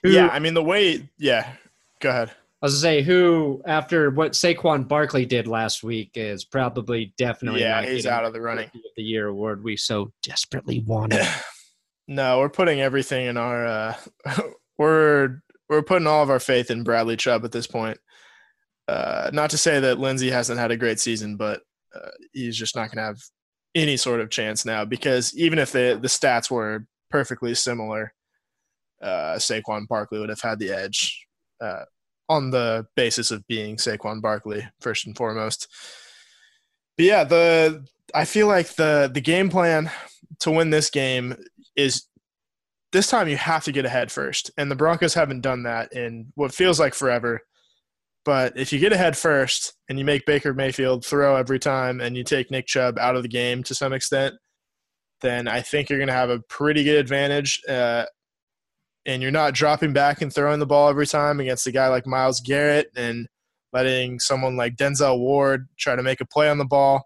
Who, 0.04 0.12
yeah, 0.12 0.28
I 0.28 0.38
mean 0.38 0.54
the 0.54 0.64
way. 0.64 1.10
Yeah, 1.18 1.54
go 2.00 2.10
ahead. 2.10 2.30
I 2.62 2.68
was 2.68 2.76
to 2.76 2.80
say 2.80 3.02
who 3.02 3.64
after 3.66 4.12
what 4.12 4.34
Saquon 4.34 4.88
Barkley 4.88 5.26
did 5.26 5.48
last 5.48 5.84
week 5.84 6.12
is 6.14 6.46
probably 6.46 7.14
definitely 7.18 7.62
yeah 7.62 7.84
he's 7.84 8.06
out 8.06 8.24
of 8.24 8.32
the 8.32 8.40
running 8.40 8.68
of 8.68 8.82
the 8.96 9.04
year 9.04 9.28
award 9.28 9.64
we 9.64 9.76
so 9.76 10.14
desperately 10.22 10.80
wanted. 10.80 11.28
no, 12.08 12.40
we're 12.40 12.48
putting 12.48 12.80
everything 12.80 13.26
in 13.26 13.38
our 13.38 13.66
uh, 13.66 13.96
we're 14.78 15.42
we're 15.68 15.82
putting 15.82 16.08
all 16.08 16.22
of 16.22 16.30
our 16.30 16.40
faith 16.40 16.70
in 16.70 16.84
Bradley 16.84 17.18
Chubb 17.18 17.44
at 17.44 17.52
this 17.52 17.68
point. 17.68 17.98
Uh, 18.88 19.32
not 19.34 19.50
to 19.50 19.58
say 19.58 19.80
that 19.80 20.00
Lindsay 20.00 20.30
hasn't 20.30 20.60
had 20.60 20.72
a 20.72 20.78
great 20.78 21.00
season, 21.00 21.38
but 21.38 21.64
uh, 21.96 22.10
he's 22.32 22.58
just 22.58 22.76
not 22.76 22.88
going 22.90 22.98
to 22.98 23.04
have 23.04 23.22
any 23.76 23.98
sort 23.98 24.20
of 24.20 24.30
chance 24.30 24.66
now 24.66 24.86
because 24.86 25.36
even 25.36 25.60
if 25.60 25.72
the 25.72 25.98
the 26.02 26.08
stats 26.08 26.52
were 26.52 26.86
perfectly 27.10 27.56
similar, 27.56 28.14
uh, 29.02 29.36
Saquon 29.38 29.88
Barkley 29.88 30.20
would 30.20 30.30
have 30.30 30.42
had 30.42 30.60
the 30.60 30.72
edge. 30.72 31.28
Uh, 31.62 31.84
on 32.30 32.50
the 32.50 32.86
basis 32.96 33.32
of 33.32 33.46
being 33.48 33.78
Saquon 33.78 34.22
Barkley 34.22 34.68
first 34.80 35.06
and 35.06 35.16
foremost. 35.16 35.68
But 36.98 37.06
yeah, 37.06 37.24
the 37.24 37.86
I 38.14 38.26
feel 38.26 38.48
like 38.48 38.70
the 38.76 39.10
the 39.14 39.22
game 39.22 39.50
plan 39.50 39.92
to 40.42 40.52
win 40.52 40.70
this 40.70 40.90
game 40.90 41.36
is 41.76 42.04
this 42.92 43.10
time 43.10 43.28
you 43.28 43.38
have 43.38 43.64
to 43.66 43.72
get 43.72 43.86
ahead 43.86 44.12
first, 44.12 44.52
and 44.58 44.70
the 44.70 44.76
Broncos 44.76 45.14
haven't 45.14 45.42
done 45.42 45.64
that 45.64 45.94
in 45.94 46.32
what 46.36 46.54
feels 46.54 46.80
like 46.80 46.94
forever. 46.94 47.42
But 48.26 48.58
if 48.58 48.72
you 48.72 48.80
get 48.80 48.94
ahead 48.94 49.18
first 49.18 49.74
and 49.90 50.00
you 50.00 50.06
make 50.06 50.26
Baker 50.26 50.54
Mayfield 50.54 51.06
throw 51.06 51.36
every 51.36 51.60
time, 51.60 52.00
and 52.00 52.16
you 52.16 52.24
take 52.24 52.50
Nick 52.52 52.68
Chubb 52.68 52.98
out 52.98 53.16
of 53.16 53.24
the 53.24 53.30
game 53.30 53.64
to 53.64 53.76
some 53.76 53.92
extent, 53.92 54.36
then 55.22 55.48
I 55.48 55.62
think 55.62 55.90
you're 55.90 56.00
going 56.00 56.08
to 56.08 56.14
have 56.14 56.30
a 56.30 56.40
pretty 56.40 56.84
good 56.84 56.98
advantage. 56.98 57.62
Uh, 57.68 58.06
and 59.06 59.22
you're 59.22 59.32
not 59.32 59.54
dropping 59.54 59.92
back 59.92 60.22
and 60.22 60.34
throwing 60.34 60.60
the 60.60 60.66
ball 60.66 60.88
every 60.90 61.08
time 61.08 61.42
against 61.42 61.68
a 61.68 61.72
guy 61.72 61.90
like 61.90 62.08
Myles 62.08 62.40
Garrett 62.40 62.88
and 62.96 63.28
letting 63.74 64.20
someone 64.20 64.56
like 64.56 64.78
Denzel 64.78 65.20
Ward 65.20 65.68
try 65.78 65.96
to 65.96 66.04
make 66.04 66.22
a 66.22 66.26
play 66.26 66.50
on 66.50 66.58
the 66.58 66.66
ball 66.66 67.04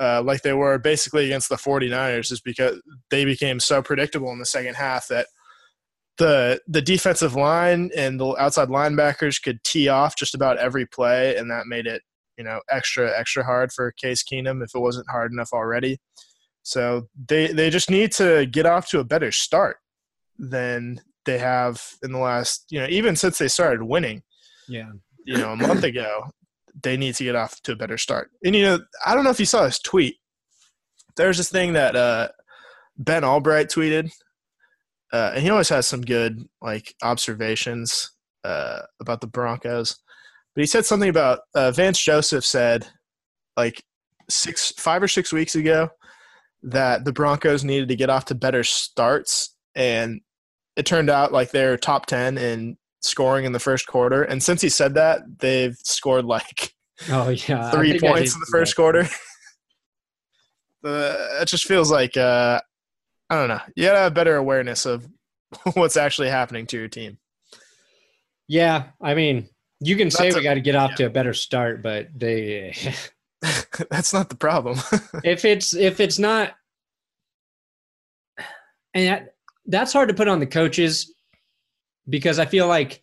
uh, 0.00 0.22
like 0.24 0.42
they 0.42 0.52
were 0.52 0.78
basically 0.78 1.26
against 1.26 1.48
the 1.48 1.56
49ers 1.56 2.32
is 2.32 2.40
because 2.40 2.80
they 3.10 3.24
became 3.24 3.60
so 3.60 3.82
predictable 3.82 4.30
in 4.30 4.38
the 4.38 4.46
second 4.46 4.74
half 4.74 5.08
that 5.08 5.26
the 6.18 6.60
the 6.68 6.82
defensive 6.82 7.34
line 7.34 7.90
and 7.96 8.20
the 8.20 8.34
outside 8.36 8.68
linebackers 8.68 9.42
could 9.42 9.62
tee 9.64 9.88
off 9.88 10.16
just 10.16 10.34
about 10.34 10.58
every 10.58 10.86
play 10.86 11.36
and 11.36 11.50
that 11.50 11.66
made 11.66 11.86
it 11.86 12.02
you 12.38 12.44
know 12.44 12.60
extra 12.70 13.16
extra 13.18 13.44
hard 13.44 13.72
for 13.72 13.92
Case 13.92 14.22
Keenum 14.22 14.62
if 14.62 14.74
it 14.74 14.80
wasn't 14.80 15.10
hard 15.10 15.32
enough 15.32 15.50
already. 15.52 15.98
So 16.62 17.08
they 17.28 17.48
they 17.48 17.70
just 17.70 17.90
need 17.90 18.12
to 18.12 18.46
get 18.46 18.66
off 18.66 18.88
to 18.90 19.00
a 19.00 19.04
better 19.04 19.32
start 19.32 19.78
than 20.38 21.00
they 21.24 21.38
have 21.38 21.82
in 22.02 22.12
the 22.12 22.18
last, 22.18 22.66
you 22.70 22.80
know, 22.80 22.86
even 22.88 23.16
since 23.16 23.38
they 23.38 23.48
started 23.48 23.82
winning. 23.82 24.22
Yeah. 24.68 24.90
You 25.24 25.38
know, 25.38 25.52
a 25.52 25.56
month 25.56 25.84
ago, 25.84 26.30
they 26.82 26.96
need 26.96 27.14
to 27.16 27.24
get 27.24 27.36
off 27.36 27.60
to 27.62 27.72
a 27.72 27.76
better 27.76 27.98
start. 27.98 28.30
And 28.44 28.54
you 28.54 28.62
know, 28.62 28.78
I 29.04 29.14
don't 29.14 29.24
know 29.24 29.30
if 29.30 29.40
you 29.40 29.46
saw 29.46 29.64
this 29.64 29.78
tweet. 29.78 30.16
There's 31.16 31.36
this 31.36 31.50
thing 31.50 31.74
that 31.74 31.94
uh, 31.94 32.28
Ben 32.98 33.24
Albright 33.24 33.68
tweeted, 33.68 34.10
uh, 35.14 35.30
and 35.32 35.44
he 35.44 35.50
always 35.50 35.68
has 35.68 35.86
some 35.86 36.00
good 36.00 36.44
like 36.60 36.92
observations 37.04 38.10
uh, 38.42 38.80
about 39.00 39.20
the 39.20 39.28
Broncos. 39.28 39.96
But 40.54 40.62
he 40.62 40.66
said 40.66 40.84
something 40.84 41.08
about 41.08 41.40
uh, 41.54 41.70
Vance 41.70 42.00
Joseph 42.00 42.44
said 42.44 42.88
like 43.56 43.80
six, 44.28 44.72
five 44.72 45.04
or 45.04 45.08
six 45.08 45.32
weeks 45.32 45.54
ago 45.54 45.88
that 46.64 47.04
the 47.04 47.12
Broncos 47.12 47.62
needed 47.62 47.88
to 47.90 47.96
get 47.96 48.10
off 48.10 48.24
to 48.24 48.34
better 48.34 48.64
starts 48.64 49.54
and 49.76 50.20
it 50.74 50.84
turned 50.84 51.10
out 51.10 51.32
like 51.32 51.52
they're 51.52 51.76
top 51.76 52.06
ten 52.06 52.36
in 52.36 52.76
scoring 53.00 53.44
in 53.44 53.52
the 53.52 53.60
first 53.60 53.86
quarter. 53.86 54.24
And 54.24 54.42
since 54.42 54.60
he 54.62 54.68
said 54.68 54.94
that, 54.94 55.20
they've 55.38 55.76
scored 55.84 56.24
like 56.24 56.74
Oh 57.08 57.28
yeah, 57.28 57.70
three 57.70 58.00
points 58.00 58.34
in 58.34 58.40
the 58.40 58.48
first 58.50 58.74
that. 58.74 58.82
quarter. 58.82 59.08
the 60.82 61.38
it 61.40 61.46
just 61.46 61.66
feels 61.66 61.92
like 61.92 62.16
uh, 62.16 62.60
I 63.30 63.36
don't 63.36 63.48
know. 63.48 63.60
You 63.76 63.84
gotta 63.84 63.98
have 63.98 64.14
better 64.14 64.36
awareness 64.36 64.86
of 64.86 65.08
what's 65.74 65.96
actually 65.96 66.28
happening 66.28 66.66
to 66.68 66.76
your 66.76 66.88
team. 66.88 67.18
Yeah, 68.46 68.88
I 69.00 69.14
mean, 69.14 69.48
you 69.80 69.96
can 69.96 70.10
say 70.10 70.28
Not 70.28 70.36
we 70.36 70.42
got 70.42 70.54
to 70.54 70.60
get 70.60 70.76
off 70.76 70.90
yeah. 70.90 70.96
to 70.96 71.04
a 71.06 71.10
better 71.10 71.32
start, 71.32 71.82
but 71.82 72.08
they 72.14 72.74
That's 73.90 74.12
not 74.12 74.28
the 74.28 74.36
problem. 74.36 74.78
if 75.24 75.44
it's 75.44 75.74
if 75.74 76.00
it's 76.00 76.18
not 76.18 76.54
and 78.94 79.08
that, 79.08 79.34
that's 79.66 79.92
hard 79.92 80.08
to 80.08 80.14
put 80.14 80.28
on 80.28 80.38
the 80.38 80.46
coaches 80.46 81.12
because 82.08 82.38
I 82.38 82.46
feel 82.46 82.68
like 82.68 83.02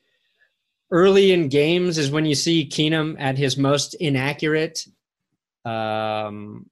early 0.92 1.32
in 1.32 1.50
games 1.50 1.98
is 1.98 2.12
when 2.12 2.26
you 2.26 2.36
see 2.36 2.68
Keenum 2.68 3.16
at 3.20 3.38
his 3.38 3.58
most 3.58 3.94
inaccurate. 3.96 4.86
Um, 5.66 6.71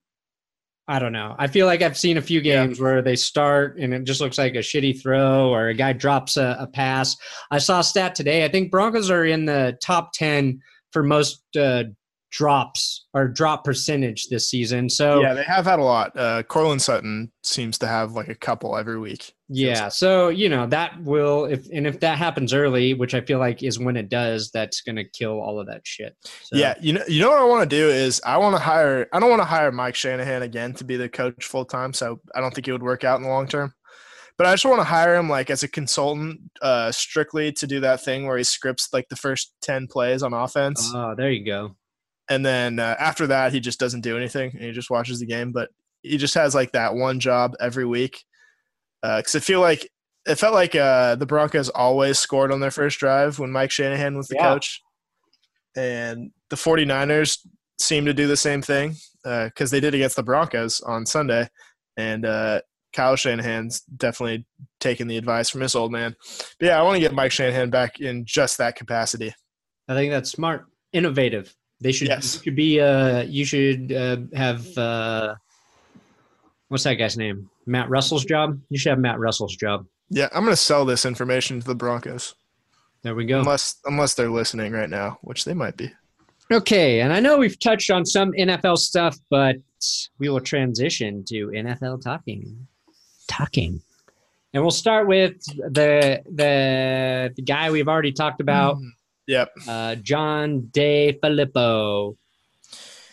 I 0.89 0.97
don't 0.97 1.13
know. 1.13 1.35
I 1.37 1.45
feel 1.45 1.67
like 1.67 1.83
I've 1.83 1.97
seen 1.97 2.17
a 2.17 2.21
few 2.21 2.41
Yeah. 2.41 2.65
games 2.65 2.79
where 2.79 3.03
they 3.03 3.15
start 3.15 3.77
and 3.79 3.93
it 3.93 4.05
just 4.05 4.19
looks 4.21 4.39
like 4.39 4.55
a 4.55 4.57
shitty 4.59 4.99
throw 5.01 5.49
or 5.49 5.67
a 5.67 5.73
guy 5.75 5.93
drops 5.93 6.35
a, 6.35 6.57
a 6.59 6.65
pass. 6.65 7.15
I 7.51 7.59
saw 7.59 7.79
a 7.81 7.83
stat 7.83 8.15
today. 8.15 8.43
I 8.43 8.47
think 8.49 8.71
Broncos 8.71 9.11
are 9.11 9.23
in 9.25 9.45
the 9.45 9.77
top 9.83 10.13
10 10.13 10.59
for 10.91 11.03
most 11.03 11.43
uh, 11.55 11.83
drops 12.31 13.05
or 13.13 13.27
drop 13.27 13.63
percentage 13.63 14.27
this 14.29 14.49
season. 14.49 14.89
So, 14.89 15.21
yeah, 15.21 15.35
they 15.35 15.43
have 15.43 15.65
had 15.65 15.77
a 15.79 15.83
lot. 15.83 16.11
Uh, 16.17 16.41
Courtland 16.43 16.81
Sutton 16.81 17.31
seems 17.43 17.77
to 17.79 17.87
have 17.87 18.13
like 18.13 18.27
a 18.29 18.35
couple 18.35 18.75
every 18.75 18.97
week. 18.99 19.33
Yeah, 19.51 19.87
so 19.89 20.29
you 20.29 20.47
know 20.47 20.67
that 20.67 21.01
will 21.01 21.45
if 21.45 21.67
and 21.73 21.87
if 21.87 21.99
that 22.01 22.17
happens 22.19 22.53
early, 22.53 22.93
which 22.93 23.15
I 23.15 23.21
feel 23.21 23.39
like 23.39 23.63
is 23.63 23.79
when 23.79 23.97
it 23.97 24.07
does, 24.09 24.51
that's 24.51 24.81
gonna 24.81 25.03
kill 25.03 25.39
all 25.41 25.59
of 25.59 25.65
that 25.67 25.81
shit. 25.85 26.15
So, 26.23 26.55
Yeah, 26.55 26.75
you 26.79 26.93
know, 26.93 27.01
you 27.07 27.19
know 27.21 27.29
what 27.31 27.39
I 27.39 27.45
want 27.45 27.67
to 27.69 27.75
do 27.75 27.89
is 27.89 28.21
I 28.25 28.37
want 28.37 28.55
to 28.55 28.61
hire. 28.61 29.07
I 29.11 29.19
don't 29.19 29.29
want 29.29 29.41
to 29.41 29.45
hire 29.47 29.71
Mike 29.71 29.95
Shanahan 29.95 30.43
again 30.43 30.73
to 30.75 30.83
be 30.83 30.97
the 30.97 31.09
coach 31.09 31.45
full 31.45 31.65
time. 31.65 31.93
So 31.93 32.19
I 32.35 32.41
don't 32.41 32.53
think 32.53 32.67
it 32.67 32.71
would 32.73 32.83
work 32.83 33.03
out 33.03 33.17
in 33.17 33.23
the 33.23 33.29
long 33.29 33.47
term. 33.47 33.73
But 34.37 34.45
I 34.47 34.53
just 34.53 34.65
want 34.65 34.79
to 34.79 34.85
hire 34.85 35.15
him 35.15 35.27
like 35.29 35.49
as 35.49 35.63
a 35.63 35.67
consultant, 35.67 36.39
uh, 36.61 36.91
strictly 36.91 37.51
to 37.53 37.67
do 37.67 37.79
that 37.81 38.01
thing 38.03 38.25
where 38.25 38.37
he 38.37 38.43
scripts 38.43 38.87
like 38.93 39.09
the 39.09 39.15
first 39.17 39.53
ten 39.61 39.87
plays 39.87 40.21
on 40.23 40.31
offense, 40.31 40.89
Oh, 40.95 41.13
there 41.17 41.29
you 41.31 41.43
go. 41.43 41.75
and 42.29 42.45
then 42.45 42.79
uh, 42.79 42.95
after 42.99 43.27
that 43.27 43.51
he 43.51 43.59
just 43.59 43.79
doesn't 43.79 44.01
do 44.01 44.15
anything 44.15 44.51
and 44.53 44.61
he 44.61 44.71
just 44.71 44.89
watches 44.91 45.19
the 45.19 45.25
game. 45.25 45.51
But 45.51 45.69
he 46.03 46.17
just 46.17 46.35
has 46.35 46.55
like 46.55 46.71
that 46.73 46.93
one 46.95 47.19
job 47.19 47.55
every 47.59 47.85
week. 47.85 48.23
Because 49.01 49.35
I 49.35 49.39
feel 49.39 49.61
like 49.61 49.89
it 50.25 50.35
felt 50.35 50.53
like 50.53 50.75
uh, 50.75 51.15
the 51.15 51.25
Broncos 51.25 51.69
always 51.69 52.19
scored 52.19 52.51
on 52.51 52.59
their 52.59 52.71
first 52.71 52.99
drive 52.99 53.39
when 53.39 53.51
Mike 53.51 53.71
Shanahan 53.71 54.15
was 54.17 54.27
the 54.27 54.35
Yeah. 54.35 54.53
coach. 54.53 54.81
And 55.75 56.31
the 56.49 56.55
49ers 56.55 57.39
seem 57.79 58.05
to 58.05 58.13
do 58.13 58.27
the 58.27 58.37
same 58.37 58.61
thing 58.61 58.95
because 59.23 59.71
they 59.71 59.79
did 59.79 59.93
against 59.95 60.15
the 60.15 60.23
Broncos 60.23 60.81
on 60.81 61.05
Sunday. 61.05 61.47
And 61.95 62.25
uh, 62.25 62.61
Kyle 62.93 63.15
Shanahan's 63.15 63.81
definitely 63.81 64.45
taking 64.79 65.07
the 65.07 65.17
advice 65.17 65.49
from 65.49 65.61
his 65.61 65.75
old 65.75 65.91
man. 65.91 66.15
But 66.59 66.65
yeah, 66.67 66.79
I 66.79 66.81
want 66.83 66.95
to 66.95 66.99
get 67.01 67.13
Mike 67.13 67.31
Shanahan 67.31 67.69
back 67.69 67.99
in 67.99 68.25
just 68.25 68.57
that 68.57 68.75
capacity. 68.75 69.33
I 69.87 69.93
think 69.95 70.11
that's 70.11 70.31
smart, 70.31 70.65
innovative. 70.93 71.55
They 71.81 71.91
should 71.93 72.09
Yes. 72.09 72.41
should 72.43 72.55
be 72.55 72.81
uh 72.81 73.21
you 73.21 73.45
should 73.45 73.91
uh, 73.93 74.17
have 74.33 74.77
uh 74.77 75.35
what's 76.69 76.83
that 76.85 76.95
guy's 76.95 77.17
name? 77.17 77.49
Matt 77.65 77.89
Russell's 77.89 78.25
job. 78.25 78.59
You 78.69 78.77
should 78.79 78.91
have 78.91 78.99
Matt 78.99 79.19
Russell's 79.19 79.55
job. 79.55 79.85
Yeah, 80.09 80.27
I'm 80.33 80.43
going 80.43 80.53
to 80.53 80.57
sell 80.57 80.85
this 80.85 81.05
information 81.05 81.59
to 81.59 81.67
the 81.67 81.75
Broncos 81.75 82.33
There 83.03 83.13
we 83.13 83.25
go. 83.25 83.39
unless 83.39 83.75
unless 83.85 84.15
they're 84.15 84.29
listening 84.31 84.71
right 84.71 84.89
now, 84.89 85.19
which 85.21 85.45
they 85.45 85.53
might 85.53 85.77
be. 85.77 85.91
Okay, 86.51 87.01
and 87.01 87.13
I 87.13 87.19
know 87.19 87.37
we've 87.37 87.59
touched 87.59 87.91
on 87.91 88.05
some 88.07 88.31
NFL 88.31 88.77
stuff, 88.79 89.15
but 89.29 89.57
we 90.17 90.29
will 90.29 90.39
transition 90.39 91.23
to 91.25 91.49
NFL 91.49 92.01
talking. 92.01 92.67
Talking. 93.27 93.81
And 94.51 94.63
we'll 94.63 94.71
start 94.71 95.07
with 95.07 95.37
the 95.45 96.23
the 96.25 97.31
the 97.35 97.41
guy 97.43 97.69
we've 97.69 97.87
already 97.87 98.11
talked 98.11 98.41
about, 98.41 98.77
Mm. 98.77 98.89
Yep. 99.27 99.49
uh, 99.67 99.95
John 99.95 100.69
De 100.73 101.11
Filippo. 101.21 102.17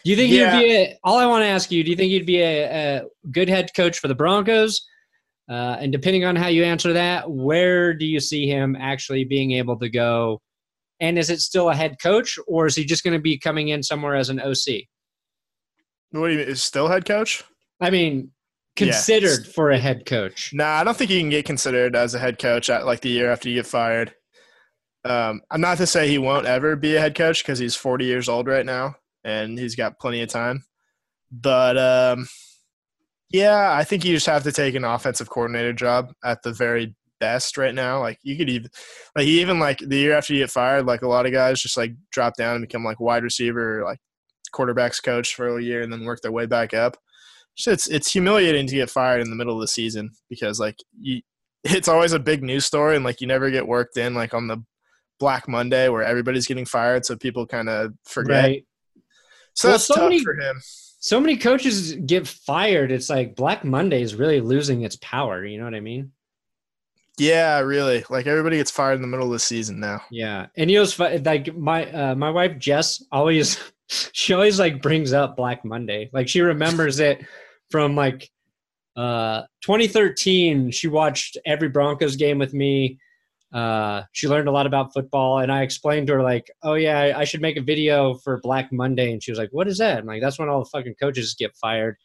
Do 0.07 0.11
you 0.13 0.17
think 0.17 0.33
Yeah. 0.33 0.57
he'd 0.57 0.65
be 0.69 0.73
a, 0.77 0.99
all 1.03 1.19
I 1.19 1.27
want 1.27 1.43
to 1.43 1.49
ask 1.49 1.73
you, 1.73 1.83
do 1.83 1.91
you 1.91 1.97
think 1.97 2.13
he'd 2.13 2.27
be 2.27 2.41
a, 2.41 2.99
a 2.99 3.03
good 3.33 3.49
head 3.49 3.73
coach 3.75 3.99
for 3.99 4.07
the 4.07 4.15
Broncos? 4.15 4.87
Uh, 5.51 5.79
and 5.81 5.91
depending 5.91 6.25
on 6.25 6.37
how 6.37 6.47
you 6.47 6.63
answer 6.63 6.93
that, 6.93 7.29
where 7.29 7.93
do 7.93 8.07
you 8.07 8.21
see 8.21 8.47
him 8.47 8.77
actually 8.79 9.25
being 9.25 9.51
able 9.51 9.77
to 9.81 9.89
go? 9.89 10.41
And 11.01 11.19
is 11.19 11.29
it 11.29 11.41
still 11.41 11.71
a 11.71 11.75
head 11.75 11.97
coach, 12.01 12.39
or 12.47 12.67
is 12.67 12.77
he 12.77 12.85
just 12.85 13.03
going 13.03 13.15
to 13.15 13.21
be 13.21 13.37
coming 13.37 13.71
in 13.71 13.83
somewhere 13.83 14.15
as 14.15 14.29
an 14.29 14.39
OC? 14.39 14.85
What 16.13 16.29
do 16.29 16.33
you 16.35 16.39
mean? 16.39 16.49
Is 16.51 16.63
still 16.63 16.87
head 16.87 17.05
coach? 17.05 17.43
I 17.81 17.91
mean, 17.91 18.31
Yeah. 18.79 18.93
considered 18.93 19.49
for 19.49 19.73
a 19.73 19.79
head 19.79 20.07
coach. 20.07 20.53
Nah, 20.55 20.77
I 20.79 20.85
don't 20.85 20.97
think 20.97 21.11
he 21.11 21.19
can 21.19 21.31
get 21.31 21.47
considered 21.47 21.97
as 21.97 22.15
a 22.15 22.21
head 22.21 22.39
coach 22.39 22.71
at 22.71 22.87
like 22.87 23.01
the 23.01 23.09
year 23.09 23.33
after 23.33 23.49
you 23.49 23.57
get 23.57 23.67
fired. 23.67 24.15
Um, 25.05 25.41
I'm 25.51 25.61
not 25.61 25.79
to 25.79 25.87
say 25.89 26.07
he 26.09 26.19
won't 26.19 26.47
ever 26.47 26.77
be 26.77 26.95
a 26.95 27.01
head 27.01 27.17
coach 27.17 27.43
because 27.43 27.59
he's 27.59 27.75
40 27.75 28.05
years 28.05 28.29
old 28.29 28.47
right 28.47 28.65
now 28.65 28.95
and 29.27 29.59
he's 29.59 29.75
got 29.75 29.99
plenty 29.99 30.23
of 30.23 30.29
time. 30.31 30.63
But 31.31 31.77
um, 31.77 32.29
yeah, 33.31 33.73
I 33.73 33.85
think 33.85 34.05
you 34.05 34.15
just 34.15 34.27
have 34.27 34.45
to 34.45 34.53
take 34.53 34.75
an 34.77 34.85
offensive 34.85 35.29
coordinator 35.29 35.73
job 35.73 36.13
at 36.25 36.43
the 36.43 36.53
very 36.53 36.95
best 37.19 37.59
right 37.59 37.75
now. 37.75 38.01
Like 38.01 38.21
you 38.23 38.37
could 38.37 38.49
even, 38.49 38.71
like 39.17 39.27
even 39.27 39.59
like 39.59 39.79
the 39.79 39.97
year 39.97 40.17
after 40.17 40.33
you 40.33 40.41
get 40.41 40.51
fired, 40.51 40.87
like 40.87 41.03
a 41.03 41.09
lot 41.09 41.27
of 41.27 41.33
guys 41.33 41.61
just 41.61 41.77
like 41.77 41.93
drop 42.13 42.37
down 42.37 42.55
and 42.55 42.63
become 42.63 42.85
like 42.85 43.01
wide 43.01 43.25
receiver 43.25 43.81
or 43.81 43.85
like 43.85 43.99
quarterbacks 44.55 45.03
coach 45.03 45.35
for 45.35 45.59
a 45.59 45.63
year 45.63 45.83
and 45.83 45.93
then 45.93 46.05
work 46.05 46.21
their 46.23 46.33
way 46.33 46.47
back 46.47 46.73
up. 46.73 46.97
So 47.57 47.73
it's 47.73 47.89
it's 47.89 48.13
humiliating 48.13 48.69
to 48.69 48.75
get 48.77 48.91
fired 48.91 49.23
in 49.23 49.31
the 49.31 49.37
middle 49.37 49.55
of 49.55 49.61
the 49.61 49.69
season 49.69 50.11
because 50.31 50.61
like 50.61 50.77
you, 51.01 51.23
it's 51.65 51.89
always 51.89 52.13
a 52.13 52.21
big 52.21 52.45
news 52.45 52.65
story 52.65 52.95
and 52.95 53.05
like 53.05 53.21
you 53.21 53.27
never 53.27 53.51
get 53.51 53.67
worked 53.67 53.97
in 53.97 54.15
like 54.15 54.35
on 54.35 54.47
the 54.47 54.63
Black 55.19 55.49
Monday 55.49 55.89
where 55.89 56.03
everybody's 56.05 56.47
getting 56.47 56.67
fired, 56.67 57.05
so 57.05 57.17
people 57.17 57.45
kind 57.47 57.69
of 57.69 57.93
forget. 58.05 58.45
Right. 58.45 58.65
So 59.57 59.71
Well, 59.71 59.79
so 59.79 60.03
many- 60.05 60.23
for 60.23 60.35
him. 60.35 60.61
So 60.99 61.21
many 61.21 61.37
coaches 61.37 61.95
get 61.95 62.27
fired. 62.27 62.91
It's 62.91 63.09
like 63.09 63.37
Black 63.37 63.65
Monday 63.65 64.03
is 64.03 64.15
really 64.15 64.41
losing 64.41 64.83
its 64.83 64.97
power. 64.97 65.45
You 65.45 65.59
know 65.59 65.65
what 65.65 65.75
I 65.75 65.81
mean? 65.81 66.13
Yeah, 67.19 67.61
really. 67.61 68.05
Like 68.11 68.27
everybody 68.27 68.57
gets 68.59 68.71
fired 68.71 68.95
in 68.95 69.03
the 69.03 69.09
middle 69.09 69.27
of 69.27 69.33
the 69.33 69.39
season 69.39 69.81
now. 69.81 70.03
Yeah, 70.11 70.47
and 70.57 70.71
you 70.71 70.83
know, 70.83 71.19
like 71.25 71.57
my 71.57 71.91
uh, 71.91 72.15
my 72.15 72.31
wife 72.31 72.59
Jess 72.59 73.03
always 73.11 73.59
she 73.89 74.35
always 74.35 74.59
like 74.59 74.83
brings 74.83 75.13
up 75.13 75.37
Black 75.37 75.65
Monday. 75.65 76.11
Like 76.13 76.29
she 76.29 76.41
remembers 76.41 76.99
it 76.99 77.25
from 77.71 77.95
like 77.95 78.29
uh 78.97 79.43
2013. 79.63 80.71
She 80.73 80.89
watched 80.89 81.39
every 81.47 81.69
Broncos 81.69 82.17
game 82.17 82.39
with 82.39 82.53
me. 82.53 82.99
Uh, 83.53 84.03
she 84.13 84.29
learned 84.29 84.49
a 84.49 84.53
lot 84.53 84.67
about 84.67 84.93
football, 84.93 85.39
and 85.39 85.53
I 85.53 85.63
explained 85.63 86.09
to 86.09 86.15
her 86.15 86.23
like, 86.23 86.51
"Oh 86.63 86.75
yeah, 86.75 86.99
I, 86.99 87.21
I 87.21 87.25
should 87.25 87.41
make 87.41 87.57
a 87.57 87.63
video 87.63 88.15
for 88.15 88.41
Black 88.43 88.73
Monday." 88.73 89.13
And 89.13 89.23
she 89.23 89.31
was 89.31 89.39
like, 89.39 89.51
"What 89.53 89.69
is 89.69 89.79
that?" 89.79 89.99
I'm 89.99 90.07
like, 90.07 90.21
"That's 90.21 90.39
when 90.39 90.49
all 90.49 90.61
the 90.61 90.71
fucking 90.71 90.97
coaches 91.01 91.35
get 91.39 91.57
fired." 91.57 91.97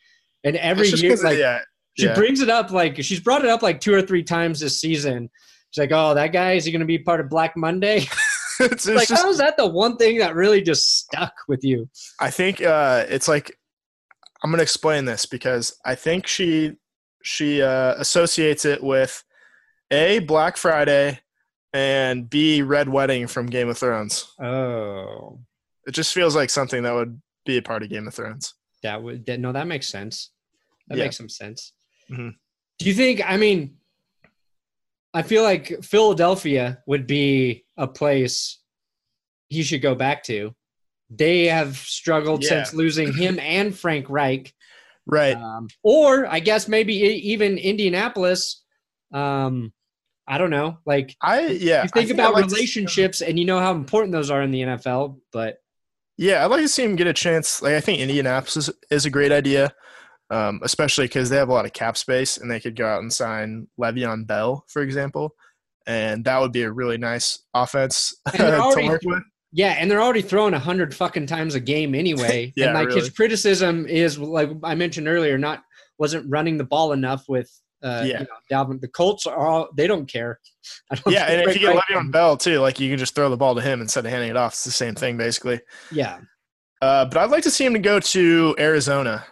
And 0.44 0.56
every 0.56 0.90
year, 0.90 1.16
like 1.18 1.38
yeah, 1.38 1.60
she 1.98 2.06
yeah. 2.06 2.14
brings 2.14 2.42
it 2.42 2.50
up 2.50 2.72
like 2.72 3.02
she's 3.04 3.20
brought 3.20 3.44
it 3.44 3.50
up 3.50 3.62
like 3.62 3.82
two 3.82 3.94
or 3.94 4.02
three 4.02 4.24
times 4.24 4.60
this 4.60 4.80
season. 4.80 5.30
She's 5.72 5.82
like, 5.82 5.92
"Oh, 5.92 6.14
that 6.14 6.28
guy 6.28 6.54
is 6.54 6.66
he 6.66 6.72
going 6.72 6.82
to 6.82 6.86
be 6.86 7.00
part 7.00 7.20
of 7.20 7.30
Black 7.30 7.58
Monday?" 7.58 8.06
it's, 8.60 8.88
it's 8.88 8.88
like, 8.88 9.08
just, 9.08 9.22
how 9.22 9.30
is 9.30 9.40
that 9.40 9.58
the 9.58 9.68
one 9.68 9.98
thing 9.98 10.20
that 10.20 10.36
really 10.36 10.62
just 10.62 11.00
stuck 11.00 11.34
with 11.48 11.64
you? 11.64 11.90
I 12.20 12.30
think 12.30 12.62
uh, 12.62 13.06
it's 13.10 13.28
like 13.28 13.58
I'm 14.44 14.52
gonna 14.52 14.64
explain 14.64 15.06
this 15.06 15.26
because 15.26 15.76
I 15.86 15.96
think 15.96 16.28
she 16.28 16.74
she 17.24 17.62
uh, 17.62 17.96
associates 17.98 18.64
it 18.64 18.84
with 18.84 19.24
a 19.90 20.20
Black 20.20 20.58
Friday 20.58 21.20
and 21.74 22.30
b 22.30 22.62
Red 22.62 22.90
Wedding 22.90 23.28
from 23.28 23.46
Game 23.48 23.70
of 23.70 23.78
Thrones. 23.78 24.28
Oh, 24.42 25.40
It 25.88 25.92
just 25.92 26.14
feels 26.14 26.36
like 26.36 26.50
something 26.50 26.84
that 26.84 26.94
would 26.94 27.22
be 27.46 27.58
a 27.58 27.62
part 27.62 27.82
of 27.84 27.90
Game 27.90 28.08
of 28.08 28.14
Thrones. 28.14 28.54
that 28.84 29.02
would 29.04 29.26
that, 29.28 29.40
no, 29.40 29.52
that 29.52 29.68
makes 29.68 29.88
sense. 29.88 30.32
That 30.88 30.98
Yeah. 30.98 31.04
makes 31.06 31.18
some 31.18 31.30
sense. 31.30 31.74
Mhm. 32.10 32.34
Do 32.80 32.86
you 32.86 32.94
think? 32.96 33.22
I 33.24 33.38
mean, 33.38 33.78
I 35.14 35.22
feel 35.22 35.44
like 35.44 35.84
Philadelphia 35.84 36.82
would 36.88 37.06
be 37.08 37.66
a 37.78 37.88
place 37.88 38.60
he 39.50 39.62
should 39.64 39.82
go 39.82 39.94
back 39.96 40.24
to. 40.24 40.56
They 41.10 41.46
have 41.48 41.78
struggled 41.78 42.42
Yeah. 42.44 42.50
since 42.64 42.74
losing 42.74 43.14
him 43.14 43.38
and 43.58 43.78
Frank 43.78 44.10
Reich. 44.10 44.54
Right. 45.06 45.36
um, 45.36 45.68
or 45.84 46.26
I 46.28 46.40
guess 46.40 46.68
maybe 46.68 46.94
even 46.96 47.58
Indianapolis. 47.58 48.64
Um, 49.12 49.74
I 50.32 50.38
don't 50.38 50.50
know. 50.50 50.78
Like 50.86 51.16
I 51.22 51.48
yeah. 51.48 51.84
you 51.84 51.90
think 51.90 52.10
about 52.10 52.34
like 52.34 52.46
to 52.46 52.50
see 52.50 52.56
him- 52.56 52.60
relationships, 52.60 53.22
and 53.22 53.38
you 53.38 53.44
know 53.46 53.60
how 53.60 53.74
important 53.74 54.14
those 54.14 54.32
are 54.32 54.42
in 54.42 54.52
the 54.52 54.62
NFL. 54.62 55.20
But 55.34 55.58
Yeah, 56.18 56.44
I'd 56.44 56.52
like 56.52 56.62
to 56.62 56.70
see 56.70 56.84
him 56.84 56.96
get 56.96 57.08
a 57.08 57.14
chance. 57.14 57.62
Like 57.62 57.74
I 57.74 57.82
think 57.82 58.00
Indianapolis 58.00 58.56
is, 58.56 58.70
is 58.90 59.06
a 59.06 59.10
great 59.10 59.32
idea. 59.32 59.74
um, 60.32 60.62
especially 60.64 61.06
because 61.06 61.30
they 61.30 61.36
have 61.36 61.50
a 61.50 61.54
lot 61.54 61.66
of 61.66 61.74
cap 61.74 61.98
space 61.98 62.38
and 62.38 62.50
they 62.50 62.62
could 62.62 62.78
go 62.78 62.88
out 62.88 63.02
and 63.02 63.12
sign 63.12 63.68
Le'Veon 63.78 64.26
Bell, 64.26 64.64
for 64.70 64.82
example, 64.82 65.36
and 65.86 66.24
that 66.24 66.40
would 66.40 66.54
be 66.54 66.64
a 66.64 66.72
really 66.72 66.98
nice 66.98 67.40
offense 67.54 68.16
to 68.36 68.74
work 68.88 69.02
with. 69.04 69.24
Yeah, 69.52 69.76
and 69.78 69.92
they're 69.92 70.02
already 70.02 70.22
throwing 70.22 70.54
a 70.54 70.60
hundred 70.60 70.96
fucking 70.96 71.26
times 71.28 71.56
a 71.56 71.60
game 71.60 71.94
anyway. 71.94 72.54
Yeah, 72.56 72.68
and 72.68 72.76
like 72.76 72.88
really. 72.88 73.02
his 73.02 73.10
criticism 73.10 73.86
is 73.86 74.18
like 74.18 74.50
I 74.64 74.76
mentioned 74.76 75.10
earlier, 75.10 75.38
not 75.38 75.64
wasn't 75.98 76.30
running 76.30 76.58
the 76.58 76.64
ball 76.64 76.94
enough 76.94 77.26
with 77.28 77.52
uh 77.84 78.04
Yeah. 78.06 78.20
you 78.22 78.26
know, 78.26 78.36
Dalvin. 78.66 78.80
The 78.82 78.88
Colts 78.88 79.26
are 79.28 79.36
all 79.48 79.70
they 79.76 79.88
don't 79.88 80.06
care. 80.08 80.40
Don't 81.04 81.14
Yeah, 81.14 81.26
and 81.26 81.42
if 81.50 81.56
you 81.56 81.62
get 81.62 81.76
Reich- 81.76 81.84
Le'Veon 81.90 82.12
Bell 82.12 82.38
too, 82.38 82.60
like 82.60 82.80
you 82.80 82.90
can 82.90 82.98
just 83.00 83.16
throw 83.16 83.30
the 83.30 83.38
ball 83.38 83.56
to 83.56 83.62
him 83.62 83.82
instead 83.82 84.06
of 84.06 84.12
handing 84.12 84.30
it 84.30 84.38
off. 84.38 84.54
It's 84.54 84.64
the 84.64 84.72
same 84.72 84.94
thing 84.96 85.18
basically. 85.18 85.60
Yeah. 85.92 86.20
Uh, 86.82 87.06
but 87.06 87.18
I'd 87.18 87.32
like 87.32 87.44
to 87.44 87.52
see 87.52 87.66
him 87.66 87.74
to 87.74 87.80
go 87.80 88.00
to 88.00 88.56
Arizona 88.60 89.26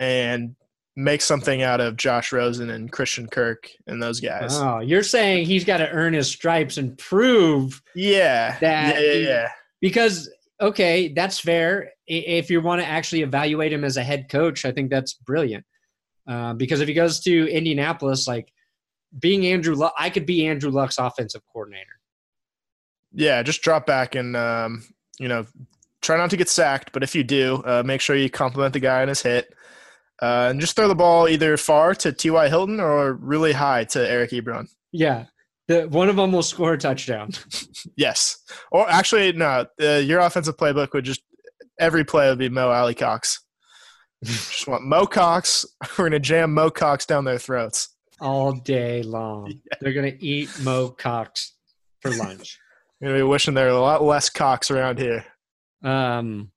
and 0.00 0.54
make 0.96 1.20
something 1.22 1.62
out 1.62 1.80
of 1.80 1.96
Josh 1.96 2.32
Rosen 2.32 2.70
and 2.70 2.90
Christian 2.92 3.26
Kirk 3.26 3.68
and 3.86 4.02
those 4.02 4.20
guys. 4.20 4.56
Oh, 4.58 4.78
you're 4.80 5.02
saying 5.02 5.46
he's 5.46 5.64
got 5.64 5.78
to 5.78 5.90
earn 5.90 6.12
his 6.14 6.28
stripes 6.28 6.76
and 6.76 6.96
prove 6.98 7.82
Yeah, 7.94 8.58
That 8.60 9.02
yeah, 9.02 9.12
yeah, 9.12 9.48
he- 9.80 9.88
because 9.88 10.30
okay, 10.60 11.08
that's 11.12 11.38
fair. 11.40 11.90
If 12.06 12.48
you 12.50 12.60
want 12.60 12.80
to 12.82 12.86
actually 12.86 13.22
evaluate 13.22 13.72
him 13.72 13.82
as 13.84 13.96
a 13.96 14.02
head 14.04 14.28
coach, 14.30 14.64
I 14.64 14.72
think 14.72 14.90
that's 14.90 15.14
brilliant. 15.14 15.64
Uh, 16.26 16.54
because 16.54 16.80
if 16.80 16.88
he 16.88 16.94
goes 16.94 17.20
to 17.20 17.48
Indianapolis, 17.48 18.26
like 18.26 18.52
being 19.18 19.46
Andrew, 19.46 19.74
Luck, 19.74 19.94
I 19.98 20.10
could 20.10 20.26
be 20.26 20.46
Andrew 20.46 20.70
Luck's 20.70 20.98
offensive 20.98 21.42
coordinator. 21.52 22.00
Yeah, 23.12 23.42
just 23.42 23.62
drop 23.62 23.86
back 23.86 24.14
and 24.14 24.36
um, 24.36 24.84
you 25.18 25.28
know 25.28 25.46
try 26.02 26.16
not 26.16 26.30
to 26.30 26.36
get 26.36 26.48
sacked. 26.48 26.92
But 26.92 27.02
if 27.02 27.14
you 27.14 27.22
do, 27.22 27.62
uh, 27.64 27.82
make 27.84 28.00
sure 28.00 28.16
you 28.16 28.30
compliment 28.30 28.72
the 28.72 28.80
guy 28.80 29.02
on 29.02 29.08
his 29.08 29.22
hit, 29.22 29.54
uh, 30.20 30.48
and 30.50 30.60
just 30.60 30.76
throw 30.76 30.88
the 30.88 30.94
ball 30.94 31.28
either 31.28 31.56
far 31.56 31.94
to 31.96 32.12
T.Y. 32.12 32.48
Hilton 32.48 32.80
or 32.80 33.14
really 33.14 33.52
high 33.52 33.84
to 33.84 34.10
Eric 34.10 34.30
Ebron. 34.30 34.66
Yeah, 34.92 35.26
the, 35.68 35.88
one 35.88 36.08
of 36.08 36.16
them 36.16 36.32
will 36.32 36.42
score 36.42 36.74
a 36.74 36.78
touchdown. 36.78 37.30
Yes, 37.96 38.38
or 38.72 38.90
actually 38.90 39.32
no, 39.32 39.66
uh, 39.80 39.86
your 39.96 40.20
offensive 40.20 40.56
playbook 40.56 40.94
would 40.94 41.04
just 41.04 41.22
every 41.78 42.02
play 42.02 42.28
would 42.28 42.38
be 42.38 42.48
Mo 42.48 42.70
Alie-Cox. 42.70 43.40
Just 44.24 44.66
want 44.66 44.84
Mo 44.84 45.06
Cox. 45.06 45.64
We're 45.98 46.06
gonna 46.06 46.18
jam 46.18 46.52
Mo 46.54 46.70
Cox 46.70 47.06
down 47.06 47.24
their 47.24 47.38
throats. 47.38 47.88
all 48.20 48.52
day 48.52 49.02
long. 49.02 49.60
They're 49.80 49.92
gonna 49.92 50.16
eat 50.18 50.50
Mo 50.62 50.90
Cox 50.90 51.54
for 52.00 52.10
lunch. 52.16 52.58
Gonna 53.02 53.14
be 53.14 53.22
wishing 53.22 53.54
there 53.54 53.66
were 53.66 53.72
a 53.72 53.80
lot 53.80 54.02
less 54.02 54.30
cocks 54.30 54.70
around 54.70 54.98
here. 54.98 55.24
Um, 55.82 56.50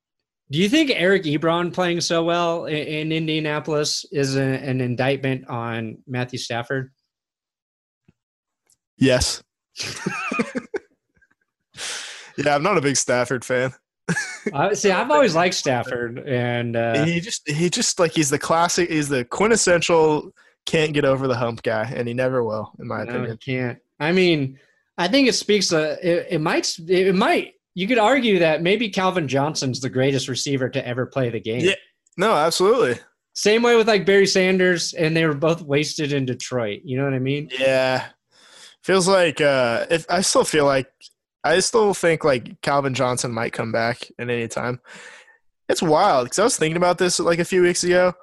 do 0.49 0.59
you 0.59 0.69
think 0.69 0.91
Eric 0.93 1.23
Ebron 1.23 1.73
playing 1.73 1.99
so 1.99 2.23
well 2.23 2.65
in, 2.65 2.77
in 2.77 3.11
Indianapolis 3.11 4.05
is 4.11 4.37
a, 4.37 4.41
an 4.41 4.79
indictment 4.79 5.47
on 5.49 5.97
Matthew 6.07 6.39
Stafford? 6.39 6.93
Yes. 8.97 9.43
yeah, 12.37 12.55
I'm 12.55 12.63
not 12.63 12.77
a 12.77 12.81
big 12.81 12.95
Stafford 12.95 13.43
fan. 13.43 13.73
I, 14.53 14.73
see, 14.73 14.91
I've 14.91 15.11
always 15.11 15.35
liked 15.35 15.55
Stafford, 15.55 16.19
and 16.19 16.75
uh, 16.75 17.05
he 17.05 17.19
just 17.19 17.47
he 17.49 17.69
just 17.69 17.99
like 17.99 18.13
he's 18.13 18.29
the 18.29 18.39
classic 18.39 18.89
he's 18.89 19.09
the 19.09 19.25
quintessential 19.25 20.31
can't 20.65 20.93
get 20.93 21.05
over 21.05 21.27
the 21.27 21.35
hump 21.35 21.63
guy 21.63 21.83
and 21.95 22.07
he 22.07 22.13
never 22.13 22.43
will 22.43 22.73
in 22.79 22.87
my 22.87 23.03
no, 23.03 23.09
opinion 23.09 23.37
can't. 23.37 23.79
I 23.99 24.11
mean, 24.11 24.59
I 24.97 25.07
think 25.07 25.27
it 25.27 25.33
speaks. 25.33 25.71
Uh, 25.73 25.97
it, 26.01 26.27
it 26.31 26.41
might. 26.41 26.77
It 26.87 27.15
might. 27.15 27.53
You 27.73 27.87
could 27.87 27.99
argue 27.99 28.39
that 28.39 28.61
maybe 28.61 28.89
Calvin 28.89 29.27
Johnson's 29.27 29.81
the 29.81 29.89
greatest 29.89 30.27
receiver 30.27 30.69
to 30.69 30.85
ever 30.87 31.05
play 31.05 31.29
the 31.29 31.39
game. 31.39 31.61
Yeah. 31.61 31.75
no 32.17 32.33
absolutely 32.33 32.99
Same 33.33 33.61
way 33.61 33.75
with 33.75 33.87
like 33.87 34.05
Barry 34.05 34.27
Sanders, 34.27 34.93
and 34.93 35.15
they 35.15 35.25
were 35.25 35.35
both 35.35 35.61
wasted 35.61 36.13
in 36.13 36.25
Detroit. 36.25 36.81
You 36.83 36.97
know 36.97 37.03
what 37.03 37.13
I 37.13 37.19
mean? 37.19 37.49
yeah 37.57 38.07
feels 38.87 39.05
like 39.05 39.41
uh 39.41 39.85
if 39.89 40.05
i 40.09 40.21
still 40.21 40.45
feel 40.45 40.63
like 40.63 40.89
i 41.47 41.59
still 41.59 41.93
think 41.93 42.23
like 42.23 42.61
calvin 42.61 42.93
johnson 42.93 43.31
might 43.31 43.53
come 43.53 43.71
back 43.71 44.09
at 44.19 44.29
any 44.29 44.47
time. 44.47 44.79
It's 45.69 45.81
wild 45.81 46.25
because 46.25 46.39
i 46.39 46.43
was 46.43 46.57
thinking 46.57 46.77
about 46.77 46.97
this 46.97 47.19
like 47.19 47.39
a 47.39 47.45
few 47.45 47.61
weeks 47.61 47.83
ago 47.83 48.13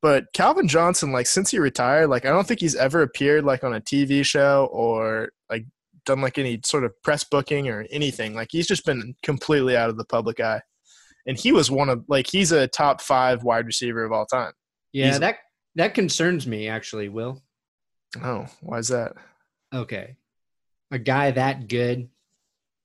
but 0.00 0.32
calvin 0.32 0.66
johnson 0.66 1.12
like 1.12 1.26
since 1.26 1.50
he 1.50 1.58
retired 1.58 2.08
like 2.08 2.24
i 2.24 2.30
don't 2.30 2.46
think 2.46 2.60
he's 2.60 2.74
ever 2.76 3.02
appeared 3.02 3.44
like 3.44 3.62
on 3.62 3.74
a 3.74 3.80
tv 3.80 4.24
show 4.24 4.68
or 4.72 5.30
like 5.50 5.66
done 6.04 6.20
like 6.20 6.38
any 6.38 6.60
sort 6.64 6.84
of 6.84 7.00
press 7.02 7.24
booking 7.24 7.68
or 7.68 7.86
anything. 7.90 8.34
Like 8.34 8.48
he's 8.50 8.66
just 8.66 8.84
been 8.84 9.14
completely 9.22 9.76
out 9.76 9.90
of 9.90 9.96
the 9.96 10.04
public 10.04 10.40
eye. 10.40 10.60
And 11.26 11.38
he 11.38 11.52
was 11.52 11.70
one 11.70 11.88
of 11.88 12.04
like 12.08 12.26
he's 12.26 12.52
a 12.52 12.68
top 12.68 13.00
five 13.00 13.42
wide 13.42 13.66
receiver 13.66 14.04
of 14.04 14.12
all 14.12 14.26
time. 14.26 14.52
Yeah, 14.92 15.08
Easily. 15.08 15.20
that 15.20 15.36
that 15.76 15.94
concerns 15.94 16.46
me 16.46 16.68
actually. 16.68 17.08
Will. 17.08 17.42
Oh 18.22 18.46
why 18.60 18.78
is 18.78 18.88
that? 18.88 19.14
Okay, 19.74 20.16
a 20.90 20.98
guy 20.98 21.30
that 21.32 21.66
good, 21.68 22.08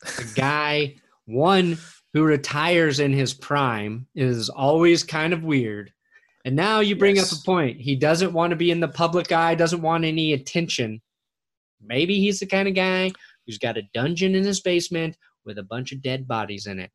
a 0.04 0.24
guy 0.36 0.96
one 1.26 1.78
who 2.14 2.24
retires 2.24 3.00
in 3.00 3.14
his 3.14 3.34
prime 3.34 4.08
is 4.16 4.50
always 4.50 5.04
kind 5.04 5.34
of 5.34 5.44
weird. 5.44 5.94
And 6.46 6.56
now 6.56 6.80
you 6.80 6.96
bring 6.96 7.18
Yes. 7.18 7.32
up 7.34 7.40
a 7.40 7.46
point. 7.46 7.80
He 7.80 7.96
doesn't 7.96 8.34
want 8.34 8.52
to 8.52 8.56
be 8.56 8.72
in 8.72 8.80
the 8.80 8.88
public 8.88 9.32
eye. 9.32 9.54
Doesn't 9.56 9.82
want 9.82 10.06
any 10.06 10.34
attention. 10.34 11.02
Maybe 11.82 12.20
he's 12.20 12.40
the 12.40 12.46
kind 12.48 12.68
of 12.68 12.74
guy 12.74 13.12
who's 13.46 13.58
got 13.58 13.78
a 13.78 13.84
dungeon 13.94 14.36
in 14.36 14.44
his 14.44 14.60
basement 14.62 15.18
with 15.46 15.58
a 15.60 15.64
bunch 15.64 15.92
of 15.92 16.02
dead 16.02 16.28
bodies 16.28 16.66
in 16.66 16.80
it. 16.80 16.92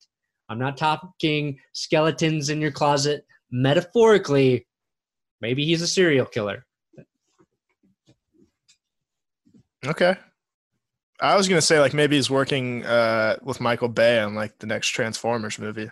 I'm 0.48 0.58
not 0.58 0.76
talking 0.76 1.58
skeletons 1.72 2.50
in 2.50 2.60
your 2.60 2.70
closet. 2.72 3.24
Metaphorically, 3.50 4.66
maybe 5.40 5.64
he's 5.64 5.82
a 5.82 5.86
serial 5.86 6.26
killer. 6.26 6.66
Okay. 9.86 10.16
I 11.20 11.36
was 11.36 11.48
gonna 11.48 11.62
say 11.62 11.80
like 11.80 11.94
maybe 11.94 12.16
he's 12.16 12.30
working 12.30 12.84
uh, 12.84 13.36
with 13.42 13.60
Michael 13.60 13.88
Bay 13.88 14.18
on 14.18 14.34
like 14.34 14.58
the 14.58 14.66
next 14.66 14.88
Transformers 14.88 15.58
movie. 15.58 15.90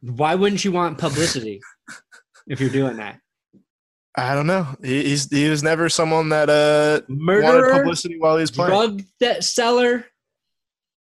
Why 0.00 0.34
wouldn't 0.34 0.64
you 0.64 0.72
want 0.72 0.98
publicity 0.98 1.60
if 2.46 2.60
you're 2.60 2.70
doing 2.70 2.96
that? 2.96 3.20
I 4.16 4.34
don't 4.34 4.46
know. 4.46 4.66
He, 4.82 5.04
he's 5.04 5.30
he 5.30 5.48
was 5.48 5.62
never 5.62 5.88
someone 5.88 6.30
that 6.30 6.48
uh 6.48 7.02
wanted 7.08 7.70
publicity 7.72 8.18
while 8.18 8.36
he 8.36 8.42
was 8.42 8.50
playing. 8.50 8.70
drug 8.70 9.02
that 9.20 9.44
seller. 9.44 10.06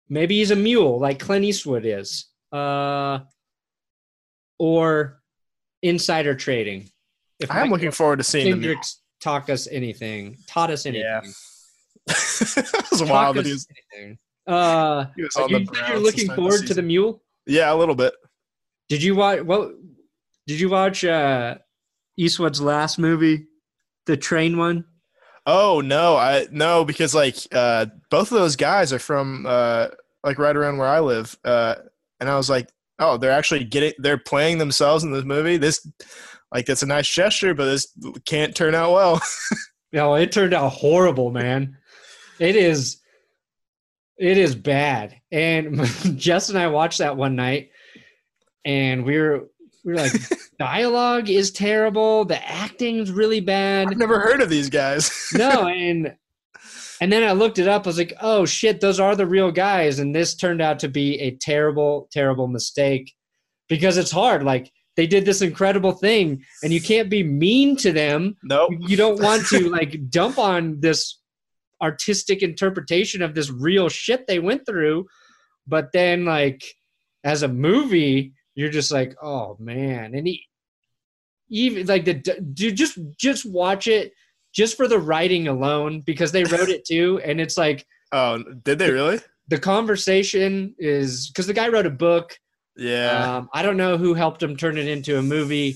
Maybe 0.10 0.38
he's 0.38 0.52
a 0.52 0.56
mule 0.56 1.00
like 1.00 1.20
Clint 1.20 1.46
Eastwood 1.46 1.86
is, 1.86 2.26
uh, 2.52 3.20
or 4.58 5.22
insider 5.82 6.34
trading. 6.36 6.90
If 7.40 7.52
I 7.52 7.62
am 7.62 7.70
looking 7.70 7.92
forward 7.92 8.18
to 8.18 8.24
seeing 8.24 8.46
the 8.46 8.52
movie. 8.56 8.68
Kendricks 8.68 9.02
taught 9.22 9.50
us 9.50 9.68
anything, 9.68 10.38
taught 10.48 10.72
us 10.72 10.86
anything. 10.86 11.04
Yeah. 11.24 11.32
Was 12.92 13.04
wild 13.04 13.38
that 13.38 13.46
he 13.46 13.52
was. 13.54 13.68
Uh, 14.48 15.06
he 15.16 15.24
was 15.24 15.36
you 15.36 15.44
on 15.44 15.52
the 15.52 15.60
said 15.60 15.68
Browns 15.68 15.90
you're 15.90 16.00
looking 16.00 16.30
forward 16.30 16.68
to 16.68 16.74
the 16.74 16.82
mule. 16.82 17.24
Yeah, 17.46 17.74
a 17.74 17.76
little 17.76 17.96
bit. 17.96 18.14
Did 18.88 19.04
you 19.04 19.16
watch 19.16 19.42
what? 19.42 19.72
Did 20.48 20.60
you 20.60 20.70
watch 20.70 21.06
uh, 21.06 21.58
Eastwood's 22.18 22.62
last 22.62 22.98
movie, 22.98 23.48
the 24.06 24.18
train 24.18 24.58
one? 24.58 24.86
Oh 25.46 25.82
no, 25.82 26.16
I 26.16 26.48
no 26.52 26.84
because 26.86 27.14
like 27.14 27.36
uh, 27.52 27.88
both 28.10 28.32
of 28.32 28.40
those 28.40 28.56
guys 28.56 28.92
are 28.92 29.00
from 29.00 29.46
uh, 29.48 29.88
like 30.24 30.40
right 30.40 30.56
around 30.56 30.78
where 30.78 30.88
I 30.88 31.00
live, 31.00 31.38
uh, 31.46 31.76
and 32.20 32.30
I 32.30 32.36
was 32.36 32.50
like, 32.50 32.70
oh, 32.98 33.18
they're 33.18 33.32
actually 33.32 33.64
getting 33.64 33.94
they're 34.00 34.18
playing 34.18 34.58
themselves 34.58 35.04
in 35.04 35.12
this 35.12 35.26
movie. 35.26 35.58
This 35.58 35.88
like 36.52 36.66
that's 36.66 36.84
a 36.84 36.88
nice 36.88 37.08
gesture, 37.08 37.54
but 37.54 37.66
this 37.66 37.88
can't 38.26 38.56
turn 38.56 38.76
out 38.76 38.94
well. 38.94 39.22
No, 39.92 40.14
it 40.16 40.32
turned 40.32 40.54
out 40.54 40.72
horrible, 40.72 41.32
man. 41.32 41.76
It 42.40 42.56
is 42.56 42.98
it 44.18 44.38
is 44.38 44.56
bad. 44.56 45.16
And 45.32 45.86
Jess 46.18 46.50
and 46.50 46.58
I 46.58 46.68
watched 46.68 47.00
that 47.00 47.18
one 47.18 47.36
night 47.36 47.72
and 48.66 49.06
we 49.06 49.18
were 49.18 49.50
we 49.84 49.94
were 49.94 50.00
like 50.00 50.14
dialogue 50.60 51.30
is 51.30 51.52
terrible, 51.52 52.26
the 52.26 52.48
acting's 52.48 53.12
really 53.12 53.40
bad. 53.40 53.88
I've 53.88 53.98
never 53.98 54.20
heard 54.20 54.42
of 54.42 54.50
these 54.50 54.70
guys. 54.70 55.12
No, 55.38 55.68
and 55.68 56.16
and 57.02 57.14
then 57.14 57.24
I 57.24 57.32
looked 57.32 57.60
it 57.60 57.68
up. 57.68 57.86
I 57.86 57.90
was 57.90 57.98
like, 57.98 58.14
"Oh 58.20 58.46
shit, 58.46 58.82
those 58.82 59.00
are 59.00 59.16
the 59.16 59.28
real 59.28 59.52
guys." 59.52 60.00
And 60.00 60.14
this 60.14 60.36
turned 60.36 60.60
out 60.60 60.80
to 60.80 60.90
be 60.90 61.20
a 61.20 61.32
terrible, 61.36 62.10
terrible 62.12 62.48
mistake 62.48 63.14
because 63.70 63.96
it's 63.98 64.12
hard. 64.12 64.44
Like 64.44 64.72
they 64.98 65.08
did 65.08 65.24
this 65.24 65.42
incredible 65.42 65.92
thing, 65.94 66.44
and 66.64 66.74
you 66.74 66.82
can't 66.82 67.10
be 67.10 67.24
mean 67.24 67.78
to 67.78 67.94
them 67.94 68.36
nope. 68.44 68.72
you 68.80 68.98
don't 68.98 69.22
want 69.22 69.46
to 69.48 69.70
like 69.70 70.10
dump 70.10 70.40
on 70.40 70.80
this 70.82 71.19
artistic 71.82 72.42
interpretation 72.44 73.22
of 73.22 73.34
this 73.36 73.50
real 73.50 73.90
shit 73.90 74.28
they 74.28 74.40
went 74.40 74.66
through 74.66 75.06
but 75.68 75.92
then 75.94 76.26
like 76.26 76.64
as 77.24 77.44
a 77.44 77.48
movie 77.48 78.34
you're 78.56 78.70
just 78.70 78.92
like 78.92 79.16
oh 79.22 79.56
man 79.60 80.14
and 80.16 80.28
he, 80.28 80.44
even 81.50 81.86
like 81.88 82.06
the 82.06 82.14
dude 82.54 82.76
just 82.76 82.98
just 83.18 83.46
watch 83.50 83.88
it 83.88 84.12
just 84.54 84.76
for 84.78 84.88
the 84.88 85.00
writing 85.00 85.48
alone 85.48 86.02
because 86.02 86.32
they 86.32 86.44
wrote 86.44 86.70
it 86.70 86.86
too 86.86 87.20
and 87.24 87.40
it's 87.42 87.58
like 87.58 87.86
Oh, 88.12 88.42
did 88.64 88.80
they 88.80 88.90
really? 88.90 89.20
the 89.50 89.60
conversation 89.60 90.74
is 90.80 91.28
because 91.30 91.46
the 91.48 91.54
guy 91.54 91.68
wrote 91.70 91.86
a 91.86 91.92
book 91.92 92.38
Yeah. 92.76 93.38
um, 93.38 93.50
I 93.54 93.62
don't 93.62 93.78
know 93.78 93.98
who 93.98 94.14
helped 94.16 94.42
him 94.42 94.56
turn 94.58 94.78
it 94.78 94.88
into 94.88 95.20
a 95.20 95.22
movie, 95.22 95.76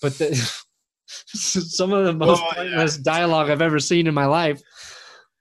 but 0.00 0.16
the, 0.18 0.34
some 1.26 1.92
of 1.92 2.04
the 2.06 2.12
most 2.14 2.40
Oh, 2.42 2.46
yeah. 2.48 2.54
pointless 2.62 2.96
dialogue 2.98 3.50
I've 3.50 3.60
ever 3.62 3.78
seen 3.78 4.06
in 4.06 4.14
my 4.14 4.24
life. 4.26 4.60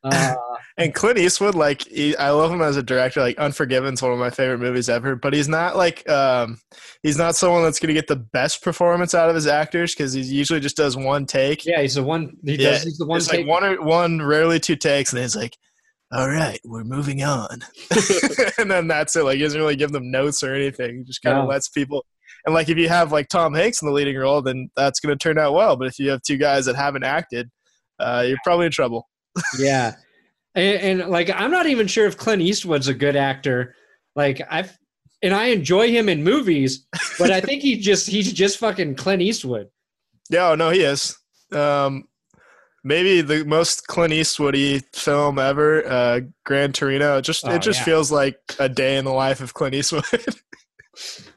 Uh, 0.03 0.35
And 0.77 0.93
Clint 0.93 1.17
Eastwood, 1.19 1.55
like 1.55 1.83
he, 1.87 2.15
I 2.17 2.31
love 2.31 2.51
him 2.51 2.61
as 2.61 2.77
a 2.77 2.83
director. 2.83 3.19
Like 3.21 3.37
Unforgiven's 3.37 4.01
one 4.01 4.11
of 4.11 4.17
my 4.19 4.29
favorite 4.31 4.57
movies 4.59 4.89
ever. 4.89 5.15
But 5.15 5.33
he's 5.33 5.47
not 5.47 5.77
like 5.77 6.07
um, 6.09 6.59
he's 7.03 7.17
not 7.17 7.35
someone 7.35 7.63
that's 7.63 7.79
gonna 7.79 7.93
get 7.93 8.07
the 8.07 8.15
best 8.15 8.63
performance 8.63 9.13
out 9.13 9.29
of 9.29 9.35
his 9.35 9.47
actors 9.47 9.93
because 9.93 10.13
he 10.13 10.21
usually 10.21 10.59
just 10.59 10.75
does 10.75 10.97
one 10.97 11.25
take. 11.25 11.65
yeah, 11.65 11.81
he's 11.81 11.95
the 11.95 12.03
one. 12.03 12.35
He 12.43 12.55
Yeah, 12.55 12.71
does. 12.71 12.83
He's 12.83 12.97
the 12.97 13.05
one. 13.05 13.17
it's 13.17 13.27
take, 13.27 13.41
like 13.41 13.47
one 13.47 13.63
or 13.63 13.81
one, 13.81 14.21
rarely 14.21 14.59
two 14.59 14.75
takes, 14.75 15.13
and 15.13 15.21
he's 15.21 15.35
like, 15.35 15.55
"All 16.11 16.27
right, 16.27 16.59
we're 16.65 16.83
moving 16.83 17.23
on," 17.23 17.59
and 18.57 18.69
then 18.71 18.87
that's 18.87 19.15
it. 19.15 19.23
Like 19.23 19.37
he 19.37 19.43
doesn't 19.43 19.59
really 19.61 19.75
give 19.75 19.91
them 19.91 20.09
notes 20.11 20.43
or 20.43 20.53
anything. 20.53 20.97
He 20.97 21.03
just 21.03 21.21
kind 21.21 21.37
of 21.37 21.43
No. 21.45 21.49
lets 21.49 21.69
people. 21.69 22.05
And 22.45 22.53
like 22.53 22.67
if 22.67 22.77
you 22.77 22.89
have 22.89 23.11
like 23.11 23.29
Tom 23.29 23.53
Hanks 23.53 23.81
in 23.81 23.87
the 23.87 23.93
leading 23.93 24.17
role, 24.17 24.41
then 24.41 24.69
that's 24.75 24.99
gonna 24.99 25.15
turn 25.15 25.37
out 25.37 25.53
well. 25.53 25.75
But 25.77 25.87
if 25.87 25.99
you 25.99 26.09
have 26.09 26.21
two 26.23 26.37
guys 26.37 26.65
that 26.65 26.75
haven't 26.75 27.03
acted, 27.03 27.49
uh, 27.99 28.25
you're 28.27 28.37
probably 28.43 28.65
in 28.65 28.71
trouble. 28.71 29.07
Yeah, 29.59 29.95
and, 30.55 31.01
and 31.01 31.09
like 31.11 31.29
I'm 31.29 31.51
not 31.51 31.65
even 31.67 31.87
sure 31.87 32.05
if 32.05 32.17
Clint 32.17 32.41
Eastwood's 32.41 32.87
a 32.87 32.93
good 32.93 33.15
actor. 33.15 33.75
Like 34.15 34.41
I've 34.49 34.77
and 35.21 35.33
I 35.33 35.45
enjoy 35.47 35.89
him 35.89 36.09
in 36.09 36.23
movies, 36.23 36.85
but 37.17 37.31
I 37.31 37.41
think 37.41 37.61
he 37.61 37.79
just 37.79 38.07
he's 38.07 38.31
just 38.33 38.57
fucking 38.59 38.95
Clint 38.95 39.21
Eastwood. 39.21 39.69
Yeah, 40.29 40.49
oh, 40.49 40.55
no, 40.55 40.69
he 40.69 40.81
is. 40.81 41.17
Um, 41.51 42.05
maybe 42.83 43.21
the 43.21 43.43
most 43.45 43.87
Clint 43.87 44.13
Eastwoody 44.13 44.83
film 44.93 45.37
ever, 45.39 45.85
uh, 45.87 46.19
Gran 46.45 46.71
Torino. 46.73 47.17
It 47.17 47.23
just 47.23 47.45
Oh, 47.45 47.51
it 47.51 47.61
just 47.61 47.79
yeah. 47.79 47.85
feels 47.85 48.11
like 48.11 48.37
a 48.59 48.69
day 48.69 48.97
in 48.97 49.05
the 49.05 49.11
life 49.11 49.41
of 49.41 49.53
Clint 49.53 49.75
Eastwood. 49.75 50.05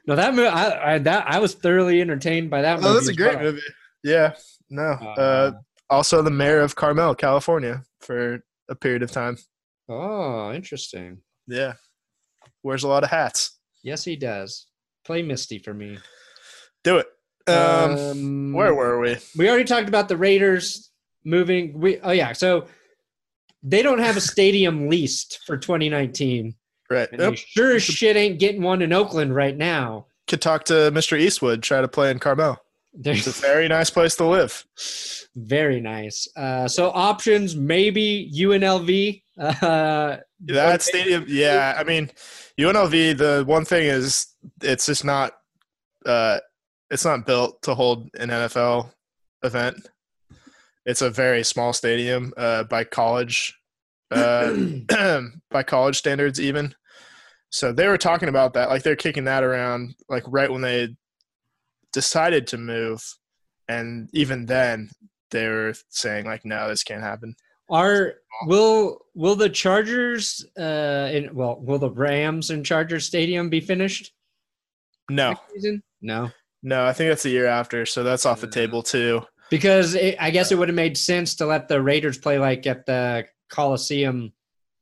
No, 0.07 0.14
that 0.14 0.34
movie, 0.34 0.47
I, 0.49 0.94
I 0.94 0.99
that 0.99 1.24
I 1.26 1.38
was 1.38 1.55
thoroughly 1.55 2.01
entertained 2.03 2.51
by 2.51 2.61
that 2.62 2.76
movie. 2.76 2.88
oh, 2.88 2.94
that's 2.94 3.09
a 3.09 3.14
great 3.14 3.36
well. 3.36 3.44
movie. 3.44 3.62
Yeah, 4.05 4.34
no. 4.68 4.82
Uh, 4.82 5.20
Uh, 5.20 5.53
also, 5.91 6.22
the 6.22 6.30
mayor 6.30 6.61
of 6.61 6.74
Carmel, 6.76 7.14
California, 7.14 7.82
for 8.01 8.41
a 8.68 8.74
period 8.74 9.03
of 9.03 9.11
time. 9.11 9.37
oh, 9.89 10.53
interesting. 10.53 11.18
Yeah, 11.47 11.74
wears 12.62 12.82
a 12.84 12.89
lot 12.89 13.05
of 13.05 13.11
hats. 13.11 13.59
Yes, 13.82 14.05
he 14.05 14.16
does. 14.16 14.66
Play 15.05 15.22
Misty 15.22 15.59
for 15.59 15.72
me. 15.72 15.99
Do 16.82 16.97
it. 16.99 17.07
Um, 17.49 17.97
Um, 17.97 18.53
where 18.53 18.74
were 18.74 18.99
we? 19.01 19.16
we 19.39 19.49
already 19.49 19.64
talked 19.64 19.89
about 19.89 20.09
the 20.09 20.16
Raiders 20.16 20.91
moving. 21.24 21.78
We 21.78 22.01
oh 22.01 22.11
yeah, 22.11 22.32
so 22.32 22.66
they 23.62 23.82
don't 23.82 24.01
have 24.01 24.16
a 24.16 24.20
stadium 24.20 24.89
leased 24.91 25.41
for 25.47 25.57
2019, 25.57 26.55
Right. 26.91 27.09
and 27.12 27.20
Yep. 27.20 27.30
they 27.30 27.37
sure 27.37 27.76
as 27.76 27.82
shit 27.84 28.16
ain't 28.16 28.41
getting 28.41 28.62
one 28.62 28.82
in 28.82 28.93
Oakland 28.93 29.34
right 29.34 29.57
now. 29.57 30.07
Could 30.26 30.43
talk 30.43 30.64
to 30.64 30.91
Mr. 30.93 31.16
Eastwood. 31.18 31.62
Try 31.62 31.80
to 31.80 31.87
play 31.89 32.11
in 32.11 32.18
Carmel. 32.18 32.59
They're 32.99 33.14
It's 33.14 33.26
a 33.26 33.30
very 33.30 33.68
nice 33.68 33.90
place 33.90 34.16
to 34.16 34.26
live. 34.26 34.64
very 35.36 35.80
nice. 35.80 36.26
Uh, 36.36 36.66
so 36.66 36.90
options 36.90 37.55
maybe 37.55 38.30
UNLV. 38.34 39.22
Uh, 39.38 40.16
That 40.40 40.82
stadium, 40.82 41.24
yeah. 41.28 41.74
I 41.78 41.84
mean, 41.84 42.11
UNLV. 42.59 43.18
The 43.18 43.44
one 43.47 43.64
thing 43.64 43.86
is, 43.86 44.28
it's 44.62 44.86
just 44.86 45.05
not. 45.05 45.32
Uh, 46.05 46.38
it's 46.90 47.05
not 47.05 47.26
built 47.26 47.61
to 47.62 47.74
hold 47.74 48.09
an 48.14 48.30
NFL 48.30 48.90
event. 49.42 49.88
It's 50.86 51.03
a 51.03 51.11
very 51.11 51.42
small 51.42 51.72
stadium 51.72 52.32
uh, 52.36 52.62
by 52.64 52.84
college, 52.84 53.59
uh, 54.12 54.55
by 55.51 55.62
college 55.64 55.97
standards, 55.99 56.40
even. 56.40 56.74
So 57.51 57.72
they 57.72 57.88
were 57.88 57.99
talking 57.99 58.28
about 58.28 58.55
that, 58.55 58.68
like 58.68 58.82
they're 58.84 58.94
kicking 58.97 59.24
that 59.24 59.42
around, 59.42 59.94
like 60.09 60.22
right 60.28 60.51
when 60.51 60.62
they 60.62 60.97
decided 62.01 62.47
to 62.49 62.59
move, 62.59 63.03
and 63.68 64.11
even 64.12 64.44
then 64.44 64.90
they 65.30 65.49
were 65.49 65.72
saying 65.88 66.26
like, 66.26 66.44
no, 66.44 66.68
this 66.68 66.84
can't 66.84 67.03
happen. 67.03 67.34
Are 67.70 68.16
will 68.47 68.99
will 69.14 69.34
the 69.34 69.49
Chargers 69.49 70.44
uh 70.59 71.09
in 71.16 71.34
well 71.34 71.59
will 71.59 71.78
the 71.80 71.90
Rams 71.90 72.51
and 72.51 72.64
Chargers 72.66 73.07
Stadium 73.07 73.49
be 73.49 73.61
finished 73.61 74.12
No. 75.11 75.34
No, 76.03 76.30
no, 76.62 76.84
I 76.86 76.92
think 76.92 77.09
that's 77.11 77.22
the 77.24 77.30
year 77.30 77.47
after, 77.47 77.86
so 77.86 78.05
that's 78.05 78.26
off 78.26 78.40
the 78.42 78.47
table 78.61 78.82
too. 78.82 79.22
because 79.51 79.94
it, 79.94 80.16
I 80.20 80.30
guess 80.30 80.53
it 80.53 80.59
would 80.59 80.68
have 80.68 80.76
made 80.76 80.97
sense 80.99 81.34
to 81.36 81.47
let 81.47 81.66
the 81.68 81.80
Raiders 81.80 82.18
play 82.18 82.38
like 82.38 82.66
at 82.66 82.84
the 82.86 83.24
Coliseum, 83.49 84.32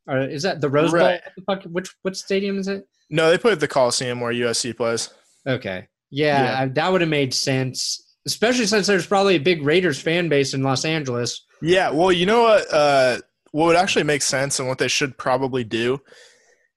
or 0.08 0.18
is 0.18 0.42
that 0.42 0.60
the 0.60 0.68
Rose 0.68 0.90
Bowl? 0.90 1.00
Right. 1.00 1.20
What 1.24 1.34
the 1.36 1.42
fuck- 1.68 1.72
Which 1.72 1.94
what 2.02 2.16
stadium 2.16 2.58
is 2.58 2.66
it? 2.68 2.86
No, 3.08 3.30
they 3.30 3.38
put 3.38 3.52
at 3.52 3.60
the 3.60 3.68
Coliseum 3.68 4.20
where 4.20 4.32
USC 4.32 4.76
plays. 4.76 5.10
Okay, 5.46 5.86
yeah, 6.14 6.42
Yeah. 6.44 6.60
I- 6.60 6.66
that 6.68 6.92
would 6.92 7.00
have 7.00 7.10
made 7.10 7.34
sense, 7.34 8.02
especially 8.26 8.66
since 8.66 8.86
there's 8.86 9.06
probably 9.06 9.34
a 9.36 9.40
big 9.40 9.62
Raiders 9.62 10.00
fan 10.00 10.28
base 10.28 10.54
in 10.54 10.62
Los 10.62 10.84
Angeles. 10.84 11.44
Yeah, 11.62 11.90
well, 11.90 12.12
you 12.12 12.26
know 12.26 12.42
what? 12.42 12.72
Uh, 12.72 13.18
what 13.52 13.66
would 13.66 13.76
actually 13.76 14.04
make 14.04 14.22
sense 14.22 14.58
and 14.58 14.68
what 14.68 14.78
they 14.78 14.88
should 14.88 15.16
probably 15.16 15.64
do 15.64 16.00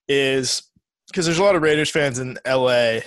is 0.08 0.64
because 1.08 1.26
there's 1.26 1.40
a 1.40 1.44
lot 1.44 1.56
of 1.56 1.62
Raiders 1.62 1.90
fans 1.90 2.20
in 2.20 2.38
LA 2.46 3.00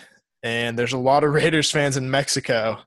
and 0.42 0.78
there's 0.78 0.92
a 0.92 0.98
lot 0.98 1.24
of 1.24 1.32
Raiders 1.32 1.70
fans 1.70 1.96
in 1.96 2.10
Mexico. 2.10 2.78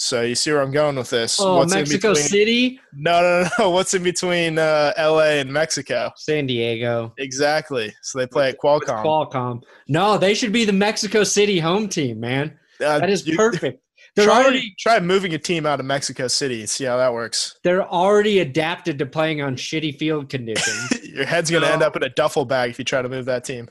So 0.00 0.22
you 0.22 0.36
see 0.36 0.52
where 0.52 0.62
I'm 0.62 0.70
going 0.70 0.94
with 0.94 1.10
this? 1.10 1.40
Oh, 1.40 1.56
What's 1.56 1.72
in 1.72 1.80
Mexico 1.80 2.10
between- 2.14 2.28
City, 2.28 2.80
No, 2.94 3.20
no, 3.20 3.42
no, 3.42 3.48
no. 3.58 3.70
What's 3.74 3.94
in 3.94 4.04
between 4.04 4.56
uh, 4.56 4.92
LA 4.96 5.40
and 5.40 5.52
Mexico? 5.52 6.12
San 6.16 6.46
Diego. 6.46 7.12
Exactly. 7.18 7.92
So 8.02 8.18
they 8.18 8.26
play 8.28 8.48
at 8.50 8.54
It's 8.54 8.62
Qualcomm. 8.62 9.02
Qualcomm. 9.04 9.62
No, 9.88 10.16
they 10.16 10.34
should 10.34 10.52
be 10.52 10.64
the 10.64 10.72
Mexico 10.72 11.24
City 11.24 11.58
home 11.58 11.88
team, 11.88 12.20
man. 12.20 12.56
Uh, 12.80 13.00
That 13.00 13.10
is 13.10 13.26
you- 13.26 13.36
perfect. 13.36 13.82
They're 14.14 14.26
Try, 14.26 14.42
already 14.42 14.74
try 14.78 14.98
moving 15.00 15.34
a 15.34 15.38
team 15.38 15.66
out 15.66 15.78
of 15.80 15.86
Mexico 15.86 16.26
City 16.28 16.60
and 16.60 16.68
see 16.70 16.84
how 16.84 16.96
that 16.96 17.12
works. 17.12 17.56
they're 17.62 17.86
already 17.86 18.38
adapted 18.40 18.98
to 19.00 19.06
playing 19.06 19.42
on 19.42 19.54
shitty 19.56 19.96
field 19.98 20.28
conditions. 20.28 20.90
Your 21.04 21.24
head's 21.26 21.50
going 21.50 21.62
to 21.62 21.70
end 21.72 21.82
up 21.82 21.94
in 21.96 22.02
a 22.02 22.08
duffel 22.08 22.44
bag 22.44 22.70
if 22.70 22.78
you 22.80 22.84
try 22.84 23.00
to 23.02 23.08
move 23.08 23.26
that 23.26 23.44
team. 23.44 23.68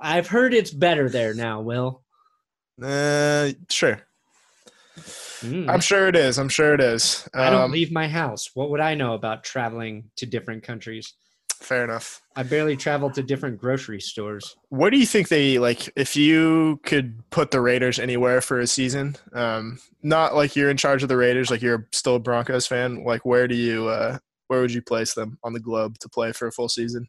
I've 0.00 0.28
heard 0.28 0.54
it's 0.54 0.70
better 0.72 1.08
there 1.08 1.34
now, 1.34 1.62
Will. 1.62 2.02
Uh, 2.82 3.50
sure. 3.70 4.00
Mm. 5.42 5.68
I'm 5.70 5.80
sure 5.80 6.08
it 6.08 6.16
is. 6.16 6.38
I'm 6.38 6.48
sure 6.48 6.72
it 6.74 6.80
is. 6.80 7.28
I 7.34 7.50
don't 7.50 7.62
Um, 7.62 7.70
leave 7.72 7.90
my 7.92 8.08
house. 8.08 8.50
What 8.54 8.70
would 8.70 8.80
I 8.80 8.94
know 8.94 9.14
about 9.14 9.44
traveling 9.44 10.10
to 10.16 10.26
different 10.26 10.62
countries? 10.62 11.14
Fair 11.60 11.84
enough. 11.84 12.20
I 12.34 12.42
barely 12.42 12.76
travel 12.76 13.08
to 13.10 13.22
different 13.22 13.58
grocery 13.58 14.00
stores. 14.00 14.56
Where 14.70 14.90
do 14.90 14.98
you 14.98 15.06
think 15.06 15.28
they 15.28 15.58
like? 15.60 15.88
If 15.96 16.16
you 16.16 16.80
could 16.84 17.22
put 17.30 17.50
the 17.52 17.60
Raiders 17.60 17.98
anywhere 18.00 18.40
for 18.40 18.58
a 18.58 18.66
season, 18.66 19.16
um, 19.32 19.78
not 20.02 20.34
like 20.34 20.56
you're 20.56 20.70
in 20.70 20.76
charge 20.76 21.02
of 21.04 21.08
the 21.08 21.16
Raiders, 21.16 21.50
like 21.50 21.62
you're 21.62 21.86
still 21.92 22.16
a 22.16 22.20
Broncos 22.20 22.66
fan. 22.66 23.04
Like, 23.04 23.24
where 23.24 23.46
do 23.46 23.54
you? 23.54 23.86
Uh, 23.88 24.18
where 24.48 24.60
would 24.60 24.72
you 24.72 24.82
place 24.82 25.14
them 25.14 25.38
on 25.44 25.52
the 25.52 25.60
globe 25.60 25.98
to 26.00 26.08
play 26.08 26.32
for 26.32 26.48
a 26.48 26.52
full 26.52 26.68
season? 26.68 27.06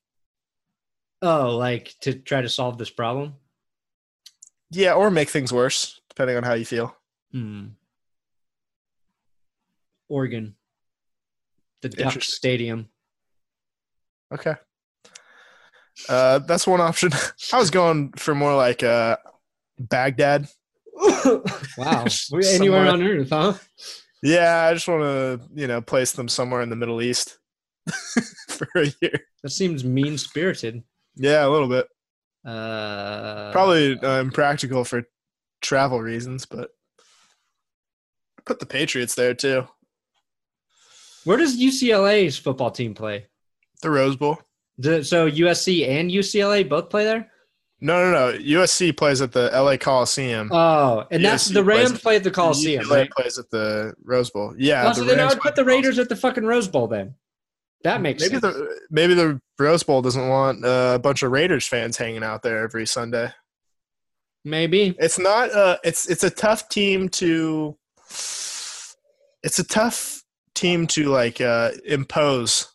Oh, 1.22 1.56
like 1.58 1.96
to 2.02 2.14
try 2.14 2.42
to 2.42 2.50
solve 2.50 2.78
this 2.78 2.90
problem? 2.92 3.34
Yeah, 4.70 4.94
or 4.94 5.10
make 5.10 5.30
things 5.30 5.52
worse, 5.54 6.00
depending 6.10 6.38
on 6.38 6.44
how 6.44 6.54
you 6.54 6.66
feel. 6.66 6.96
Hmm. 7.32 7.68
Oregon. 10.14 10.56
The 11.82 11.90
Duck 11.90 12.22
Stadium. 12.22 12.90
Okay. 14.32 14.54
Uh, 16.08 16.40
that's 16.40 16.68
one 16.68 16.82
option. 16.82 17.12
I 17.54 17.58
was 17.58 17.72
going 17.72 18.12
for 18.14 18.36
more 18.36 18.56
like 18.56 18.84
uh, 18.84 19.18
Baghdad. 19.80 20.48
wow. 21.78 22.06
Anywhere 22.46 22.88
on 22.88 23.02
earth, 23.02 23.30
huh? 23.32 23.54
Yeah, 24.22 24.68
I 24.70 24.74
just 24.74 24.88
want 24.88 25.02
to, 25.02 25.42
you 25.54 25.68
know, 25.68 25.82
place 25.82 26.14
them 26.14 26.28
somewhere 26.28 26.62
in 26.62 26.70
the 26.70 26.76
Middle 26.76 27.02
East 27.02 27.40
for 28.50 28.68
a 28.76 28.94
year. 29.02 29.20
That 29.42 29.50
seems 29.50 29.84
mean 29.84 30.18
spirited. 30.18 30.84
Yeah, 31.16 31.46
a 31.46 31.50
little 31.50 31.68
bit. 31.68 31.88
Uh, 32.46 33.52
Probably 33.52 34.00
uh, 34.00 34.22
impractical 34.22 34.84
for 34.86 35.04
travel 35.62 36.00
reasons, 36.00 36.46
but 36.46 36.70
put 38.46 38.60
the 38.60 38.66
Patriots 38.66 39.16
there 39.16 39.34
too. 39.34 39.68
Where 41.26 41.38
does 41.38 41.60
UCLA's 41.60 42.38
football 42.38 42.72
team 42.72 42.94
play? 42.94 43.28
The 43.82 43.90
Rose 43.90 44.16
Bowl. 44.16 44.40
The, 44.78 45.04
so 45.04 45.30
USC 45.30 45.88
and 45.88 46.10
UCLA 46.10 46.68
both 46.68 46.90
play 46.90 47.04
there? 47.06 47.30
No, 47.80 48.10
no, 48.10 48.32
no. 48.32 48.38
USC 48.38 48.96
plays 48.96 49.22
at 49.22 49.34
the 49.34 49.52
LA 49.54 49.76
Coliseum. 49.76 50.50
Oh, 50.52 51.06
and 51.12 51.24
that's 51.24 51.48
the 51.48 51.64
Rams 51.64 52.00
play 52.00 52.16
at 52.16 52.24
the 52.24 52.32
Coliseum, 52.32 52.86
UCLA 52.86 52.90
right? 52.90 53.12
plays 53.12 53.38
at 53.38 53.50
the 53.50 53.94
Rose 54.04 54.30
Bowl. 54.30 54.54
Yeah. 54.58 54.84
Oh, 54.86 54.90
the 54.90 54.96
so 54.96 55.04
then 55.04 55.20
I 55.20 55.28
would 55.28 55.42
put 55.42 55.56
the 55.56 55.66
Raiders 55.66 56.00
at 56.00 56.08
the 56.08 56.16
fucking 56.16 56.46
Rose 56.46 56.68
Bowl 56.68 56.88
then. 56.88 57.16
That 57.84 58.00
makes 58.02 58.22
Maybe 58.22 58.40
sense. 58.40 58.56
the 58.56 58.80
maybe 58.90 59.14
the 59.14 59.42
Rose 59.60 59.84
Bowl 59.84 60.02
doesn't 60.02 60.30
want 60.30 60.64
uh, 60.64 60.94
a 60.96 61.00
bunch 61.00 61.22
of 61.24 61.32
Raiders 61.32 61.68
fans 61.68 61.98
hanging 61.98 62.24
out 62.24 62.42
there 62.42 62.64
every 62.64 62.88
Sunday. 62.88 63.30
Maybe. 64.46 64.96
It's 64.98 65.20
not. 65.20 65.52
Uh, 65.52 65.78
it's 65.84 66.10
it's 66.10 66.24
a 66.24 66.30
tough 66.30 66.70
team 66.70 67.10
to. 67.10 67.78
It's 69.44 69.60
a 69.60 69.64
tough 69.66 70.23
team 70.56 70.88
to 70.88 71.06
like 71.06 71.42
uh, 71.42 71.72
impose 71.86 72.74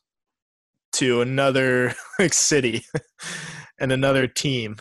to 0.93 1.21
another 1.21 1.95
like 2.19 2.33
city 2.33 2.85
and 3.81 3.93
another 3.93 4.27
team. 4.27 4.77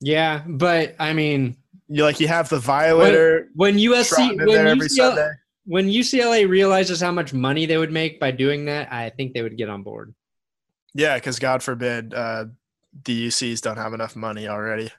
Yeah, 0.00 0.42
but 0.46 0.96
I 0.98 1.12
mean, 1.12 1.56
You 1.88 2.04
like 2.04 2.20
you 2.20 2.28
have 2.28 2.48
the 2.48 2.58
Violator 2.58 3.48
When 3.54 3.76
USC 3.76 4.36
when 4.36 4.48
there 4.48 4.66
every 4.66 4.88
UCLA, 4.88 5.32
when 5.64 5.86
UCLA 5.86 6.48
realizes 6.48 7.00
how 7.00 7.12
much 7.12 7.32
money 7.32 7.66
they 7.66 7.78
would 7.78 7.92
make 7.92 8.18
by 8.18 8.32
doing 8.32 8.64
that, 8.64 8.92
I 8.92 9.10
think 9.10 9.32
they 9.32 9.42
would 9.42 9.56
get 9.56 9.68
on 9.68 9.82
board. 9.82 10.14
Yeah, 10.94 11.14
because 11.14 11.38
God 11.38 11.62
forbid 11.62 12.12
uh, 12.14 12.46
the 13.04 13.28
UCs 13.28 13.60
don't 13.60 13.76
have 13.76 13.94
enough 13.94 14.16
money 14.16 14.48
already. 14.48 14.90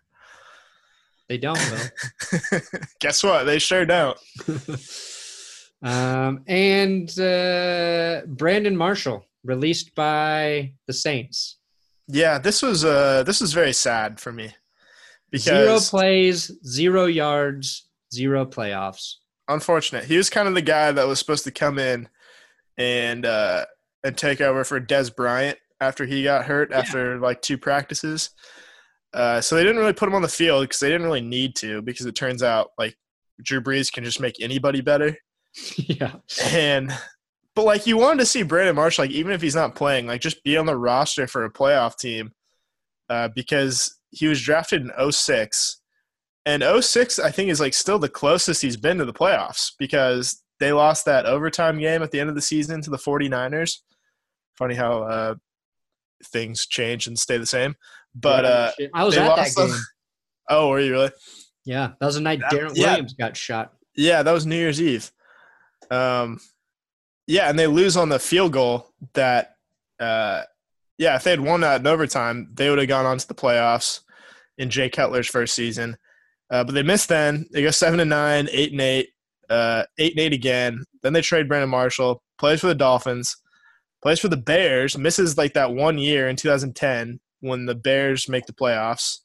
They 1.29 1.38
don't 1.38 1.59
though. 1.59 2.59
Guess 2.99 3.23
what? 3.23 3.43
They 3.43 3.59
sure 3.59 3.86
don't. 3.86 4.17
Um, 5.84 6.43
and 6.47 7.09
uh, 7.19 8.21
Brandon 8.27 8.75
Marshall 8.77 9.25
released 9.43 9.93
by 9.95 10.73
the 10.88 10.93
Saints. 10.93 11.57
Yeah, 12.07 12.38
this 12.38 12.61
was 12.61 12.84
uh 12.86 13.23
this 13.23 13.39
was 13.41 13.53
very 13.53 13.71
sad 13.73 14.19
for 14.19 14.31
me 14.31 14.53
Zero 15.36 15.79
plays, 15.79 16.51
zero 16.65 17.05
yards, 17.05 17.88
zero 18.13 18.45
playoffs. 18.45 19.15
unfortunate. 19.47 20.03
He 20.05 20.17
was 20.17 20.29
kind 20.29 20.47
of 20.47 20.53
the 20.53 20.61
guy 20.61 20.91
that 20.91 21.07
was 21.07 21.19
supposed 21.19 21.43
to 21.45 21.51
come 21.51 21.79
in 21.79 22.07
and 22.77 23.25
uh 23.25 23.65
and 24.03 24.17
take 24.17 24.41
over 24.41 24.63
for 24.63 24.79
Dez 24.81 25.13
Bryant 25.15 25.57
after 25.81 26.05
he 26.05 26.23
got 26.23 26.45
hurt 26.45 26.69
Yeah. 26.71 26.79
after 26.79 27.19
like 27.19 27.41
two 27.41 27.57
practices. 27.57 28.29
Uh, 29.13 29.39
so 29.41 29.55
they 29.55 29.63
didn't 29.63 29.77
really 29.77 29.93
put 29.93 30.07
him 30.09 30.15
on 30.15 30.21
the 30.23 30.27
field 30.27 30.63
because 30.63 30.79
they 30.79 30.89
didn't 30.89 31.05
really 31.05 31.21
need 31.21 31.55
to 31.57 31.81
because 31.84 32.05
it 32.05 32.15
turns 32.15 32.41
out 32.43 32.71
like 32.77 32.97
Drew 33.41 33.61
Brees 33.61 33.91
can 33.91 34.03
just 34.03 34.19
make 34.19 34.41
anybody 34.41 34.81
better. 34.81 35.15
yeah. 35.78 36.16
And 36.43 36.91
but 37.56 37.66
like 37.66 37.86
you 37.86 37.97
wanted 37.97 38.20
to 38.20 38.26
see 38.26 38.43
Brandon 38.43 38.76
Marshall, 38.76 39.06
like 39.06 39.12
even 39.12 39.32
if 39.32 39.41
he's 39.41 39.56
not 39.56 39.76
playing, 39.76 40.08
like 40.08 40.22
just 40.22 40.43
be 40.43 40.58
on 40.58 40.66
the 40.66 40.76
roster 40.78 41.28
for 41.28 41.45
a 41.45 41.51
playoff 41.51 41.97
team, 41.97 42.32
uh, 43.10 43.30
because 43.36 43.99
he 44.10 44.28
was 44.28 44.41
drafted 44.41 44.82
in 44.82 45.12
06. 45.12 45.80
And 46.45 46.64
06, 46.84 47.20
I 47.20 47.32
think, 47.32 47.49
is 47.49 47.60
like 47.60 47.74
still 47.74 47.99
the 47.99 48.10
closest 48.10 48.62
he's 48.62 48.76
been 48.76 48.97
to 48.97 49.06
the 49.06 49.14
playoffs 49.14 49.72
because 49.80 50.43
they 50.60 50.74
lost 50.74 51.06
that 51.06 51.26
overtime 51.26 51.80
game 51.80 52.04
at 52.04 52.12
the 52.12 52.20
end 52.20 52.30
of 52.30 52.36
the 52.36 52.41
season 52.41 52.82
to 52.82 52.89
the 52.89 52.97
49ers. 52.97 53.78
Funny 54.58 54.76
how 54.76 55.04
uh, 55.04 55.36
things 56.26 56.66
change 56.68 57.08
and 57.08 57.18
stay 57.18 57.38
the 57.38 57.45
same. 57.45 57.76
But 58.16 58.45
uh, 58.45 58.72
I 58.93 59.04
was 59.04 59.16
at 59.18 59.24
that 59.28 59.38
lost 59.38 59.56
the- 59.56 59.68
game. 59.68 59.76
oh, 60.49 60.70
were 60.70 60.80
you 60.80 60.91
really? 60.91 61.12
Yeah, 61.66 61.91
that 61.99 62.06
was 62.06 62.16
the 62.16 62.22
night 62.22 62.39
That- 62.41 62.51
Darren 62.51 62.72
yeah. 62.76 62.91
Williams 62.91 63.14
got 63.14 63.38
shot. 63.38 63.74
Yeah, 63.95 64.24
that 64.24 64.32
was 64.32 64.45
New 64.45 64.56
Year's 64.58 64.82
Eve. 64.82 65.12
Um, 65.91 66.39
yeah, 67.27 67.49
and 67.49 67.57
they 67.57 67.67
lose 67.67 67.97
on 67.97 68.09
the 68.09 68.19
field 68.19 68.53
goal. 68.53 68.91
That, 69.13 69.55
uh, 69.99 70.43
yeah, 70.97 71.15
if 71.15 71.23
they 71.23 71.31
had 71.31 71.41
won 71.41 71.61
that 71.61 71.81
in 71.81 71.88
overtime, 71.88 72.49
they 72.53 72.69
would 72.69 72.79
have 72.79 72.88
gone 72.88 73.05
on 73.05 73.17
to 73.17 73.27
the 73.27 73.34
playoffs 73.34 74.01
in 74.57 74.69
Jay 74.69 74.89
Cutler's 74.89 75.27
first 75.27 75.55
season. 75.55 75.97
Uh, 76.49 76.63
but 76.63 76.75
they 76.75 76.84
missed 76.84 77.09
then. 77.09 77.47
They 77.51 77.63
go 77.63 77.71
seven 77.71 77.99
and 77.99 78.09
nine, 78.09 78.47
eight 78.51 78.71
and 78.71 78.81
eight, 78.81 79.09
uh, 79.49 79.84
eight 79.97 80.13
and 80.13 80.19
eight 80.19 80.34
again. 80.34 80.84
Then 81.01 81.13
they 81.13 81.21
trade 81.21 81.47
Brandon 81.47 81.69
Marshall, 81.69 82.21
plays 82.38 82.61
for 82.61 82.67
the 82.67 82.75
Dolphins, 82.75 83.38
plays 84.01 84.19
for 84.19 84.27
the 84.27 84.38
Bears, 84.38 84.97
misses 84.97 85.38
like 85.38 85.53
that 85.53 85.73
one 85.73 85.97
year 85.97 86.27
in 86.27 86.36
2010 86.36 87.19
when 87.39 87.65
the 87.65 87.75
Bears 87.75 88.29
make 88.29 88.45
the 88.45 88.53
playoffs. 88.53 89.19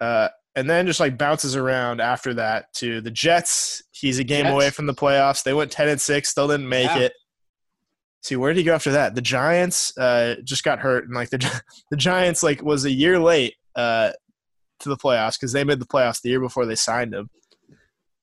Uh, 0.00 0.28
and 0.56 0.68
then 0.68 0.86
just 0.86 1.00
like 1.00 1.18
bounces 1.18 1.56
around 1.56 2.00
after 2.00 2.34
that 2.34 2.72
to 2.74 3.00
the 3.00 3.10
Jets. 3.10 3.82
He's 4.04 4.18
a 4.18 4.24
game 4.24 4.44
Jets. 4.44 4.52
away 4.54 4.70
from 4.70 4.86
the 4.86 4.94
playoffs. 4.94 5.42
They 5.42 5.54
went 5.54 5.70
ten 5.70 5.88
and 5.88 6.00
six, 6.00 6.28
still 6.28 6.46
didn't 6.48 6.68
make 6.68 6.86
Yeah. 6.86 6.98
it. 6.98 7.12
See, 8.22 8.36
where 8.36 8.52
did 8.52 8.58
he 8.58 8.64
go 8.64 8.74
after 8.74 8.92
that? 8.92 9.14
The 9.14 9.20
Giants 9.20 9.96
uh, 9.98 10.36
just 10.44 10.64
got 10.64 10.78
hurt, 10.78 11.04
and 11.04 11.14
like 11.14 11.30
the 11.30 11.38
the 11.90 11.96
Giants 11.96 12.42
like 12.42 12.62
was 12.62 12.84
a 12.84 12.90
year 12.90 13.18
late 13.18 13.54
uh, 13.76 14.12
to 14.80 14.88
the 14.88 14.96
playoffs 14.96 15.38
because 15.38 15.52
they 15.52 15.64
made 15.64 15.78
the 15.80 15.86
playoffs 15.86 16.20
the 16.22 16.28
year 16.30 16.40
before 16.40 16.66
they 16.66 16.74
signed 16.74 17.14
him. 17.14 17.28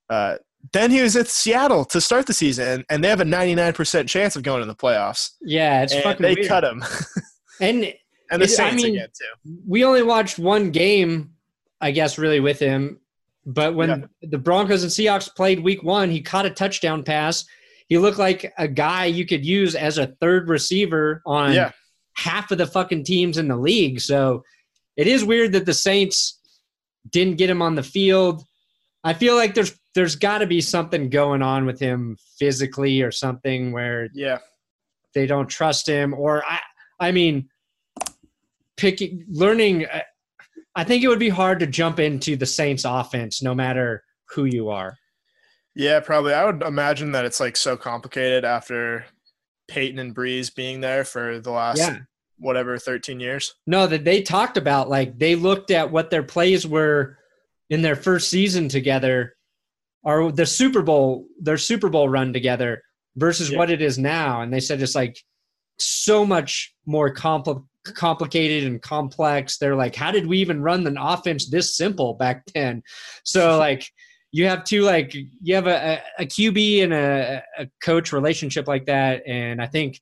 Uh, 0.09 0.35
then 0.73 0.91
he 0.91 1.01
was 1.01 1.15
at 1.15 1.27
Seattle 1.27 1.85
to 1.85 1.99
start 2.01 2.27
the 2.27 2.33
season, 2.33 2.67
and, 2.67 2.85
and 2.89 3.03
they 3.03 3.09
have 3.09 3.21
a 3.21 3.25
ninety 3.25 3.55
nine 3.55 3.73
percent 3.73 4.07
chance 4.09 4.35
of 4.35 4.43
going 4.43 4.59
to 4.61 4.65
the 4.67 4.75
playoffs. 4.75 5.31
Yeah, 5.41 5.83
it's 5.83 5.93
and 5.93 6.03
fucking 6.03 6.21
they 6.21 6.35
weird. 6.35 6.47
cut 6.47 6.63
him, 6.63 6.83
and 7.61 7.93
and 8.31 8.41
the 8.41 8.45
It- 8.45 8.51
I 8.51 8.69
Saints 8.69 8.83
mean- 8.83 8.95
again 8.95 9.09
too. 9.09 9.57
we 9.67 9.83
only 9.83 10.03
watched 10.03 10.37
one 10.39 10.71
game, 10.71 11.31
I 11.79 11.91
guess, 11.91 12.17
really 12.17 12.39
with 12.39 12.59
him. 12.59 12.99
But 13.45 13.75
when 13.75 13.89
Yeah. 13.89 14.05
the 14.21 14.37
Broncos 14.37 14.83
and 14.83 14.91
Seahawks 14.91 15.33
played 15.35 15.59
week 15.59 15.83
one, 15.83 16.09
he 16.09 16.21
caught 16.21 16.45
a 16.45 16.49
touchdown 16.49 17.03
pass. 17.03 17.45
He 17.87 17.97
looked 17.97 18.19
like 18.19 18.53
a 18.57 18.67
guy 18.67 19.05
you 19.05 19.25
could 19.25 19.45
use 19.45 19.75
as 19.75 19.97
a 19.97 20.07
third 20.21 20.47
receiver 20.47 21.21
on 21.25 21.53
Yeah, 21.53 21.71
half 22.15 22.51
of 22.51 22.57
the 22.57 22.67
fucking 22.67 23.03
teams 23.03 23.37
in 23.37 23.47
the 23.47 23.57
league. 23.57 23.99
So 23.99 24.43
it 24.95 25.07
is 25.07 25.23
weird 25.23 25.53
that 25.53 25.65
the 25.65 25.73
Saints 25.73 26.39
didn't 27.09 27.37
get 27.37 27.49
him 27.49 27.61
on 27.61 27.75
the 27.75 27.83
field. 27.83 28.43
I 29.03 29.13
feel 29.13 29.35
like 29.35 29.55
there's 29.55 29.73
there's 29.95 30.15
got 30.15 30.37
to 30.37 30.47
be 30.47 30.61
something 30.61 31.09
going 31.09 31.41
on 31.41 31.65
with 31.65 31.79
him 31.79 32.17
physically 32.39 33.01
or 33.01 33.11
something 33.11 33.71
where 33.71 34.07
yeah. 34.13 34.37
they 35.13 35.25
don't 35.25 35.47
trust 35.49 35.87
him 35.87 36.13
or 36.13 36.45
I 36.45 36.59
I 36.99 37.11
mean 37.11 37.49
picking 38.77 39.25
learning 39.29 39.85
uh, 39.85 40.01
I 40.75 40.83
think 40.83 41.03
it 41.03 41.07
would 41.07 41.19
be 41.19 41.29
hard 41.29 41.59
to 41.59 41.67
jump 41.67 41.99
into 41.99 42.35
the 42.35 42.45
Saints 42.45 42.85
offense 42.85 43.41
no 43.41 43.53
matter 43.53 44.03
who 44.29 44.45
you 44.45 44.69
are. 44.69 44.95
Yeah, 45.75 45.99
probably. 45.99 46.33
I 46.33 46.45
would 46.45 46.61
imagine 46.63 47.11
that 47.13 47.25
it's 47.25 47.39
like 47.39 47.55
so 47.57 47.75
complicated 47.77 48.43
after 48.45 49.05
Payton 49.67 49.99
and 49.99 50.15
Brees 50.15 50.53
being 50.53 50.81
there 50.81 51.03
for 51.05 51.39
the 51.39 51.51
last 51.51 51.77
Yeah. 51.79 51.97
whatever 52.37 52.77
13 52.77 53.19
years. 53.19 53.53
No, 53.67 53.87
that 53.87 54.03
they 54.03 54.21
talked 54.21 54.57
about 54.57 54.89
like 54.89 55.17
they 55.17 55.35
looked 55.35 55.71
at 55.71 55.91
what 55.91 56.09
their 56.09 56.23
plays 56.23 56.65
were 56.67 57.17
in 57.69 57.81
their 57.81 57.95
first 57.95 58.29
season 58.29 58.67
together 58.67 59.35
or 60.03 60.31
the 60.31 60.45
Super 60.45 60.81
Bowl 60.81 61.25
their 61.39 61.57
Super 61.57 61.89
Bowl 61.89 62.09
run 62.09 62.33
together 62.33 62.81
versus 63.15 63.49
Yeah. 63.51 63.57
what 63.59 63.69
it 63.69 63.81
is 63.81 63.97
now 63.97 64.41
and 64.41 64.51
they 64.53 64.59
said 64.59 64.81
it's 64.81 64.95
like 64.95 65.17
so 65.83 66.25
much 66.25 66.73
more 66.85 67.13
compli- 67.13 67.65
complicated 67.85 68.65
and 68.65 68.81
complex. 68.81 69.57
They're 69.57 69.75
like 69.75 69.95
how 69.95 70.11
did 70.11 70.27
we 70.27 70.37
even 70.39 70.61
run 70.61 70.85
an 70.87 70.97
offense 70.97 71.49
this 71.49 71.75
simple 71.75 72.13
back 72.13 72.43
then? 72.53 72.83
So 73.23 73.57
like 73.59 73.87
you 74.31 74.47
have 74.47 74.63
two 74.63 74.83
like 74.83 75.13
you 75.13 75.55
have 75.55 75.67
a, 75.67 76.01
a, 76.17 76.25
QB 76.25 76.83
and 76.83 76.93
a, 76.93 77.43
a 77.57 77.67
coach 77.83 78.13
relationship 78.13 78.67
like 78.67 78.85
that 78.85 79.23
and 79.27 79.61
I 79.61 79.67
think 79.67 79.99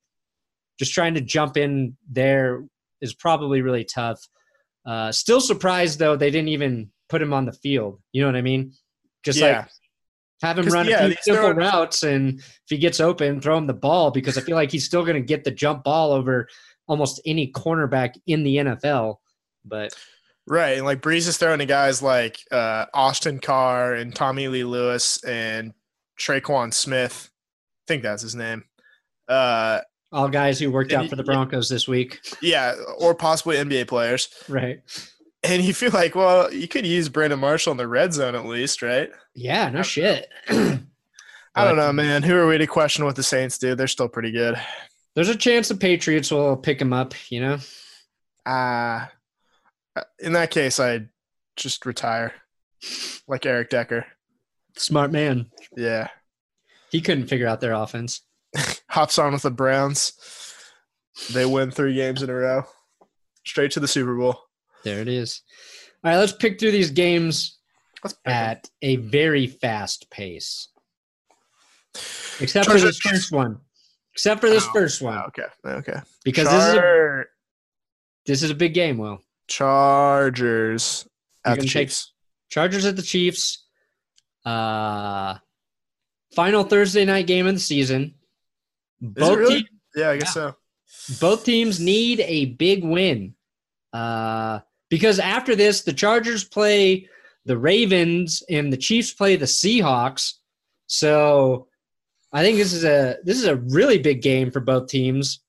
just 0.77 0.93
trying 0.93 1.15
to 1.15 1.21
jump 1.21 1.57
in 1.57 1.97
there 2.09 2.63
is 3.01 3.13
probably 3.13 3.61
really 3.61 3.83
tough. 3.83 4.19
Uh, 4.85 5.11
still 5.11 5.41
surprised 5.41 5.99
though 5.99 6.15
they 6.15 6.31
didn't 6.31 6.49
even 6.49 6.89
put 7.09 7.21
him 7.21 7.33
on 7.33 7.45
the 7.45 7.53
field. 7.53 7.99
You 8.13 8.21
know 8.21 8.27
what 8.27 8.35
I 8.35 8.41
mean? 8.41 8.73
Just 9.23 9.39
yeah. 9.39 9.59
like 9.59 9.69
have 10.41 10.57
him 10.57 10.67
run 10.67 10.87
yeah, 10.87 11.05
a 11.05 11.07
few 11.07 11.17
simple 11.21 11.53
routes, 11.53 12.03
and 12.03 12.39
if 12.39 12.65
he 12.67 12.77
gets 12.77 12.99
open, 12.99 13.41
throw 13.41 13.57
him 13.57 13.67
the 13.67 13.73
ball 13.73 14.11
because 14.11 14.37
I 14.37 14.41
feel 14.41 14.55
like 14.55 14.71
he's 14.71 14.85
still 14.85 15.03
going 15.03 15.15
to 15.15 15.21
get 15.21 15.43
the 15.43 15.51
jump 15.51 15.83
ball 15.83 16.11
over 16.11 16.47
almost 16.87 17.21
any 17.25 17.51
cornerback 17.51 18.15
in 18.25 18.43
the 18.43 18.57
NFL. 18.57 19.17
But 19.65 19.93
Right. 20.49 20.77
And 20.77 20.85
like 20.85 21.01
Brees 21.01 21.27
is 21.27 21.37
throwing 21.37 21.59
to 21.59 21.65
guys 21.67 22.01
like 22.01 22.39
uh, 22.51 22.87
Austin 22.91 23.39
Carr 23.39 23.93
and 23.93 24.13
Tommylee 24.13 24.67
Lewis 24.67 25.23
and 25.23 25.73
Tre'Quan 26.19 26.73
Smith. 26.73 27.29
I 27.31 27.83
think 27.87 28.01
that's 28.01 28.23
his 28.23 28.33
name. 28.33 28.63
Uh, 29.27 29.81
all 30.11 30.27
guys 30.27 30.57
who 30.57 30.71
worked 30.71 30.91
And 30.91 31.03
out 31.03 31.09
for 31.09 31.15
the 31.15 31.23
Broncos 31.23 31.69
this 31.69 31.87
week, 31.87 32.19
yeah, 32.41 32.73
or 32.97 33.13
possibly 33.13 33.57
NBA 33.57 33.87
players. 33.87 34.27
right? 34.49 34.79
And 35.43 35.63
you 35.63 35.73
feel 35.73 35.91
like, 35.91 36.15
well, 36.15 36.53
you 36.53 36.67
could 36.67 36.85
use 36.85 37.07
Brandon 37.09 37.39
Marshall 37.39 37.71
in 37.71 37.77
the 37.77 37.87
red 37.87 38.13
zone 38.13 38.35
at 38.35 38.45
least, 38.45 38.81
right? 38.81 39.09
Yeah, 39.33 39.69
no 39.69 39.81
shit. 39.81 40.27
I 40.49 41.65
don't 41.65 41.77
know, 41.77 41.91
man. 41.93 42.23
Who 42.23 42.35
are 42.35 42.47
we 42.47 42.57
to 42.57 42.67
question 42.67 43.05
what 43.05 43.15
the 43.15 43.23
Saints 43.23 43.57
do? 43.57 43.73
They're 43.75 43.87
still 43.87 44.09
pretty 44.09 44.31
good. 44.31 44.59
There's 45.15 45.29
a 45.29 45.35
chance 45.35 45.67
the 45.69 45.75
Patriots 45.75 46.31
will 46.31 46.55
pick 46.57 46.81
him 46.81 46.93
up. 46.93 47.13
You 47.29 47.41
know, 47.41 47.57
Uh, 48.45 49.05
in 50.19 50.33
that 50.33 50.51
case, 50.51 50.79
I'd 50.79 51.09
just 51.55 51.85
retire 51.85 52.33
like 53.27 53.45
Eric 53.45 53.69
Decker. 53.69 54.05
smart 54.77 55.11
man. 55.11 55.47
Yeah. 55.75 56.07
He 56.91 57.01
couldn't 57.01 57.27
figure 57.27 57.47
out 57.47 57.59
their 57.61 57.73
offense. 57.73 58.21
Hops 58.89 59.17
on 59.19 59.33
with 59.33 59.41
the 59.43 59.51
Browns. 59.51 60.13
They 61.33 61.45
win 61.45 61.71
three 61.71 61.95
games 61.95 62.23
in 62.23 62.29
a 62.29 62.33
row. 62.33 62.63
Straight 63.45 63.71
to 63.71 63.79
the 63.79 63.87
Super 63.87 64.15
Bowl. 64.15 64.39
There 64.83 65.01
it 65.01 65.07
is. 65.07 65.41
All 66.03 66.11
right, 66.11 66.17
let's 66.17 66.31
pick 66.31 66.59
through 66.59 66.71
these 66.71 66.91
games 66.91 67.57
Let's 68.03 68.15
at 68.25 68.69
a 68.81 68.95
very 68.97 69.47
fast 69.47 70.09
pace. 70.09 70.69
Except 72.39 72.69
for 72.69 72.79
this 72.79 72.97
first 72.99 73.31
one. 73.31 73.59
Except 74.13 74.39
for 74.39 74.49
this 74.49 74.65
Oh, 74.67 74.73
first 74.73 75.01
one. 75.01 75.17
Okay. 75.27 75.43
Okay. 75.65 75.99
Because 76.23 76.49
this 76.49 76.63
is 76.63 76.73
a 76.75 77.23
this 78.25 78.43
is 78.43 78.51
a 78.51 78.55
big 78.55 78.73
game, 78.73 78.97
Will. 78.97 79.19
Chargers 79.47 81.07
You're 81.45 81.53
at 81.53 81.59
the 81.59 81.65
Chiefs. 81.65 82.13
Chargers 82.49 82.85
at 82.85 82.95
the 82.95 83.01
Chiefs. 83.01 83.65
Uh 84.45 85.37
final 86.33 86.63
Thursday 86.63 87.03
night 87.05 87.27
game 87.27 87.47
of 87.47 87.53
the 87.55 87.59
season. 87.59 88.15
Is 89.01 89.09
Both 89.15 89.37
really? 89.37 89.55
teams 89.55 89.69
Yeah, 89.95 90.09
I 90.11 90.17
guess 90.17 90.33
so. 90.33 90.55
both 91.19 91.43
teams 91.43 91.79
need 91.79 92.21
a 92.21 92.45
big 92.45 92.83
win 92.83 93.35
uh, 93.93 94.59
because 94.89 95.19
after 95.19 95.55
this 95.55 95.81
the 95.81 95.93
chargers 95.93 96.43
play 96.43 97.07
the 97.45 97.57
Ravens 97.57 98.43
and 98.49 98.71
the 98.71 98.77
Chiefs 98.77 99.13
play 99.13 99.35
the 99.35 99.45
Seahawks. 99.45 100.33
So 100.87 101.67
I 102.33 102.43
think 102.43 102.57
this 102.57 102.73
is 102.73 102.83
a 102.83 103.17
this 103.23 103.37
is 103.37 103.45
a 103.45 103.55
really 103.55 103.97
big 103.97 104.21
game 104.21 104.51
for 104.51 104.59
both 104.59 104.87
teams 104.87 105.41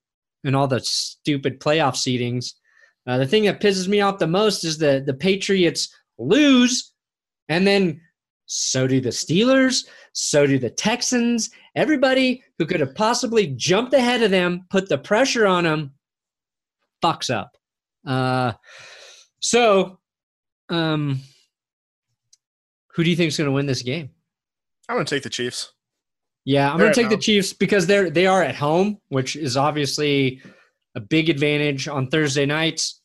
and 0.45 0.57
all 0.57 0.67
the 0.67 0.81
stupid 0.81 1.61
playoff 1.61 1.95
seedings. 1.95 2.55
Uh, 3.07 3.19
the 3.19 3.27
thing 3.27 3.45
that 3.45 3.61
pisses 3.61 3.89
me 3.89 4.01
off 4.01 4.19
the 4.19 4.27
most 4.27 4.65
is 4.65 4.79
that 4.79 5.07
the 5.07 5.15
Patriots 5.15 5.95
lose, 6.19 6.93
and 7.49 7.67
then 7.67 8.01
so 8.47 8.87
do 8.87 9.01
the 9.01 9.11
Steelers, 9.11 9.87
so 10.13 10.47
do 10.47 10.59
the 10.59 10.71
Texans. 10.71 11.51
Everybody 11.77 12.43
who 12.59 12.67
could 12.67 12.81
have 12.81 12.95
possibly 12.95 13.49
jumped 13.49 13.95
ahead 13.95 14.23
of 14.23 14.31
them, 14.31 14.67
put 14.71 14.89
the 14.89 14.99
pressure 14.99 15.47
on 15.47 15.65
them, 15.65 15.93
fucks 17.03 17.35
up. 17.35 17.57
Uh, 18.07 18.53
so, 19.41 19.99
um, 20.69 21.21
who 22.95 23.05
do 23.05 23.11
you 23.11 23.17
think 23.17 23.29
is 23.29 23.37
going 23.37 23.47
to 23.47 23.53
win 23.53 23.67
this 23.67 23.83
game? 23.83 24.11
I'm 24.89 24.97
going 24.97 25.07
to 25.07 25.15
take 25.15 25.23
the 25.23 25.31
Chiefs. 25.31 25.73
Yeah, 26.45 26.71
I'm 26.71 26.79
going 26.79 26.93
to 26.93 27.01
take 27.01 27.11
the. 27.11 27.17
Chiefs 27.17 27.53
because 27.53 27.87
they're 27.87 28.11
they 28.11 28.27
are 28.27 28.43
at 28.43 28.55
home, 28.55 28.99
which 29.09 29.37
is 29.37 29.57
obviously 29.57 30.41
a 30.95 31.01
big 31.01 31.29
advantage 31.29 31.87
on 31.87 32.09
Thursday 32.09 32.47
nights. 32.47 33.01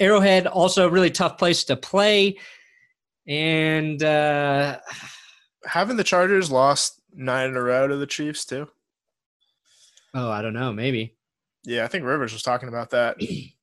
Arrowhead 0.00 0.46
also 0.46 0.86
a 0.86 0.90
really 0.90 1.10
tough 1.10 1.36
place 1.36 1.64
to 1.64 1.76
play, 1.76 2.38
and 3.26 4.02
uh, 4.02 4.78
Haven't 5.66 5.96
the 5.96 6.04
Chargers 6.04 6.50
lost 6.50 7.02
nine 7.14 7.50
in 7.50 7.56
a 7.56 7.62
row 7.62 7.86
to 7.86 7.96
the 7.96 8.06
Chiefs 8.06 8.44
too? 8.44 8.68
oh, 10.14 10.30
I 10.30 10.42
don't 10.42 10.54
know, 10.54 10.72
maybe 10.72 11.14
Yeah, 11.64 11.84
I 11.84 11.88
think 11.88 12.04
Rivers 12.04 12.32
was 12.32 12.42
talking 12.42 12.68
about 12.68 12.90
that 12.90 13.16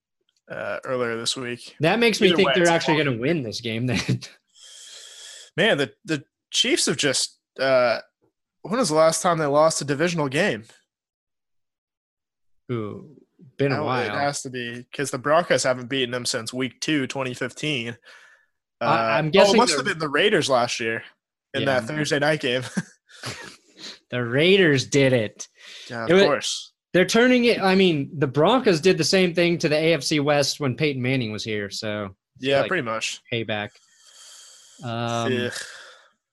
uh, 0.49 0.79
earlier 0.85 1.17
this 1.17 1.35
week. 1.35 1.75
that 1.79 1.99
makes 1.99 2.21
me 2.21 2.27
Either 2.27 2.35
think 2.37 2.47
way, 2.49 2.53
they're 2.55 2.67
actually 2.73 3.03
going 3.03 3.15
to 3.17 3.21
win 3.21 3.43
this 3.43 3.61
game. 3.61 3.87
Then 3.87 3.99
Man, 5.57 5.77
the 5.77 5.93
the 6.05 6.23
Chiefs 6.51 6.85
have 6.87 6.97
just. 6.97 7.39
Uh, 7.59 7.99
when 8.63 8.79
was 8.79 8.89
the 8.89 8.95
last 8.95 9.21
time 9.21 9.37
they 9.37 9.45
lost 9.45 9.81
a 9.81 9.85
divisional 9.85 10.27
game? 10.27 10.63
Ooh, 12.71 13.15
been 13.57 13.71
a 13.71 13.83
Oh, 13.85 13.91
It 13.99 14.09
has 14.09 14.41
to 14.41 14.49
be 14.49 14.75
because 14.91 15.11
the 15.11 15.17
Broncos 15.17 15.63
haven't 15.63 15.87
beaten 15.87 16.11
them 16.11 16.25
since 16.25 16.51
Week 16.53 16.79
Two, 16.81 17.07
2015. 17.07 17.89
Uh, 17.89 17.93
I- 18.83 19.17
I'm 19.17 19.27
oh, 19.27 19.29
guessing 19.29 19.55
it 19.55 19.57
must 19.57 19.75
have 19.75 19.85
been 19.85 19.99
the 19.99 20.09
Raiders 20.09 20.49
last 20.49 20.79
year 20.79 21.03
in 21.53 21.61
Yeah. 21.61 21.79
that 21.79 21.83
Thursday 21.87 22.19
night 22.19 22.41
game. 22.41 22.63
The 24.11 24.23
Raiders 24.23 24.85
did 24.87 25.13
it. 25.13 25.47
yeah, 25.89 26.03
of 26.05 26.11
It 26.11 26.13
wa- 26.13 26.25
course. 26.25 26.73
They're 26.95 27.03
turning 27.05 27.43
it. 27.43 27.61
I 27.61 27.75
mean, 27.75 28.09
the 28.19 28.25
Broncos 28.25 28.79
did 28.79 28.97
the 28.97 29.03
same 29.03 29.33
thing 29.35 29.57
to 29.57 29.67
the 29.67 29.75
AFC 29.75 30.23
West 30.23 30.61
when 30.61 30.77
Peyton 30.77 31.01
Manning 31.01 31.33
was 31.33 31.43
here. 31.43 31.69
So 31.69 32.15
Yeah, 32.39 32.61
like- 32.61 32.69
pretty 32.69 32.83
much. 32.83 33.19
payback. 33.29 33.71
Um, 34.81 35.33
Ugh. 35.47 35.51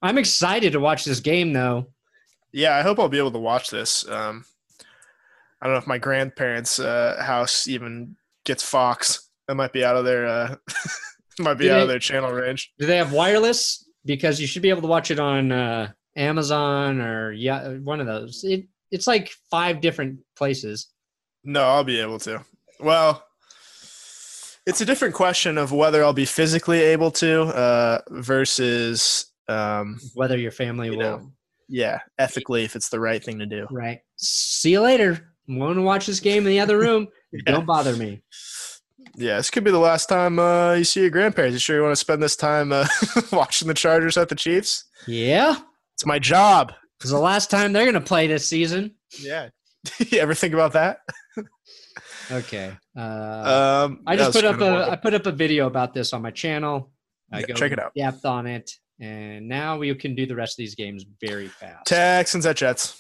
I'm 0.03 0.19
excited 0.19 0.73
to 0.75 0.79
watch 0.81 1.05
this 1.05 1.19
game, 1.19 1.53
though. 1.53 1.89
Yeah, 2.53 2.77
I 2.77 2.83
hope 2.83 3.01
I'll 3.01 3.09
be 3.09 3.19
able 3.19 3.33
to 3.33 3.41
watch 3.41 3.71
this. 3.71 4.07
Um, 4.09 4.45
I 5.61 5.67
don't 5.67 5.75
know 5.75 5.79
if 5.81 5.87
my 5.89 5.99
grandparents' 5.99 6.79
uh, 6.79 7.21
house 7.21 7.67
even 7.67 8.15
gets 8.45 8.63
Fox. 8.63 9.31
That 9.49 9.57
might 9.57 9.73
be 9.73 9.85
out 9.85 9.97
of 9.97 10.05
their 10.05 10.27
uh, 10.27 10.55
might 11.41 11.55
be 11.55 11.65
Do 11.65 11.73
out 11.73 11.77
they- 11.79 11.83
of 11.83 11.89
their 11.89 11.99
channel 11.99 12.31
range. 12.33 12.73
Do 12.79 12.87
they 12.87 12.99
have 12.99 13.13
wireless? 13.13 13.89
Because 14.05 14.41
you 14.41 14.47
should 14.47 14.63
be 14.63 14.71
able 14.71 14.83
to 14.83 14.89
watch 14.89 15.11
it 15.11 15.19
on 15.19 15.51
uh, 15.51 15.91
Amazon 16.17 17.01
or 17.01 17.33
yeah, 17.33 17.69
one 17.79 18.01
of 18.01 18.07
those. 18.07 18.45
It 18.45 18.67
it's 18.93 19.09
like 19.09 19.33
five 19.51 19.81
different 19.81 20.21
places. 20.37 20.87
No, 21.43 21.63
I'll 21.65 21.83
be 21.85 21.99
able 21.99 22.21
to. 22.21 22.45
Well, 22.79 23.25
it's 24.67 24.81
a 24.81 24.85
different 24.85 25.15
question 25.15 25.59
of 25.59 25.73
whether 25.73 26.05
I'll 26.05 26.13
be 26.13 26.25
physically 26.25 26.79
able 26.81 27.11
to 27.13 27.43
uh, 27.43 28.01
versus, 28.11 29.33
um, 29.49 29.99
Whether 30.15 30.37
your 30.39 30.53
family 30.53 30.89
You 30.91 30.99
will. 30.99 31.19
know. 31.19 31.33
yeah, 31.69 31.99
ethically 32.19 32.63
if 32.65 32.77
it's 32.77 32.89
the 32.91 33.01
right 33.01 33.23
thing 33.23 33.41
to 33.41 33.47
do. 33.47 33.67
Right. 33.73 34.01
See 34.17 34.71
you 34.73 34.81
later. 34.81 35.33
I'm 35.49 35.59
going 35.59 35.75
to 35.77 35.83
watch 35.83 36.07
this 36.07 36.21
game 36.21 36.45
in 36.47 36.51
the 36.51 36.61
other 36.61 36.79
room. 36.79 37.09
Don't 37.47 37.67
bother 37.67 37.97
me. 37.97 38.23
Yeah, 39.17 39.37
this 39.39 39.51
could 39.51 39.65
be 39.65 39.71
the 39.73 39.79
last 39.79 40.09
time 40.09 40.39
uh, 40.39 40.75
you 40.75 40.85
see 40.85 41.01
your 41.01 41.11
grandparents. 41.11 41.55
You 41.55 41.59
sure 41.59 41.77
you 41.77 41.83
want 41.83 41.93
to 41.93 41.97
spend 41.97 42.23
this 42.23 42.37
time 42.37 42.73
uh, 42.73 42.87
watching 43.33 43.67
the 43.69 43.75
Chargers 43.75 44.17
at 44.17 44.29
the 44.29 44.35
Chiefs? 44.37 44.85
Yeah. 45.09 45.57
It's 45.95 46.07
my 46.07 46.19
job. 46.21 46.73
It's 47.03 47.11
the 47.11 47.19
last 47.19 47.51
time 47.51 47.73
they're 47.73 47.85
going 47.85 47.95
to 47.95 48.01
play 48.01 48.27
this 48.27 48.47
season. 48.49 48.95
Yeah. 49.21 49.49
you 49.99 50.19
ever 50.21 50.35
think 50.35 50.55
about 50.55 50.73
that? 50.75 50.99
Okay. 52.31 52.73
Uh, 52.97 53.01
Um, 53.89 54.03
I 54.07 54.17
just 54.17 54.33
put 54.33 54.45
up 54.45 54.61
a 54.61 54.91
I 54.93 54.97
put 54.97 55.13
up 55.15 55.27
a 55.27 55.33
video 55.33 55.67
about 55.67 55.93
this 55.93 56.13
on 56.13 56.23
my 56.23 56.31
channel. 56.31 56.91
I 57.33 57.41
Yeah, 57.41 57.47
go 57.47 57.55
check 57.55 57.73
it 57.73 57.79
out. 57.81 57.93
depth 57.95 58.25
on 58.25 58.47
it, 58.47 58.71
and 59.01 59.49
now 59.49 59.77
we 59.79 59.93
can 59.95 60.15
do 60.15 60.25
the 60.27 60.35
rest 60.37 60.55
of 60.55 60.59
these 60.59 60.75
games 60.75 61.05
very 61.21 61.49
fast. 61.49 61.87
Texans 61.87 62.47
at 62.47 62.57
Jets. 62.57 62.97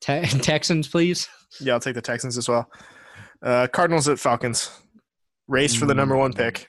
Te- 0.00 0.22
Texans, 0.42 0.88
please. 0.88 1.28
Yeah, 1.60 1.74
I'll 1.74 1.80
take 1.80 1.94
the 1.94 2.02
Texans 2.02 2.36
as 2.36 2.48
well. 2.48 2.68
Uh, 3.42 3.66
Cardinals 3.72 4.08
at 4.08 4.18
Falcons. 4.18 4.70
Race 5.48 5.76
for 5.76 5.86
the 5.86 5.94
number 5.94 6.16
one 6.16 6.32
pick, 6.32 6.66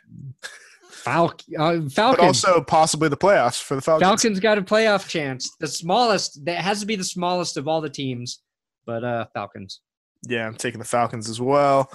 Fal- 1.07 1.35
uh, 1.59 1.77
but 1.95 2.19
also 2.19 2.61
possibly 2.61 3.09
the 3.09 3.17
playoffs 3.17 3.61
for 3.61 3.75
the 3.75 3.81
Falcons. 3.81 4.07
Falcons 4.07 4.39
got 4.39 4.57
a 4.57 4.61
playoff 4.61 5.07
chance. 5.07 5.49
The 5.59 5.67
smallest. 5.67 6.43
That 6.45 6.57
has 6.59 6.79
to 6.81 6.85
be 6.85 6.95
the 6.95 7.03
smallest 7.03 7.57
of 7.57 7.67
all 7.67 7.81
the 7.81 7.89
teams, 7.89 8.39
but 8.85 9.03
uh, 9.03 9.25
Falcons. 9.33 9.81
Yeah, 10.27 10.47
I'm 10.47 10.55
taking 10.55 10.79
the 10.79 10.85
Falcons 10.85 11.29
as 11.29 11.39
well. 11.39 11.91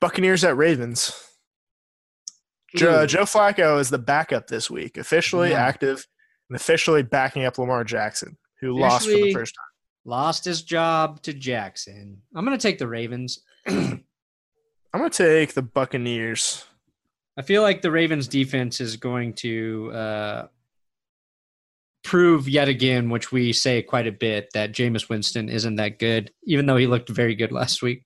Buccaneers 0.00 0.44
at 0.44 0.56
Ravens. 0.56 1.12
Joe, 2.76 3.06
Joe 3.06 3.22
Flacco 3.22 3.80
is 3.80 3.88
the 3.88 3.98
backup 3.98 4.46
this 4.48 4.70
week, 4.70 4.98
officially 4.98 5.50
Yeah. 5.50 5.64
active 5.64 6.06
and 6.50 6.56
officially 6.56 7.02
backing 7.02 7.44
up 7.44 7.56
Lamar 7.58 7.82
Jackson, 7.84 8.36
who 8.60 8.78
lost 8.78 9.06
for 9.06 9.12
the 9.12 9.32
first 9.32 9.54
time. 9.54 9.64
Lost 10.04 10.44
his 10.44 10.62
job 10.62 11.22
to 11.22 11.32
Jackson. 11.32 12.20
I'm 12.34 12.44
gonna 12.44 12.58
take 12.58 12.78
the 12.78 12.86
Ravens. 12.88 13.40
I'm 14.94 15.00
going 15.00 15.10
to 15.10 15.16
take 15.38 15.52
the 15.52 15.60
Buccaneers. 15.62 16.64
I 17.38 17.42
feel 17.42 17.62
like 17.62 17.82
the 17.82 17.90
Ravens 17.92 18.26
defense 18.26 18.80
is 18.80 18.96
going 18.96 19.34
to 19.34 19.92
uh, 19.94 20.46
prove 22.02 22.48
yet 22.48 22.66
again, 22.66 23.10
which 23.10 23.30
we 23.30 23.52
say 23.52 23.80
quite 23.80 24.08
a 24.08 24.12
bit, 24.12 24.48
that 24.54 24.72
Jameis 24.72 25.08
Winston 25.08 25.48
isn't 25.48 25.76
that 25.76 26.00
good, 26.00 26.32
even 26.44 26.66
though 26.66 26.76
he 26.76 26.88
looked 26.88 27.08
very 27.08 27.36
good 27.36 27.52
last 27.52 27.80
week. 27.80 28.02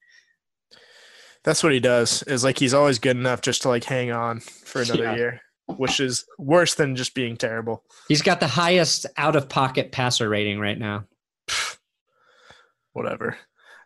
That's 1.44 1.62
what 1.62 1.72
he 1.72 1.80
does. 1.80 2.22
Is 2.24 2.44
like 2.44 2.58
he's 2.58 2.74
always 2.74 2.98
good 2.98 3.16
enough 3.16 3.40
just 3.40 3.62
to 3.62 3.68
like 3.70 3.84
hang 3.84 4.12
on 4.12 4.40
for 4.40 4.82
another 4.82 5.04
Yeah. 5.04 5.16
year, 5.16 5.40
which 5.66 5.98
is 5.98 6.26
worse 6.38 6.74
than 6.74 6.94
just 6.94 7.14
being 7.14 7.36
terrible. 7.38 7.84
He's 8.08 8.22
got 8.22 8.38
the 8.38 8.46
highest 8.46 9.06
out 9.16 9.34
of 9.34 9.48
pocket 9.48 9.92
passer 9.92 10.28
rating 10.28 10.60
right 10.60 10.78
now. 10.78 11.04
Whatever. 12.92 13.38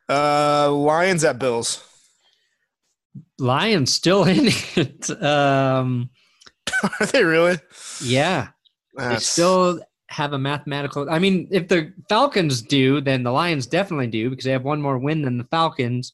Uh, 0.08 0.72
Lions 0.72 1.22
at 1.24 1.38
Bills. 1.38 1.82
Lions 3.38 3.92
still 3.92 4.24
in 4.28 4.48
it. 4.76 5.22
Um, 5.22 6.10
Are 7.00 7.06
they 7.06 7.24
really? 7.24 7.58
yeah, 8.02 8.48
they 8.96 9.16
still 9.16 9.80
have 10.08 10.32
a 10.32 10.38
mathematical. 10.38 11.08
I 11.10 11.18
mean, 11.18 11.48
if 11.50 11.68
the 11.68 11.92
Falcons 12.08 12.62
do, 12.62 13.00
then 13.00 13.22
the 13.22 13.32
Lions 13.32 13.66
definitely 13.66 14.06
do 14.06 14.30
because 14.30 14.44
they 14.44 14.52
have 14.52 14.64
one 14.64 14.80
more 14.80 14.98
win 14.98 15.22
than 15.22 15.38
the 15.38 15.44
Falcons. 15.44 16.12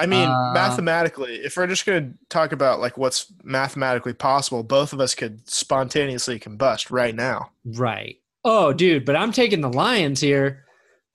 I 0.00 0.06
mean, 0.06 0.28
Uh, 0.28 0.52
mathematically, 0.54 1.36
if 1.36 1.56
we're 1.56 1.66
just 1.66 1.84
going 1.84 2.12
to 2.12 2.18
talk 2.28 2.52
about 2.52 2.78
like 2.80 2.96
what's 2.96 3.32
mathematically 3.42 4.12
possible, 4.12 4.62
both 4.62 4.92
of 4.92 5.00
us 5.00 5.14
could 5.14 5.48
spontaneously 5.50 6.38
combust 6.38 6.90
right 6.92 7.14
now. 7.14 7.50
Right. 7.64 8.16
Oh, 8.44 8.72
dude, 8.72 9.04
but 9.04 9.16
I'm 9.16 9.32
taking 9.32 9.60
the 9.60 9.72
Lions 9.72 10.20
here 10.20 10.64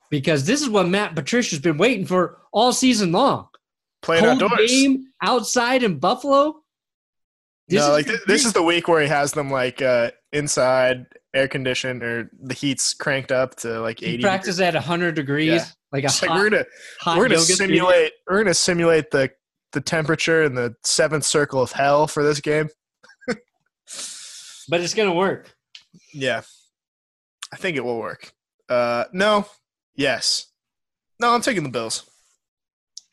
because 0.09 0.45
this 0.45 0.61
is 0.61 0.69
what 0.69 0.89
Matt 0.89 1.15
Patricia's 1.15 1.59
been 1.59 1.77
waiting 1.77 2.05
for 2.05 2.39
all 2.51 2.73
season 2.73 3.11
long. 3.13 3.47
Playing 4.01 4.25
Cold 4.25 4.43
outdoors. 4.43 4.69
game 4.69 5.07
outside 5.23 5.81
in 5.83 5.97
Buffalo. 5.99 6.61
no, 7.69 7.91
like 7.91 8.05
th- 8.05 8.19
this 8.27 8.45
is 8.45 8.53
the 8.53 8.61
week 8.61 8.87
where 8.87 9.01
he 9.01 9.07
has 9.07 9.31
them 9.31 9.49
like 9.49 9.81
uh, 9.81 10.11
inside, 10.31 11.05
air 11.33 11.47
conditioned, 11.47 12.03
or 12.03 12.29
the 12.41 12.53
heat's 12.53 12.93
cranked 12.93 13.31
up 13.31 13.55
to 13.57 13.79
like 13.79 13.99
he 13.99 14.05
eighty. 14.07 14.21
practices 14.23 14.59
at 14.59 14.73
100 14.75 15.15
degrees, 15.15 15.47
Yeah. 15.47 15.65
like 15.91 16.03
a 16.03 16.07
It's 16.07 16.21
like 16.21 16.29
hot, 16.31 16.37
we're 16.39 16.49
gonna 16.49 16.65
hot 16.99 17.17
we're 17.17 17.23
gonna 17.25 17.35
yoga 17.35 17.45
studio. 17.45 17.65
simulate 17.85 18.11
we're 18.29 18.43
gonna 18.43 18.53
simulate 18.53 19.11
the 19.11 19.31
the 19.71 19.81
temperature 19.81 20.43
in 20.43 20.53
the 20.53 20.75
seventh 20.83 21.25
circle 21.25 21.61
of 21.61 21.71
hell 21.71 22.05
for 22.05 22.21
this 22.23 22.39
game. 22.41 22.69
but 24.69 24.81
it's 24.81 24.93
gonna 24.93 25.13
work. 25.13 25.53
Yeah, 26.13 26.41
I 27.51 27.55
think 27.55 27.77
it 27.77 27.83
will 27.83 27.97
work. 27.97 28.31
Uh, 28.69 29.05
no, 29.13 29.47
yes, 29.95 30.47
no. 31.19 31.33
I'm 31.33 31.41
taking 31.41 31.63
the 31.63 31.69
Bills. 31.69 32.03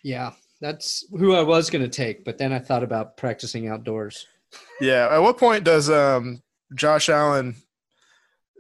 Yeah, 0.03 0.33
that's 0.61 1.05
who 1.11 1.35
I 1.35 1.43
was 1.43 1.71
gonna 1.71 1.89
take, 1.89 2.25
but 2.25 2.39
then 2.39 2.53
I 2.53 2.59
thought 2.59 2.83
about 2.83 3.17
practicing 3.17 3.69
outdoors. 3.69 4.27
Yeah. 4.81 5.09
At 5.11 5.19
what 5.19 5.39
point 5.39 5.65
does 5.65 5.89
um 5.91 6.43
Josh 6.75 7.09
Allen 7.09 7.57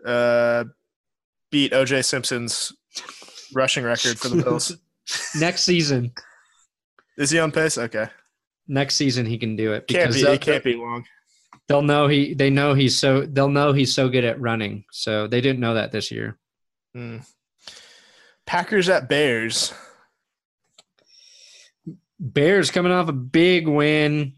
uh 0.04 0.64
beat 1.50 1.72
OJ 1.72 2.04
Simpson's 2.04 2.72
rushing 3.54 3.84
record 3.84 4.18
for 4.18 4.28
the 4.28 4.42
Bills? 4.42 4.76
Next 5.40 5.64
season, 5.64 6.12
Is 7.18 7.30
he 7.30 7.38
on 7.40 7.50
pace? 7.50 7.76
Okay. 7.76 8.06
next 8.68 8.94
season 8.94 9.26
he 9.26 9.36
can 9.38 9.56
do 9.56 9.72
it 9.72 9.88
Can't 9.88 10.10
because 10.10 10.22
be. 10.22 10.28
It 10.28 10.40
can't 10.40 10.62
be 10.62 10.76
long. 10.76 11.04
They'll 11.66 11.82
know 11.82 12.06
he. 12.06 12.34
They 12.34 12.48
know 12.50 12.74
he's 12.74 12.96
so. 12.96 13.22
They'll 13.26 13.48
know 13.48 13.72
he's 13.72 13.92
so 13.92 14.08
good 14.08 14.24
at 14.24 14.40
running. 14.40 14.84
So 14.92 15.26
they 15.26 15.40
didn't 15.40 15.58
know 15.60 15.74
that 15.74 15.90
this 15.90 16.10
year. 16.12 16.38
Mm. 16.96 17.26
Packers 18.46 18.88
at 18.88 19.08
Bears. 19.08 19.72
Bears 22.20 22.70
coming 22.70 22.92
off 22.92 23.08
a 23.08 23.12
big 23.12 23.66
win. 23.66 24.34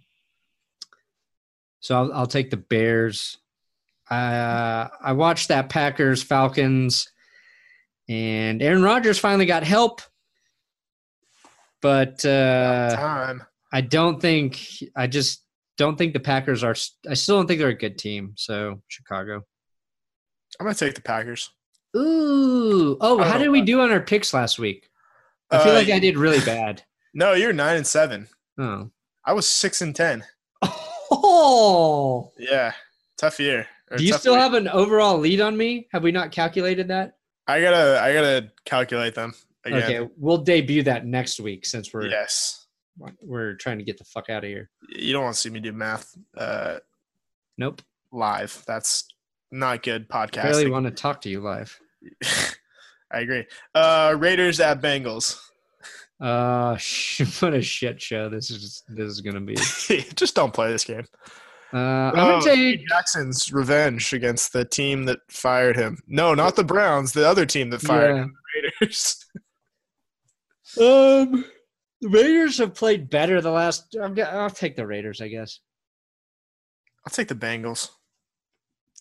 So 1.80 1.97
I'll, 1.97 2.12
I'll 2.12 2.26
take 2.28 2.51
the 2.51 2.57
Bears. 2.57 3.39
Uh, 4.09 4.89
I 5.03 5.12
watched 5.12 5.49
that 5.49 5.68
Packers 5.68 6.22
Falcons, 6.22 7.11
and 8.09 8.62
Aaron 8.62 8.83
Rodgers 8.83 9.18
finally 9.18 9.47
got 9.47 9.64
help, 9.64 10.01
but 11.80 12.24
uh, 12.24 12.95
Time. 12.95 13.43
I 13.72 13.80
don't 13.80 14.20
think 14.20 14.61
I 14.95 15.07
just 15.07 15.43
don't 15.78 15.97
think 15.97 16.12
the 16.12 16.20
Packers 16.20 16.62
are. 16.62 16.74
I 17.09 17.14
still 17.14 17.37
don't 17.39 17.47
think 17.47 17.59
they're 17.59 17.68
a 17.68 17.74
good 17.74 17.99
team. 17.99 18.35
So 18.37 18.83
Chicago. 18.89 19.43
I'm 20.61 20.66
gonna 20.66 20.74
take 20.74 20.95
the 20.95 21.01
Packers. 21.01 21.51
Ooh, 21.97 22.97
oh, 23.01 23.22
how 23.22 23.39
did 23.39 23.49
we 23.49 23.62
do 23.62 23.80
on 23.80 23.91
our 23.91 24.01
picks 24.01 24.33
last 24.35 24.59
week? 24.59 24.89
I 25.51 25.62
feel 25.64 25.72
Uh, 25.72 25.76
like 25.76 25.89
I 25.89 25.99
did 25.99 26.16
really 26.18 26.41
bad. 26.45 26.83
No, 27.15 27.33
you're 27.35 27.53
nine 27.53 27.77
and 27.77 27.87
seven. 27.87 28.29
Oh, 28.59 28.91
I 29.25 29.33
was 29.33 29.49
six 29.49 29.81
and 29.83 29.95
ten. 29.95 30.25
oh. 31.11 32.33
Yeah, 32.39 32.73
tough 33.19 33.39
year. 33.41 33.67
Do 33.97 34.05
you 34.05 34.15
still 34.15 34.35
week. 34.35 34.43
have 34.43 34.55
an 34.55 34.69
overall 34.69 35.19
lead 35.19 35.41
on 35.41 35.57
me? 35.57 35.87
Have 35.93 36.03
we 36.03 36.13
not 36.13 36.33
calculated 36.33 36.89
that? 36.89 37.17
I 37.47 37.61
gotta, 37.61 38.01
I 38.01 38.13
gotta 38.15 38.51
calculate 38.65 39.15
them 39.15 39.35
again. 39.65 39.83
Okay, 39.83 40.09
we'll 40.17 40.39
debut 40.39 40.83
that 40.85 41.05
next 41.07 41.41
week 41.41 41.67
since 41.67 41.93
we're 41.93 42.07
Yes. 42.07 42.67
we're 43.21 43.55
trying 43.57 43.79
to 43.79 43.85
get 43.85 43.99
the 43.99 44.05
fuck 44.05 44.31
out 44.31 44.45
of 44.45 44.49
here. 44.49 44.71
You 44.89 45.13
don't 45.13 45.25
want 45.25 45.35
to 45.35 45.41
see 45.41 45.51
me 45.51 45.61
do 45.61 45.73
math 45.73 46.17
uh, 46.39 46.79
Nope. 47.59 47.83
live. 48.13 48.63
That's 48.67 49.05
not 49.51 49.83
good 49.83 50.09
podcast. 50.09 50.45
I 50.45 50.49
really 50.49 50.71
want 50.71 50.87
to 50.87 50.91
talk 50.93 51.21
to 51.23 51.29
you 51.29 51.41
live. 51.41 51.79
I 53.13 53.21
agree. 53.21 53.45
Uh, 53.75 54.17
Raiders 54.19 54.59
at 54.61 54.81
Bengals. 54.81 55.39
Uh, 56.23 56.79
what 57.41 57.53
a 57.53 57.61
shit 57.61 58.01
show 58.01 58.29
this 58.29 58.51
is. 58.51 58.83
This 58.89 59.11
is 59.11 59.20
gonna 59.20 59.41
be. 59.41 59.55
Just 60.14 60.35
don't 60.37 60.55
play 60.55 60.70
this 60.70 60.85
game. 60.85 61.05
Uh, 61.75 61.77
I'm 61.79 62.18
Oh, 62.18 62.27
gonna 62.41 62.43
say 62.43 62.77
Jackson's 62.89 63.53
revenge 63.53 64.12
against 64.12 64.53
the 64.53 64.64
team 64.64 65.05
that 65.07 65.18
fired 65.29 65.77
him. 65.77 65.99
No, 66.07 66.33
not 66.35 66.55
the 66.55 66.64
Browns. 66.64 67.12
The 67.12 67.27
other 67.29 67.45
team 67.45 67.70
that 67.70 67.81
fired 67.81 68.14
yeah. 68.16 68.23
him. 68.23 68.35
The 68.55 68.70
Raiders. 68.81 69.25
Um, 70.81 71.45
the 72.01 72.09
Raiders 72.09 72.57
have 72.57 72.75
played 72.75 73.11
better 73.11 73.43
the 73.43 73.51
last. 73.51 73.95
I'm, 74.01 74.18
I'll 74.18 74.49
take 74.49 74.75
the 74.75 74.87
Raiders, 74.87 75.20
I 75.20 75.29
guess. 75.29 75.61
I'll 77.07 77.12
take 77.12 77.29
the 77.29 77.35
Bengals. 77.35 77.91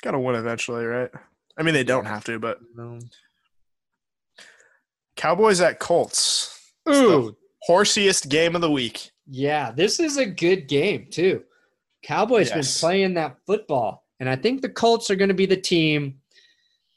Got 0.01 0.11
to 0.11 0.19
win 0.19 0.35
eventually, 0.35 0.83
right? 0.83 1.09
I 1.57 1.63
mean, 1.63 1.73
they 1.73 1.85
don't 1.85 2.03
have 2.03 2.25
to, 2.25 2.39
but 2.39 2.59
Um, 2.77 2.99
Cowboys 5.15 5.61
at 5.61 5.79
Colts. 5.79 6.60
Ooh, 6.95 7.37
Horsiest 7.69 8.29
game 8.29 8.55
of 8.55 8.61
the 8.61 8.71
week. 8.71 9.11
yeah, 9.27 9.71
this 9.71 9.99
is 9.99 10.17
a 10.17 10.25
good 10.25 10.67
game 10.67 11.07
too. 11.11 11.43
Cowboys 12.03 12.49
Yes. 12.49 12.55
been 12.55 12.79
playing 12.87 13.13
that 13.15 13.37
football, 13.45 14.05
and 14.19 14.27
I 14.27 14.35
think 14.35 14.61
the 14.61 14.69
Colts 14.69 15.09
are 15.11 15.15
going 15.15 15.29
to 15.29 15.35
be 15.35 15.45
the 15.45 15.55
team 15.57 16.19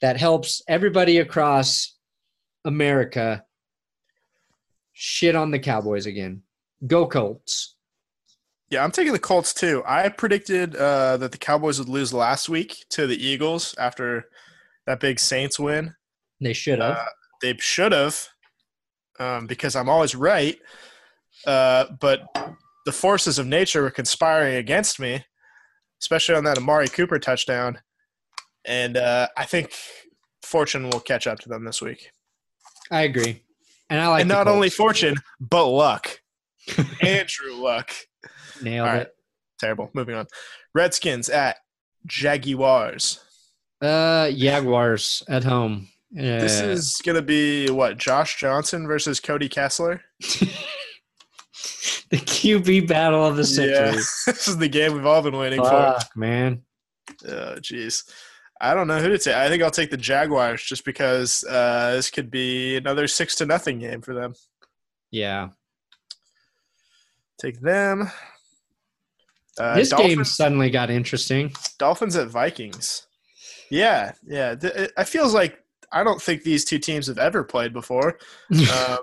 that 0.01 0.17
helps 0.17 0.61
everybody 0.67 1.19
across 1.19 1.93
America 2.65 3.45
shit 4.93 5.35
on 5.35 5.51
the 5.51 5.59
Cowboys 5.59 6.05
again. 6.05 6.41
Go 6.87 7.07
Colts! 7.07 7.75
Yeah, 8.71 8.83
I'm 8.83 8.91
taking 8.91 9.13
the 9.13 9.19
Colts 9.19 9.53
too. 9.53 9.83
I 9.85 10.09
predicted 10.09 10.75
uh, 10.75 11.17
that 11.17 11.31
the 11.31 11.37
Cowboys 11.37 11.77
would 11.79 11.87
lose 11.89 12.13
last 12.13 12.49
week 12.49 12.85
to 12.89 13.05
the 13.07 13.15
Eagles 13.23 13.75
after 13.77 14.25
that 14.87 14.99
big 14.99 15.19
Saints 15.19 15.59
win. 15.59 15.93
They 16.41 16.53
should 16.53 16.79
have. 16.79 16.97
Uh, 16.97 17.05
they 17.41 17.55
should 17.59 17.91
have, 17.91 18.27
um, 19.19 19.47
because 19.47 19.75
I'm 19.75 19.89
always 19.89 20.15
right. 20.15 20.57
Uh, 21.45 21.85
but 21.99 22.23
the 22.85 22.91
forces 22.91 23.39
of 23.39 23.47
nature 23.47 23.81
were 23.81 23.91
conspiring 23.91 24.55
against 24.55 24.99
me, 24.99 25.25
especially 26.01 26.35
on 26.35 26.43
that 26.45 26.57
Amari 26.57 26.87
Cooper 26.87 27.19
touchdown. 27.19 27.79
And 28.65 28.97
uh, 28.97 29.27
I 29.37 29.45
think 29.45 29.73
fortune 30.43 30.89
will 30.89 30.99
catch 30.99 31.27
up 31.27 31.39
to 31.39 31.49
them 31.49 31.65
this 31.65 31.81
week. 31.81 32.09
I 32.91 33.01
agree, 33.01 33.43
and 33.89 33.99
I 33.99 34.07
like. 34.07 34.21
and 34.21 34.29
not 34.29 34.47
only 34.47 34.69
fortune, 34.69 35.15
but 35.39 35.65
luck. 35.65 36.19
Andrew 37.01 37.53
Luck. 37.53 37.91
nailed 38.61 38.87
right. 38.87 39.01
it. 39.03 39.15
Terrible. 39.59 39.89
Moving 39.93 40.15
on. 40.15 40.27
Redskins 40.73 41.29
at 41.29 41.57
Jaguars. 42.05 43.19
Uh, 43.81 44.29
Jaguars 44.31 45.23
at 45.27 45.43
home. 45.43 45.89
Uh, 46.13 46.21
This 46.21 46.61
is 46.61 47.01
going 47.03 47.15
to 47.15 47.21
be 47.21 47.69
what? 47.69 47.97
Josh 47.97 48.39
Johnson 48.39 48.87
versus 48.87 49.19
Cody 49.19 49.49
Kessler? 49.49 50.01
the 52.09 52.17
QB 52.17 52.87
battle 52.87 53.25
of 53.25 53.35
the 53.35 53.43
century. 53.43 53.91
this 54.25 54.47
is 54.47 54.57
the 54.57 54.69
game 54.69 54.93
we've 54.93 55.05
all 55.05 55.21
been 55.21 55.37
waiting 55.37 55.61
Fuck, 55.61 56.15
man. 56.15 56.61
Oh, 57.27 57.55
jeez. 57.55 58.03
I 58.61 58.73
don't 58.73 58.87
know 58.87 58.99
who 58.99 59.09
to 59.09 59.17
take. 59.17 59.35
I 59.35 59.49
think 59.49 59.61
I'll 59.61 59.71
take 59.71 59.91
the 59.91 59.97
Jaguars 59.97 60.63
just 60.63 60.85
because 60.85 61.43
uh, 61.43 61.91
this 61.95 62.09
could 62.09 62.31
be 62.31 62.77
another 62.77 63.07
six 63.07 63.35
to 63.35 63.45
nothing 63.45 63.79
game 63.79 64.01
for 64.01 64.13
them. 64.13 64.33
Yeah. 65.11 65.49
Take 67.39 67.59
them. 67.59 68.09
Uh, 69.59 69.75
this 69.75 69.89
Dolphins, 69.89 70.15
game 70.15 70.25
suddenly 70.25 70.69
got 70.69 70.89
interesting. 70.89 71.53
Dolphins 71.79 72.15
at 72.15 72.29
Vikings. 72.29 73.07
Yeah, 73.69 74.13
yeah. 74.25 74.55
It 74.61 75.07
feels 75.07 75.33
like 75.33 75.57
I 75.91 76.03
don't 76.03 76.21
think 76.21 76.43
these 76.43 76.65
two 76.65 76.79
teams 76.79 77.07
have 77.07 77.17
ever 77.17 77.43
played 77.43 77.73
before. 77.73 78.17
um, 78.51 78.99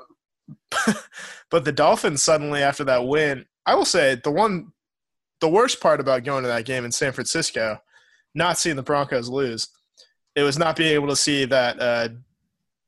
but 1.50 1.64
the 1.64 1.72
Dolphins 1.72 2.22
suddenly 2.22 2.62
after 2.62 2.84
that 2.84 3.06
win, 3.06 3.46
I 3.66 3.74
will 3.74 3.84
say 3.84 4.20
the 4.22 4.30
one, 4.30 4.72
the 5.40 5.48
worst 5.48 5.80
part 5.80 6.00
about 6.00 6.24
going 6.24 6.42
to 6.42 6.48
that 6.48 6.64
game 6.64 6.84
in 6.84 6.92
San 6.92 7.12
Francisco, 7.12 7.78
not 8.34 8.58
seeing 8.58 8.76
the 8.76 8.82
Broncos 8.82 9.28
lose, 9.28 9.68
it 10.34 10.42
was 10.42 10.58
not 10.58 10.76
being 10.76 10.94
able 10.94 11.08
to 11.08 11.16
see 11.16 11.44
that 11.44 11.80
uh, 11.80 12.08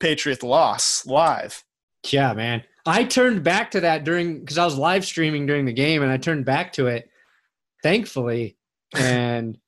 Patriot 0.01 0.43
loss 0.43 1.07
live. 1.07 1.65
yeah, 2.09 2.33
man. 2.33 2.63
I 2.87 3.05
turned 3.05 3.43
back 3.43 3.71
to 3.73 3.81
that 3.81 4.05
during 4.05 4.41
because 4.41 4.59
I 4.59 4.65
was 4.65 4.77
live 4.77 5.05
streaming 5.05 5.47
during 5.47 5.65
the 5.65 5.73
game 5.73 6.03
and 6.03 6.13
I 6.13 6.19
turned 6.19 6.45
back 6.45 6.75
to 6.75 6.87
it, 6.89 7.09
thankfully, 7.83 8.57
and 8.95 9.59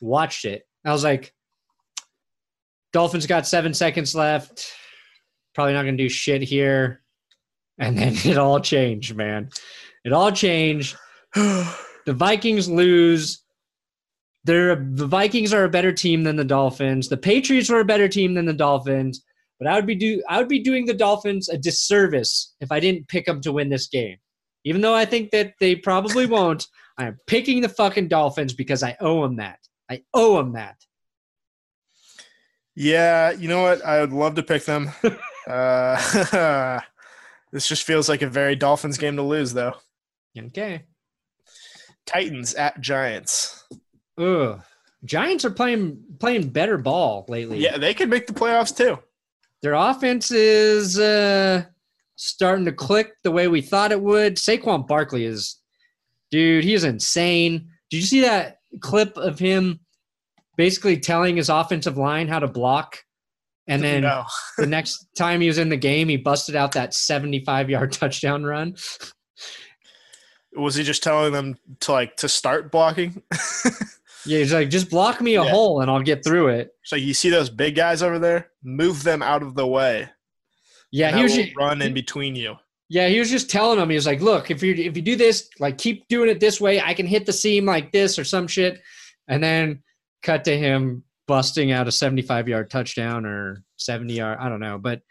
watched 0.00 0.44
it. 0.44 0.66
I 0.84 0.92
was 0.92 1.04
like, 1.04 1.32
Dolphins 2.92 3.26
got 3.26 3.46
seven 3.46 3.74
seconds 3.74 4.14
left. 4.14 4.72
Probably 5.54 5.74
not 5.74 5.82
going 5.82 5.96
to 5.96 6.02
do 6.02 6.08
shit 6.08 6.42
here. 6.42 7.02
And 7.78 7.96
then 7.96 8.14
it 8.24 8.38
all 8.38 8.60
changed, 8.60 9.14
man. 9.14 9.50
It 10.04 10.12
all 10.12 10.32
changed. 10.32 10.96
the 11.34 11.74
Vikings 12.06 12.68
lose. 12.68 13.42
They're 14.44 14.76
the 14.76 15.06
Vikings 15.06 15.52
are 15.52 15.64
a 15.64 15.68
better 15.68 15.92
team 15.92 16.22
than 16.22 16.36
the 16.36 16.44
Dolphins. 16.44 17.08
The 17.08 17.16
Patriots 17.16 17.68
were 17.68 17.80
a 17.80 17.84
better 17.84 18.08
team 18.08 18.34
than 18.34 18.46
the 18.46 18.52
Dolphins. 18.52 19.22
But 19.58 19.68
I 19.68 19.74
would 19.74 19.86
be 19.86 19.96
do 19.96 20.22
I 20.28 20.38
would 20.38 20.48
be 20.48 20.60
doing 20.60 20.86
the 20.86 20.94
Dolphins 20.94 21.48
a 21.48 21.58
disservice 21.58 22.54
if 22.60 22.70
I 22.70 22.80
didn't 22.80 23.08
pick 23.08 23.26
them 23.26 23.40
to 23.42 23.52
win 23.52 23.68
this 23.68 23.88
game. 23.88 24.16
Even 24.64 24.80
though 24.80 24.94
I 24.94 25.04
think 25.04 25.30
that 25.30 25.54
they 25.60 25.74
probably 25.74 26.26
won't, 26.26 26.66
I 26.96 27.06
am 27.06 27.18
picking 27.26 27.60
the 27.60 27.68
fucking 27.68 28.08
Dolphins 28.08 28.52
because 28.52 28.82
I 28.82 28.96
owe 29.00 29.22
them 29.22 29.36
that. 29.36 29.58
I 29.90 30.02
owe 30.14 30.36
them 30.36 30.52
that. 30.52 30.76
Yeah, 32.78 33.32
you 33.32 33.48
know 33.48 33.62
what? 33.62 33.84
I 33.84 34.00
would 34.00 34.12
love 34.12 34.36
to 34.36 34.42
pick 34.44 34.64
them. 34.64 34.92
uh, 35.48 36.80
this 37.52 37.66
just 37.66 37.82
feels 37.82 38.08
like 38.08 38.22
a 38.22 38.28
very 38.28 38.54
Dolphins 38.54 38.98
game 38.98 39.16
to 39.16 39.22
lose, 39.22 39.52
though. 39.52 39.74
Okay. 40.38 40.84
Titans 42.06 42.54
at 42.54 42.80
Giants. 42.80 43.66
Ugh. 44.16 44.60
Giants 45.04 45.44
are 45.44 45.50
playing 45.50 46.04
playing 46.20 46.50
better 46.50 46.78
ball 46.78 47.24
lately. 47.28 47.58
Yeah, 47.58 47.78
they 47.78 47.94
could 47.94 48.08
make 48.08 48.28
the 48.28 48.32
playoffs 48.32 48.76
too. 48.76 48.98
Their 49.60 49.74
offense 49.74 50.30
is 50.30 51.00
uh, 51.00 51.64
starting 52.14 52.64
to 52.66 52.72
click 52.72 53.12
the 53.24 53.32
way 53.32 53.48
we 53.48 53.60
thought 53.60 53.90
it 53.90 54.00
would. 54.00 54.36
Saquon 54.36 54.86
Barkley 54.86 55.24
is, 55.24 55.56
dude, 56.30 56.62
he 56.62 56.74
is 56.74 56.84
insane. 56.84 57.70
Did 57.90 57.96
you 57.96 58.02
see 58.04 58.20
that 58.20 58.58
clip 58.80 59.16
of 59.16 59.38
him 59.38 59.80
basically 60.58 60.98
telling 60.98 61.36
his 61.36 61.48
offensive 61.48 61.96
line 61.96 62.28
how 62.28 62.40
to 62.40 62.48
block? 62.48 62.98
And 63.66 63.82
then 63.82 64.02
no. 64.02 64.24
the 64.58 64.66
next 64.66 65.06
time 65.16 65.40
he 65.40 65.46
was 65.46 65.56
in 65.58 65.70
the 65.70 65.76
game, 65.76 66.08
he 66.10 66.18
busted 66.18 66.54
out 66.56 66.72
that 66.72 66.92
75 66.92 67.70
yard 67.70 67.92
touchdown 68.00 68.44
run. 68.44 68.74
was 70.54 70.74
he 70.74 70.82
just 70.82 71.02
telling 71.02 71.32
them 71.32 71.56
to 71.80 71.92
like 71.92 72.16
to 72.16 72.28
start 72.28 72.70
blocking? 72.70 73.22
Yeah, 74.26 74.38
he's 74.40 74.52
like, 74.52 74.68
just 74.68 74.90
block 74.90 75.22
me 75.22 75.36
a 75.36 75.44
Yeah. 75.44 75.50
hole 75.50 75.80
and 75.80 75.90
I'll 75.90 76.02
get 76.02 76.22
through 76.22 76.48
it. 76.48 76.72
so 76.84 76.96
you 76.96 77.14
see 77.14 77.30
those 77.30 77.48
big 77.48 77.76
guys 77.76 78.02
over 78.02 78.18
there? 78.18 78.50
Move 78.62 79.02
them 79.02 79.22
out 79.22 79.42
of 79.42 79.54
the 79.54 79.66
way. 79.66 80.10
Yeah, 80.90 81.16
he 81.16 81.22
was 81.22 81.34
just, 81.34 81.56
run 81.56 81.80
in 81.80 81.94
between 81.94 82.34
you. 82.34 82.56
yeah, 82.90 83.08
he 83.08 83.20
was 83.20 83.30
just 83.30 83.48
telling 83.48 83.78
them. 83.78 83.88
He 83.88 83.94
was 83.94 84.06
like, 84.06 84.20
look, 84.20 84.50
if 84.50 84.62
you 84.62 84.74
if 84.74 84.96
you 84.96 85.02
do 85.02 85.16
this, 85.16 85.48
like 85.60 85.78
keep 85.78 86.06
doing 86.08 86.28
it 86.28 86.40
this 86.40 86.60
way, 86.60 86.78
I 86.80 86.92
can 86.94 87.06
hit 87.06 87.24
the 87.24 87.32
seam 87.32 87.64
like 87.64 87.90
this 87.92 88.18
or 88.18 88.24
some 88.24 88.46
shit. 88.48 88.82
and 89.28 89.42
then 89.42 89.82
cut 90.22 90.44
to 90.44 90.56
him 90.56 91.04
busting 91.26 91.72
out 91.72 91.88
a 91.88 91.92
75 91.92 92.48
yard 92.48 92.70
touchdown 92.70 93.26
or 93.26 93.62
70 93.76 94.14
yard. 94.14 94.38
I 94.40 94.48
don't 94.48 94.60
know, 94.60 94.78
but 94.78 95.02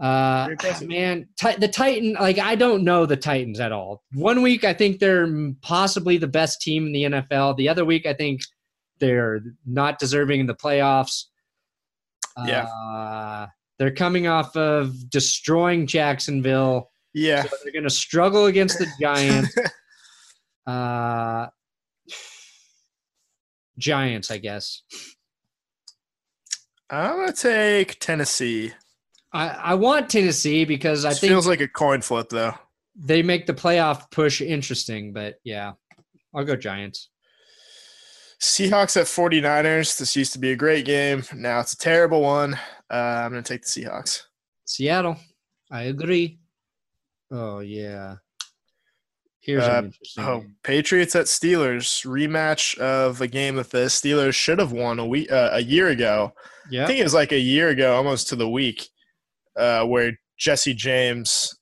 uh, 0.00 0.48
man, 0.82 1.28
ti- 1.36 1.56
the 1.58 1.66
Titan. 1.68 2.14
Like 2.14 2.38
I 2.38 2.54
don't 2.54 2.84
know 2.84 3.04
the 3.04 3.16
Titans 3.16 3.58
at 3.58 3.72
all. 3.72 4.04
One 4.14 4.42
week 4.42 4.62
I 4.64 4.72
think 4.72 5.00
they're 5.00 5.28
possibly 5.60 6.18
the 6.18 6.28
best 6.28 6.60
team 6.60 6.86
in 6.86 6.92
the 6.92 7.02
NFL. 7.04 7.56
The 7.56 7.68
other 7.68 7.84
week 7.84 8.06
I 8.06 8.12
think 8.12 8.42
they're 9.00 9.40
not 9.66 9.98
deserving 9.98 10.40
in 10.40 10.46
the 10.46 10.54
playoffs. 10.54 11.24
Yeah. 12.46 12.64
Uh, 12.64 13.46
they're 13.78 13.94
coming 13.94 14.28
off 14.28 14.56
of 14.56 15.10
destroying 15.10 15.86
Jacksonville. 15.86 16.90
Yeah. 17.14 17.42
So 17.44 17.56
they're 17.64 17.72
going 17.72 17.84
to 17.84 17.90
struggle 17.90 18.46
against 18.46 18.78
the 18.78 18.86
Giants. 19.00 19.52
uh, 20.66 21.46
Giants, 23.78 24.30
I 24.30 24.38
guess. 24.38 24.82
I'm 26.90 27.16
gonna 27.16 27.32
take 27.32 27.98
Tennessee. 28.00 28.72
I, 29.32 29.48
I 29.48 29.74
want 29.74 30.08
Tennessee 30.10 30.64
because 30.64 31.04
I 31.04 31.10
This 31.10 31.20
think 31.20 31.30
feels 31.30 31.46
like 31.46 31.60
a 31.60 31.68
coin 31.68 32.00
flip 32.00 32.28
though. 32.30 32.54
they 32.96 33.22
make 33.22 33.46
the 33.46 33.54
playoff 33.54 34.10
push 34.10 34.40
interesting. 34.40 35.12
But 35.12 35.36
yeah, 35.44 35.72
I'll 36.34 36.44
go 36.44 36.56
Giants. 36.56 37.10
Seahawks 38.40 38.96
at 38.96 39.06
49ers. 39.06 39.98
This 39.98 40.14
used 40.16 40.32
to 40.32 40.38
be 40.38 40.52
a 40.52 40.56
great 40.56 40.84
game. 40.86 41.24
Now 41.34 41.58
it's 41.60 41.72
a 41.72 41.76
terrible 41.78 42.22
one. 42.22 42.54
Uh, 42.90 42.94
I'm 42.94 43.32
going 43.32 43.42
to 43.42 43.52
take 43.52 43.62
the 43.62 43.66
Seahawks. 43.68 44.22
Seattle. 44.64 45.16
I 45.72 45.82
agree. 45.82 46.38
Oh 47.32 47.58
yeah. 47.58 48.16
Here's 49.48 49.64
Uh, 49.64 49.78
an 49.78 49.84
interesting. 49.86 50.24
Oh, 50.24 50.40
game. 50.40 50.56
Patriots 50.62 51.16
at 51.16 51.24
Steelers. 51.24 52.04
Rematch 52.04 52.76
of 52.78 53.22
a 53.22 53.26
game 53.26 53.56
that 53.56 53.70
the 53.70 53.86
Steelers 53.86 54.34
should 54.34 54.58
have 54.58 54.72
won 54.72 54.98
a 54.98 55.06
week 55.06 55.32
uh, 55.32 55.48
a 55.52 55.60
year 55.62 55.88
ago. 55.88 56.34
I 56.70 56.86
think 56.86 57.00
it 57.00 57.04
was 57.04 57.14
like 57.14 57.32
a 57.32 57.38
year 57.38 57.70
ago, 57.70 57.96
almost 57.96 58.28
to 58.28 58.36
the 58.36 58.46
week, 58.48 58.88
uh, 59.56 59.86
where 59.86 60.12
Jesse 60.36 60.74
James 60.74 61.58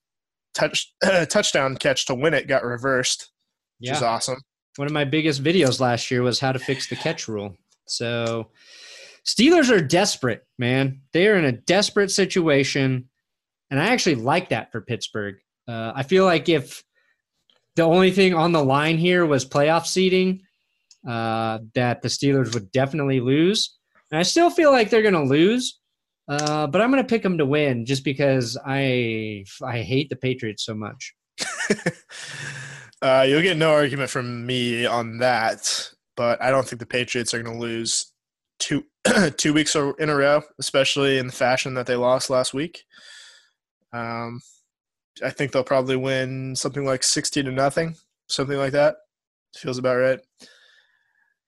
touch 0.52 0.92
touchdown 1.30 1.76
catch 1.76 2.06
to 2.06 2.14
win 2.16 2.34
it 2.34 2.48
got 2.48 2.64
reversed, 2.64 3.30
which 3.78 3.92
is 3.92 4.02
awesome. 4.02 4.40
One 4.74 4.86
of 4.86 4.92
my 4.92 5.04
biggest 5.04 5.44
videos 5.44 5.78
last 5.78 6.10
year 6.10 6.22
was 6.22 6.40
how 6.40 6.50
to 6.50 6.58
fix 6.58 6.88
the 6.88 6.96
catch 6.96 7.28
rule. 7.28 7.56
So 7.86 8.48
Steelers 9.24 9.70
are 9.70 9.80
desperate, 9.80 10.44
man. 10.58 11.02
They 11.12 11.28
are 11.28 11.36
in 11.36 11.44
a 11.44 11.52
desperate 11.52 12.10
situation. 12.10 13.08
And 13.70 13.80
I 13.80 13.86
actually 13.86 14.16
like 14.16 14.48
that 14.48 14.72
for 14.72 14.80
Pittsburgh. 14.80 15.36
Uh, 15.68 15.92
I 15.94 16.02
feel 16.02 16.24
like 16.24 16.48
if 16.48 16.82
the 17.76 17.82
only 17.82 18.10
thing 18.10 18.34
on 18.34 18.52
the 18.52 18.64
line 18.64 18.98
here 18.98 19.24
was 19.24 19.44
playoff 19.44 19.86
seeding, 19.86 20.42
uh, 21.06 21.58
that 21.74 22.02
the 22.02 22.08
Steelers 22.08 22.52
would 22.54 22.72
definitely 22.72 23.20
lose. 23.20 23.76
And 24.10 24.18
I 24.18 24.22
still 24.22 24.50
feel 24.50 24.72
like 24.72 24.90
they're 24.90 25.02
going 25.02 25.14
to 25.14 25.22
lose, 25.22 25.78
uh, 26.28 26.66
but 26.66 26.80
I'm 26.80 26.90
going 26.90 27.02
to 27.02 27.08
pick 27.08 27.22
them 27.22 27.38
to 27.38 27.46
win 27.46 27.86
just 27.86 28.04
because 28.04 28.58
I 28.64 29.44
I 29.62 29.82
hate 29.82 30.10
the 30.10 30.16
Patriots 30.16 30.64
so 30.64 30.74
much. 30.74 31.14
uh, 33.02 33.24
you'll 33.28 33.42
get 33.42 33.56
no 33.56 33.72
argument 33.72 34.10
from 34.10 34.46
me 34.46 34.86
on 34.86 35.18
that, 35.18 35.90
but 36.16 36.40
I 36.42 36.50
don't 36.50 36.66
think 36.66 36.80
the 36.80 36.86
Patriots 36.86 37.34
are 37.34 37.42
going 37.42 37.56
to 37.56 37.60
lose 37.60 38.12
two 38.58 38.84
two 39.36 39.52
weeks 39.52 39.74
in 39.74 40.08
a 40.08 40.16
row, 40.16 40.42
especially 40.58 41.18
in 41.18 41.26
the 41.26 41.32
fashion 41.32 41.74
that 41.74 41.86
they 41.86 41.96
lost 41.96 42.30
last 42.30 42.54
week. 42.54 42.84
Um, 43.92 44.40
I 45.24 45.30
think 45.30 45.52
they'll 45.52 45.64
probably 45.64 45.96
win 45.96 46.54
something 46.56 46.84
like 46.84 47.02
sixty 47.02 47.42
to 47.42 47.50
nothing, 47.50 47.96
something 48.28 48.58
like 48.58 48.72
that. 48.72 48.96
Feels 49.56 49.78
about 49.78 49.96
right. 49.96 50.20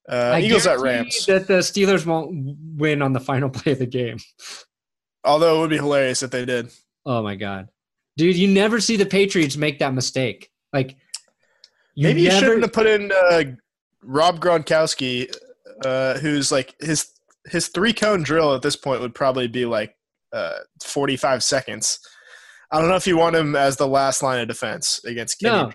Uh, 0.08 0.38
Eagles 0.42 0.66
at 0.66 0.78
Rams. 0.78 1.26
That 1.26 1.46
the 1.46 1.58
Steelers 1.58 2.06
won't 2.06 2.56
win 2.76 3.02
on 3.02 3.12
the 3.12 3.20
final 3.20 3.50
play 3.50 3.72
of 3.72 3.78
the 3.78 3.86
game. 3.86 4.18
Although 5.24 5.58
it 5.58 5.60
would 5.60 5.70
be 5.70 5.76
hilarious 5.76 6.22
if 6.22 6.30
they 6.30 6.44
did. 6.44 6.70
Oh 7.04 7.22
my 7.22 7.34
god, 7.34 7.68
dude! 8.16 8.36
You 8.36 8.48
never 8.48 8.80
see 8.80 8.96
the 8.96 9.06
Patriots 9.06 9.56
make 9.56 9.78
that 9.80 9.94
mistake. 9.94 10.50
Like 10.72 10.96
Maybe 11.98 12.22
you 12.22 12.30
shouldn't 12.30 12.62
have 12.62 12.72
put 12.72 12.86
in 12.86 13.10
uh, 13.12 13.42
Rob 14.02 14.40
Gronkowski, 14.40 15.34
uh, 15.84 16.18
who's 16.18 16.52
like 16.52 16.74
his 16.80 17.10
his 17.46 17.68
three 17.68 17.92
cone 17.92 18.22
drill 18.22 18.54
at 18.54 18.62
this 18.62 18.76
point 18.76 19.00
would 19.00 19.14
probably 19.14 19.48
be 19.48 19.64
like 19.64 19.96
uh, 20.32 20.58
forty 20.82 21.16
five 21.16 21.42
seconds. 21.42 21.98
I 22.70 22.80
don't 22.80 22.88
know 22.88 22.96
if 22.96 23.06
you 23.06 23.16
want 23.16 23.36
him 23.36 23.56
as 23.56 23.76
the 23.76 23.86
last 23.88 24.22
line 24.22 24.40
of 24.40 24.48
defense 24.48 25.00
against 25.04 25.40
Kenny. 25.40 25.54
No, 25.54 25.72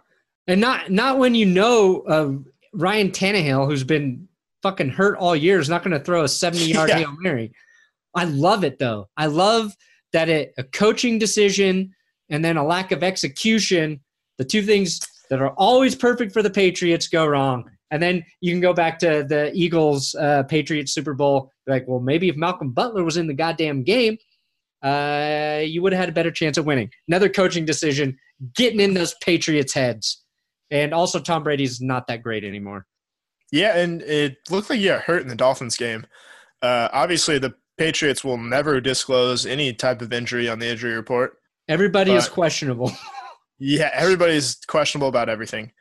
and 0.47 0.61
not 0.61 0.91
not 0.91 1.17
when 1.17 1.35
you 1.35 1.45
know 1.45 2.01
uh, 2.01 2.31
Ryan 2.73 3.11
Tannehill, 3.11 3.65
who's 3.67 3.83
been 3.83 4.27
fucking 4.61 4.89
hurt 4.89 5.17
all 5.17 5.35
year, 5.35 5.59
is 5.59 5.69
not 5.69 5.83
going 5.83 5.97
to 5.97 6.03
throw 6.03 6.23
a 6.23 6.27
seventy-yard 6.27 6.89
Yeah. 6.89 6.97
hail 6.99 7.15
mary. 7.19 7.51
I 8.15 8.25
love 8.25 8.63
it 8.63 8.77
though. 8.79 9.09
I 9.17 9.25
love 9.25 9.73
that 10.11 10.29
it 10.29 10.53
a 10.57 10.63
coaching 10.63 11.17
decision 11.17 11.93
and 12.29 12.45
then 12.45 12.57
a 12.57 12.63
lack 12.65 12.91
of 12.91 13.03
execution. 13.03 13.99
The 14.37 14.45
two 14.45 14.61
things 14.61 14.99
that 15.29 15.41
are 15.41 15.51
always 15.51 15.95
perfect 15.95 16.31
for 16.31 16.43
the 16.43 16.49
Patriots 16.49 17.07
go 17.07 17.25
wrong, 17.25 17.69
and 17.89 18.01
then 18.03 18.23
you 18.41 18.51
can 18.51 18.61
go 18.61 18.73
back 18.73 18.99
to 18.99 19.25
the 19.27 19.51
Eagles 19.55 20.13
uh, 20.15 20.43
Patriots 20.43 20.93
Super 20.93 21.13
Bowl. 21.15 21.51
Like, 21.65 21.87
well, 21.87 21.99
maybe 21.99 22.29
if 22.29 22.35
Malcolm 22.35 22.71
Butler 22.71 23.03
was 23.03 23.17
in 23.17 23.25
the 23.25 23.33
goddamn 23.33 23.83
game, 23.83 24.17
uh, 24.83 25.61
you 25.63 25.81
would 25.81 25.93
have 25.93 25.99
had 25.99 26.09
a 26.09 26.13
better 26.13 26.31
chance 26.31 26.57
of 26.57 26.65
winning. 26.65 26.89
Another 27.07 27.29
coaching 27.29 27.65
decision, 27.65 28.17
getting 28.55 28.79
in 28.79 28.93
those 28.93 29.15
Patriots' 29.21 29.73
heads. 29.73 30.23
And 30.71 30.93
also, 30.93 31.19
Tom 31.19 31.43
Brady's 31.43 31.81
not 31.81 32.07
that 32.07 32.23
great 32.23 32.43
anymore. 32.43 32.85
Yeah, 33.51 33.77
and 33.77 34.01
it 34.01 34.37
looked 34.49 34.69
like 34.69 34.79
he 34.79 34.85
got 34.85 35.03
hurt 35.03 35.21
in 35.21 35.27
the 35.27 35.35
Dolphins 35.35 35.77
game. 35.77 36.05
Uh, 36.61 36.89
obviously, 36.91 37.37
the 37.37 37.53
Patriots 37.77 38.23
will 38.23 38.37
never 38.37 38.81
disclose 38.81 39.45
any 39.45 39.73
type 39.73 40.01
of 40.01 40.11
injury 40.11 40.49
on 40.49 40.59
the 40.59 40.67
injury 40.67 40.93
report. 40.93 41.37
Everybody 41.67 42.11
is 42.11 42.27
questionable. 42.27 42.91
Yeah, 43.59 43.91
everybody's 43.93 44.55
questionable 44.67 45.07
about 45.07 45.29
everything. 45.29 45.71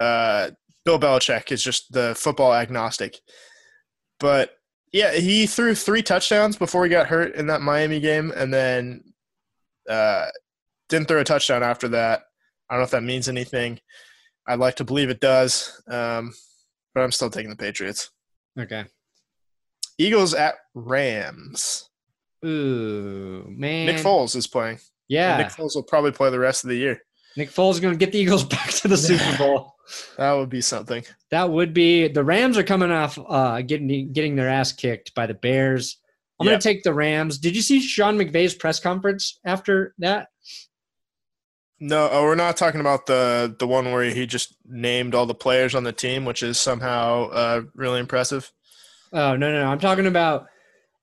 Uh, 0.00 0.52
Bill 0.86 0.98
Belichick 0.98 1.52
is 1.52 1.62
just 1.62 1.92
the 1.92 2.14
football 2.16 2.54
agnostic. 2.54 3.18
But 4.18 4.52
yeah, 4.92 5.12
he 5.12 5.46
threw 5.46 5.74
three 5.74 6.02
touchdowns 6.02 6.56
before 6.56 6.84
he 6.84 6.90
got 6.90 7.06
hurt 7.06 7.34
in 7.34 7.46
that 7.48 7.60
Miami 7.60 8.00
game, 8.00 8.32
and 8.34 8.52
then 8.52 9.02
uh, 9.88 10.26
didn't 10.88 11.08
throw 11.08 11.20
a 11.20 11.24
touchdown 11.24 11.62
after 11.62 11.88
that. 11.88 12.22
I 12.68 12.74
don't 12.74 12.80
know 12.80 12.84
if 12.84 12.90
that 12.90 13.02
means 13.02 13.28
anything. 13.28 13.80
I'd 14.46 14.58
like 14.58 14.76
to 14.76 14.84
believe 14.84 15.10
it 15.10 15.20
does, 15.20 15.80
um, 15.88 16.32
but 16.94 17.02
I'm 17.02 17.12
still 17.12 17.30
taking 17.30 17.50
the 17.50 17.56
Patriots. 17.56 18.10
okay. 18.58 18.84
Eagles 20.00 20.32
at 20.32 20.54
Rams. 20.74 21.90
Ooh, 22.44 23.44
man. 23.48 23.86
Nick 23.86 23.96
Foles 23.96 24.36
is 24.36 24.46
playing. 24.46 24.78
Yeah. 25.08 25.34
And 25.34 25.42
Nick 25.42 25.52
Foles 25.52 25.74
will 25.74 25.82
probably 25.82 26.12
play 26.12 26.30
the 26.30 26.38
rest 26.38 26.64
of 26.64 26.70
the 26.70 26.76
year. 26.76 27.00
Nick 27.36 27.50
Foles 27.50 27.72
is 27.72 27.80
going 27.80 27.94
to 27.94 27.98
get 27.98 28.12
the 28.12 28.18
Eagles 28.18 28.44
back 28.44 28.70
to 28.70 28.88
the 28.88 28.96
Super 28.96 29.36
Bowl. 29.36 29.74
That 30.16 30.32
would 30.32 30.48
be 30.50 30.60
something. 30.60 31.04
That 31.30 31.50
would 31.50 31.72
be 31.74 32.08
the 32.08 32.24
Rams 32.24 32.58
are 32.58 32.62
coming 32.64 32.90
off 32.90 33.18
uh, 33.28 33.62
getting 33.62 34.12
getting 34.12 34.36
their 34.36 34.48
ass 34.48 34.72
kicked 34.72 35.14
by 35.14 35.26
the 35.26 35.34
Bears. 35.34 35.98
I'm 36.40 36.46
Yep. 36.46 36.50
going 36.52 36.60
to 36.60 36.68
take 36.68 36.82
the 36.84 36.94
Rams. 36.94 37.38
Did 37.38 37.56
you 37.56 37.62
see 37.62 37.80
Sean 37.80 38.16
McVay's 38.16 38.54
press 38.54 38.78
conference 38.78 39.40
after 39.44 39.94
that? 39.98 40.28
No, 41.80 42.08
oh, 42.10 42.22
we're 42.24 42.34
not 42.34 42.56
talking 42.56 42.80
about 42.80 43.06
the 43.06 43.54
the 43.58 43.66
one 43.66 43.92
where 43.92 44.04
he 44.04 44.26
just 44.26 44.56
named 44.66 45.14
all 45.14 45.26
the 45.26 45.34
players 45.34 45.74
on 45.74 45.84
the 45.84 45.92
team, 45.92 46.24
which 46.24 46.42
is 46.42 46.58
somehow 46.58 47.28
uh, 47.30 47.62
really 47.74 48.00
impressive. 48.00 48.50
Oh 49.12 49.36
no, 49.36 49.52
no, 49.52 49.62
no. 49.62 49.66
I'm 49.70 49.78
talking 49.78 50.06
about 50.06 50.46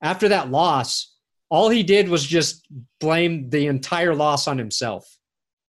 after 0.02 0.28
that 0.28 0.50
loss. 0.50 1.12
All 1.48 1.68
he 1.70 1.82
did 1.84 2.08
was 2.08 2.24
just 2.26 2.66
blame 3.00 3.50
the 3.50 3.68
entire 3.68 4.14
loss 4.16 4.48
on 4.48 4.58
himself. 4.58 5.06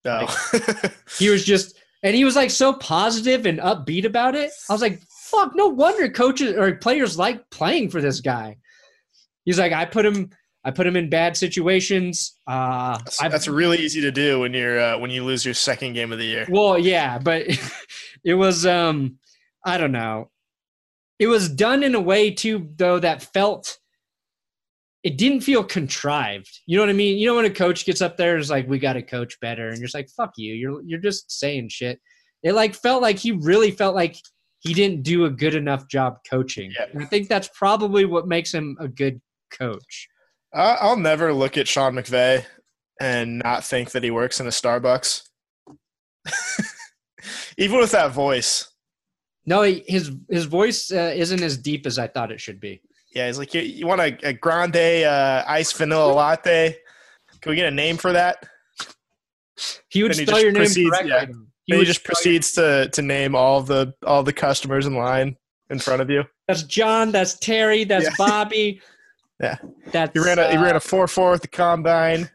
No. 0.03 0.27
He 1.19 1.29
was 1.29 1.43
just, 1.45 1.77
and 2.03 2.15
he 2.15 2.23
was 2.23 2.35
like 2.35 2.51
so 2.51 2.73
positive 2.73 3.45
and 3.45 3.59
upbeat 3.59 4.05
about 4.05 4.35
it. 4.35 4.51
I 4.69 4.73
was 4.73 4.81
like, 4.81 5.01
fuck, 5.09 5.55
no 5.55 5.67
wonder 5.67 6.09
coaches 6.09 6.55
or 6.55 6.75
players 6.75 7.17
like 7.17 7.49
playing 7.49 7.89
for 7.89 8.01
this 8.01 8.21
guy. 8.21 8.57
He's 9.45 9.59
like, 9.59 9.73
I 9.73 9.85
put 9.85 10.05
him, 10.05 10.29
I 10.63 10.71
put 10.71 10.87
him 10.87 10.95
in 10.95 11.09
bad 11.09 11.35
situations. 11.35 12.37
Uh, 12.47 12.97
that's, 12.97 13.17
that's 13.17 13.47
really 13.47 13.77
easy 13.79 14.01
to 14.01 14.11
do 14.11 14.39
when 14.39 14.53
you're 14.53 14.79
uh, 14.79 14.97
when 14.97 15.11
you 15.11 15.23
lose 15.23 15.43
your 15.43 15.53
second 15.53 15.93
game 15.93 16.11
of 16.11 16.19
the 16.19 16.25
year. 16.25 16.45
Well, 16.49 16.77
yeah, 16.77 17.17
but 17.19 17.47
it 18.23 18.35
was 18.35 18.65
um 18.65 19.17
I 19.65 19.77
don't 19.77 19.91
know. 19.91 20.29
It 21.17 21.27
was 21.27 21.49
done 21.49 21.83
in 21.83 21.95
a 21.95 22.01
way 22.01 22.31
too 22.31 22.69
though 22.75 22.99
that 22.99 23.21
felt 23.21 23.77
it 25.03 25.17
didn't 25.17 25.41
feel 25.41 25.63
contrived. 25.63 26.59
You 26.65 26.77
know 26.77 26.83
what 26.83 26.89
I 26.89 26.93
mean? 26.93 27.17
You 27.17 27.27
know 27.27 27.35
when 27.35 27.45
a 27.45 27.49
coach 27.49 27.85
gets 27.85 28.01
up 28.01 28.17
there 28.17 28.33
and 28.33 28.41
is 28.41 28.49
like, 28.49 28.67
"We 28.67 28.79
got 28.79 28.93
to 28.93 29.01
coach 29.01 29.39
better," 29.39 29.69
and 29.69 29.77
you're 29.77 29.85
just 29.85 29.95
like, 29.95 30.09
"Fuck 30.09 30.33
you!" 30.37 30.53
You're 30.53 30.81
you're 30.83 30.99
just 30.99 31.31
saying 31.31 31.69
shit. 31.69 31.99
It 32.43 32.53
like 32.53 32.75
felt 32.75 33.01
like 33.01 33.17
he 33.17 33.31
really 33.31 33.71
felt 33.71 33.95
like 33.95 34.17
he 34.59 34.73
didn't 34.73 35.03
do 35.03 35.25
a 35.25 35.29
good 35.29 35.55
enough 35.55 35.87
job 35.87 36.17
coaching. 36.29 36.71
Yeah. 36.77 36.85
And 36.93 37.01
I 37.01 37.05
think 37.05 37.29
that's 37.29 37.49
probably 37.53 38.05
what 38.05 38.27
makes 38.27 38.53
him 38.53 38.77
a 38.79 38.87
good 38.87 39.21
coach. 39.51 40.07
I'll 40.53 40.97
never 40.97 41.33
look 41.33 41.57
at 41.57 41.67
Sean 41.67 41.93
McVay 41.93 42.43
and 42.99 43.39
not 43.39 43.63
think 43.63 43.91
that 43.91 44.03
he 44.03 44.11
works 44.11 44.39
in 44.39 44.47
a 44.47 44.51
Starbucks. 44.51 45.21
Even 47.57 47.79
with 47.79 47.91
that 47.91 48.11
voice, 48.11 48.69
No, 49.45 49.61
he, 49.61 49.83
his 49.87 50.11
his 50.29 50.45
voice 50.45 50.91
uh, 50.91 51.13
isn't 51.15 51.41
as 51.41 51.57
deep 51.57 51.85
as 51.85 51.97
I 51.99 52.07
thought 52.07 52.31
it 52.31 52.41
should 52.41 52.59
be. 52.59 52.81
Yeah, 53.15 53.27
he's 53.27 53.37
like, 53.39 53.53
you, 53.53 53.61
you 53.61 53.87
want 53.87 54.01
a, 54.01 54.17
a 54.27 54.33
grande 54.33 54.75
uh, 54.75 55.43
iced 55.47 55.75
vanilla 55.77 56.11
latte? 56.13 56.77
Can 57.41 57.49
we 57.51 57.55
get 57.55 57.67
a 57.67 57.75
name 57.75 57.97
for 57.97 58.11
that? 58.13 58.47
He 59.89 60.03
would 60.03 60.13
Then 60.13 60.25
spell 60.27 60.35
just 60.35 60.43
your 60.43 60.51
name 60.51 60.61
proceeds- 60.63 60.89
correctly. 60.89 61.09
yeah. 61.11 61.25
though. 61.25 61.77
He, 61.79 61.85
just 61.85 61.99
spell 62.01 62.09
your- 62.11 62.15
proceeds 62.15 62.51
to 62.53 62.89
to 62.93 63.01
name 63.01 63.35
all 63.35 63.61
the 63.61 63.93
all 64.05 64.23
the 64.23 64.33
customers 64.33 64.85
in 64.85 64.93
line 64.95 65.35
in 65.69 65.79
front 65.79 66.01
of 66.01 66.09
you. 66.09 66.23
That's 66.47 66.63
John. 66.63 67.11
That's 67.11 67.37
Terry. 67.39 67.83
That's 67.83 68.05
Yeah. 68.05 68.11
Bobby. 68.17 68.81
Yeah. 69.41 69.55
That's 69.93 70.11
He 70.11 70.19
ran 70.19 70.37
a 70.37 70.51
he 70.51 70.57
ran 70.57 70.75
a 70.75 70.81
four 70.81 71.07
four 71.07 71.33
at 71.33 71.41
the 71.41 71.47
combine. 71.47 72.29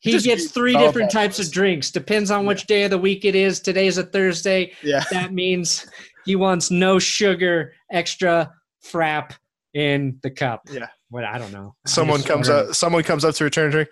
He 0.00 0.12
Just 0.12 0.24
gets 0.26 0.50
three 0.52 0.76
different 0.76 1.10
types 1.10 1.38
of 1.40 1.50
drinks. 1.50 1.90
Depends 1.90 2.30
on 2.30 2.46
which 2.46 2.66
day 2.66 2.84
of 2.84 2.90
the 2.90 2.98
week 2.98 3.24
it 3.24 3.34
is. 3.34 3.58
Today's 3.60 3.98
a 3.98 4.04
Thursday. 4.04 4.72
Yeah. 4.82 5.02
That 5.10 5.32
means 5.32 5.86
he 6.24 6.36
wants 6.36 6.70
no 6.70 7.00
sugar, 7.00 7.72
extra 7.90 8.50
frap 8.90 9.32
in 9.74 10.18
the 10.22 10.30
cup. 10.30 10.62
Yeah. 10.70 10.88
What 11.10 11.24
I 11.24 11.38
don't 11.38 11.52
know. 11.52 11.74
Someone 11.86 12.22
comes 12.22 12.48
up 12.48 12.74
someone 12.74 13.02
comes 13.02 13.24
up 13.24 13.34
to 13.36 13.44
return 13.44 13.68
a 13.68 13.70
drink. 13.70 13.88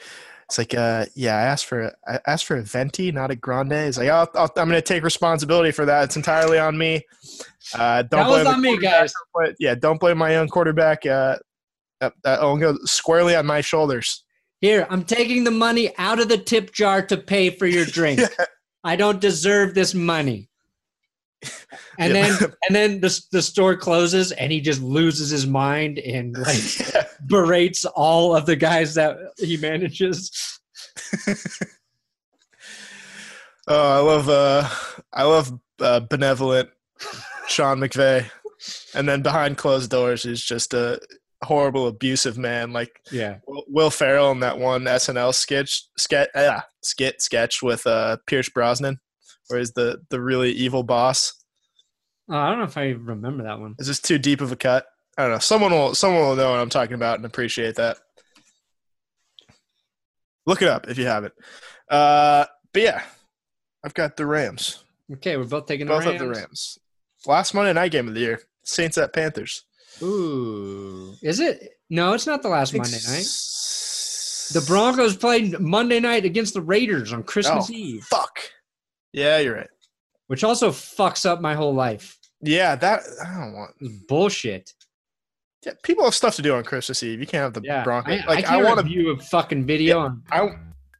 It's 0.48 0.58
like, 0.58 0.74
uh, 0.74 1.06
yeah, 1.16 1.36
I 1.36 1.42
asked 1.42 1.66
for 1.66 1.92
I 2.06 2.20
asked 2.26 2.44
for 2.44 2.56
a 2.56 2.62
venti, 2.62 3.10
not 3.10 3.32
a 3.32 3.36
grande. 3.36 3.72
It's 3.72 3.98
like, 3.98 4.08
I'll, 4.08 4.30
I'll, 4.34 4.50
I'm 4.56 4.68
going 4.68 4.80
to 4.80 4.82
take 4.82 5.02
responsibility 5.02 5.72
for 5.72 5.84
that. 5.86 6.04
It's 6.04 6.16
entirely 6.16 6.58
on 6.58 6.78
me. 6.78 7.02
Uh, 7.74 8.02
don't 8.02 8.20
That 8.20 8.28
was 8.28 8.42
blame 8.44 8.54
on 8.54 8.60
me, 8.60 8.78
guys. 8.78 9.12
Don't 9.34 9.56
yeah, 9.58 9.74
don't 9.74 9.98
blame 9.98 10.18
my 10.18 10.30
young 10.30 10.46
quarterback. 10.48 11.04
Uh, 11.04 11.38
that, 12.00 12.12
that'll 12.22 12.56
go 12.58 12.76
squarely 12.84 13.34
on 13.34 13.44
my 13.44 13.60
shoulders. 13.60 14.24
Here, 14.60 14.86
I'm 14.88 15.04
taking 15.04 15.42
the 15.42 15.50
money 15.50 15.92
out 15.98 16.20
of 16.20 16.28
the 16.28 16.38
tip 16.38 16.72
jar 16.72 17.02
to 17.06 17.16
pay 17.16 17.50
for 17.50 17.66
your 17.66 17.84
drink. 17.84 18.20
I 18.84 18.94
don't 18.94 19.20
deserve 19.20 19.74
this 19.74 19.94
money. 19.94 20.48
And 21.98 22.14
Yeah. 22.14 22.22
then 22.38 22.52
and 22.68 22.76
then 22.76 23.00
the, 23.00 23.20
the 23.32 23.42
store 23.42 23.76
closes 23.76 24.32
and 24.32 24.52
he 24.52 24.60
just 24.60 24.80
loses 24.82 25.30
his 25.30 25.46
mind 25.46 25.98
and 25.98 26.36
like 26.36 26.78
Yeah. 26.94 27.04
berates 27.26 27.84
all 27.84 28.36
of 28.36 28.46
the 28.46 28.56
guys 28.56 28.94
that 28.94 29.16
he 29.38 29.56
manages. 29.56 30.30
Oh, 33.68 33.92
I 33.92 33.98
love 33.98 34.28
uh, 34.28 34.68
I 35.12 35.24
love 35.24 35.58
uh, 35.80 36.00
benevolent 36.00 36.68
Sean 37.48 37.78
McVay 37.78 38.30
and 38.94 39.08
then 39.08 39.22
behind 39.22 39.58
closed 39.58 39.90
doors 39.90 40.24
is 40.24 40.42
just 40.42 40.72
a 40.72 41.00
horrible, 41.42 41.86
abusive 41.88 42.38
man 42.38 42.72
like 42.72 43.00
Yeah. 43.10 43.38
Will- 43.46 43.64
Will 43.68 43.90
Ferrell 43.90 44.30
in 44.32 44.40
that 44.40 44.58
one 44.58 44.84
SNL 44.84 45.34
sketch 45.34 45.84
sketch 45.98 46.28
uh, 46.34 46.60
skit 46.82 47.20
sketch 47.20 47.62
with 47.62 47.86
uh, 47.86 48.18
Pierce 48.26 48.48
Brosnan, 48.48 49.00
where 49.48 49.58
he's 49.58 49.72
the 49.72 50.00
the 50.10 50.20
really 50.20 50.52
evil 50.52 50.82
boss. 50.82 51.32
Oh, 52.28 52.36
I 52.36 52.48
don't 52.50 52.58
know 52.58 52.64
if 52.64 52.76
I 52.76 52.88
remember 52.90 53.44
that 53.44 53.60
one. 53.60 53.74
Is 53.78 53.86
this 53.86 54.00
too 54.00 54.18
deep 54.18 54.40
of 54.40 54.50
a 54.52 54.56
cut? 54.56 54.86
I 55.16 55.22
don't 55.22 55.32
know. 55.32 55.38
Someone 55.38 55.72
will 55.72 55.94
someone 55.94 56.22
will 56.22 56.36
know 56.36 56.50
what 56.50 56.60
I'm 56.60 56.68
talking 56.70 56.94
about 56.94 57.16
and 57.18 57.24
appreciate 57.24 57.76
that. 57.76 57.98
Look 60.46 60.62
it 60.62 60.68
up 60.68 60.88
if 60.88 60.98
you 60.98 61.06
haven't. 61.06 61.34
Uh, 61.90 62.44
but 62.72 62.82
yeah, 62.82 63.02
I've 63.84 63.94
got 63.94 64.16
the 64.16 64.26
Rams. 64.26 64.84
Okay, 65.12 65.36
we're 65.36 65.44
both 65.44 65.66
taking 65.66 65.86
the 65.86 65.92
Both 65.92 66.04
Rams. 66.06 66.20
of 66.20 66.28
the 66.28 66.34
Rams. 66.34 66.78
Last 67.26 67.54
Monday 67.54 67.72
night 67.72 67.92
game 67.92 68.08
of 68.08 68.14
the 68.14 68.20
year. 68.20 68.40
Saints 68.64 68.98
at 68.98 69.12
Panthers. 69.12 69.64
Ooh. 70.02 71.14
Is 71.22 71.40
it? 71.40 71.70
No, 71.88 72.12
it's 72.12 72.26
not 72.26 72.42
the 72.42 72.48
last 72.48 72.74
Monday 72.74 72.90
night. 73.06 73.26
The 74.52 74.64
Broncos 74.66 75.16
played 75.16 75.58
Monday 75.60 76.00
night 76.00 76.24
against 76.24 76.54
the 76.54 76.60
Raiders 76.60 77.12
on 77.12 77.22
Christmas 77.22 77.68
Oh. 77.70 77.72
Eve, 77.74 78.04
Fuck. 78.04 78.38
Yeah, 79.16 79.38
you're 79.38 79.56
right. 79.56 79.68
which 80.28 80.44
also 80.44 80.70
fucks 80.70 81.24
up 81.26 81.40
my 81.40 81.54
whole 81.54 81.74
life. 81.74 82.18
Yeah, 82.42 82.76
that 82.76 83.00
I 83.24 83.40
don't 83.40 83.54
want. 83.54 83.72
Bullshit. 84.06 84.72
Yeah, 85.64 85.72
people 85.82 86.04
have 86.04 86.14
stuff 86.14 86.36
to 86.36 86.42
do 86.42 86.54
on 86.54 86.62
Christmas 86.64 87.02
Eve. 87.02 87.18
You 87.18 87.26
can't 87.26 87.42
have 87.42 87.54
the 87.54 87.62
Yeah. 87.64 87.82
Broncos. 87.82 88.20
I, 88.20 88.26
like 88.26 88.46
I 88.48 88.60
I, 88.60 88.62
want 88.62 88.78
to. 88.78 88.84
review 88.84 89.10
a 89.10 89.16
fucking 89.18 89.64
video 89.66 89.98
on 90.00 90.22
I 90.30 90.48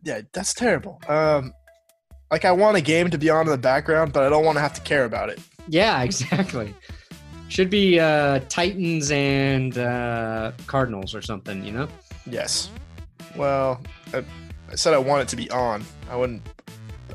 yeah, 0.03 0.23
that's 0.33 0.55
terrible. 0.55 1.01
Um, 1.09 1.53
like 2.31 2.45
I 2.45 2.53
want 2.53 2.77
a 2.77 2.81
game 2.81 3.11
to 3.11 3.19
be 3.19 3.29
on 3.31 3.43
in 3.47 3.51
the 3.53 3.59
background, 3.59 4.13
but 4.13 4.23
I 4.25 4.29
don't 4.29 4.45
want 4.45 4.57
to 4.57 4.63
have 4.63 4.75
to 4.75 4.81
care 4.81 5.05
about 5.05 5.29
it. 5.29 5.39
Yeah, 5.69 6.03
exactly. 6.09 6.75
Should 7.49 7.71
be 7.71 8.01
uh, 8.01 8.41
Titans 8.49 9.11
and 9.13 9.77
uh, 9.79 10.53
Cardinals 10.67 11.15
or 11.15 11.23
something, 11.23 11.65
you 11.65 11.71
know? 11.73 11.87
Yes. 12.29 12.71
Well, 13.37 13.81
I, 14.13 14.25
I 14.71 14.75
said 14.75 14.95
I 14.95 14.99
want 14.99 15.23
it 15.23 15.29
to 15.29 15.37
be 15.37 15.49
on. 15.51 15.85
I 16.11 16.17
wouldn't. 16.17 16.43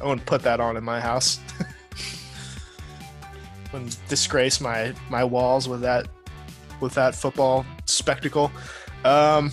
I 0.02 0.06
wouldn't 0.06 0.26
put 0.26 0.42
that 0.44 0.60
on 0.60 0.78
in 0.78 0.84
my 0.84 1.00
house. 1.00 1.40
wouldn't 3.74 3.98
disgrace 4.10 4.60
my 4.60 4.94
my 5.10 5.24
walls 5.24 5.68
with 5.68 5.82
that 5.82 6.08
with 6.80 6.94
that 6.96 7.16
football 7.16 7.66
spectacle. 7.86 8.52
Um, 9.06 9.52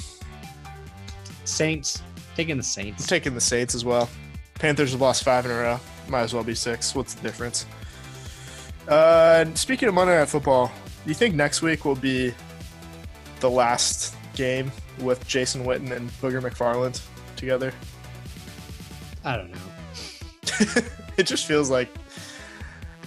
Saints. 1.44 2.02
Taking 2.34 2.56
the 2.56 2.60
I'm 2.60 2.62
Saints. 2.62 3.06
taking 3.06 3.34
the 3.34 3.40
Saints 3.40 3.74
as 3.74 3.84
well. 3.84 4.08
Panthers 4.54 4.92
have 4.92 5.00
lost 5.00 5.24
five 5.24 5.44
in 5.44 5.50
a 5.50 5.54
row. 5.54 5.80
Might 6.08 6.22
as 6.22 6.34
well 6.34 6.44
be 6.44 6.54
six. 6.54 6.94
What's 6.94 7.14
the 7.14 7.22
difference? 7.22 7.66
Uh, 8.86 9.44
speaking 9.54 9.88
of 9.88 9.94
Monday 9.94 10.16
Night 10.16 10.28
Football, 10.28 10.72
do 11.04 11.10
you 11.10 11.14
think 11.14 11.34
next 11.34 11.62
week 11.62 11.84
will 11.84 11.94
be 11.94 12.32
the 13.40 13.50
last 13.50 14.14
game 14.34 14.72
with 15.00 15.26
Jason 15.26 15.64
Witten 15.64 15.90
and 15.90 16.10
Booger 16.22 16.40
McFarland 16.40 17.02
together? 17.36 17.72
I 19.24 19.36
don't 19.36 19.50
know. 19.50 19.58
it 21.16 21.24
just 21.24 21.46
feels 21.46 21.70
like 21.70 21.88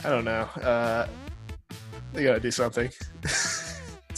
I 0.03 0.09
don't 0.09 0.25
know. 0.25 0.43
Uh, 0.61 1.07
they 2.13 2.23
gotta 2.23 2.39
do 2.39 2.51
something. 2.51 2.89
it's 3.23 3.71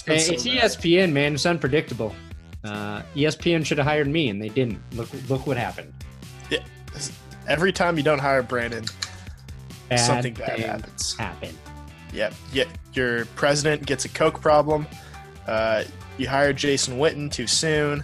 Hey, 0.05 0.19
so 0.19 0.33
it's. 0.33 0.45
ESPN, 0.45 1.11
man. 1.11 1.33
It's 1.33 1.45
unpredictable. 1.45 2.13
Uh, 2.63 3.01
ESPN 3.15 3.65
should 3.65 3.77
have 3.77 3.87
hired 3.87 4.07
me, 4.07 4.29
and 4.29 4.41
they 4.41 4.49
didn't. 4.49 4.79
Look, 4.93 5.09
look 5.29 5.47
what 5.47 5.57
happened. 5.57 5.93
Yeah. 6.49 6.59
Every 7.47 7.73
time 7.73 7.97
you 7.97 8.03
don't 8.03 8.19
hire 8.19 8.41
Brandon, 8.41 8.85
Bad 9.89 9.97
something 9.97 10.33
bad 10.33 10.59
happens. 10.59 11.15
Happen. 11.15 11.57
Yep. 12.13 12.33
Yeah, 12.53 12.63
your 12.93 13.25
president 13.25 13.85
gets 13.85 14.05
a 14.05 14.09
coke 14.09 14.39
problem. 14.41 14.87
Uh, 15.47 15.83
you 16.17 16.27
hire 16.29 16.53
Jason 16.53 16.97
Witten 16.97 17.31
too 17.31 17.47
soon. 17.47 18.03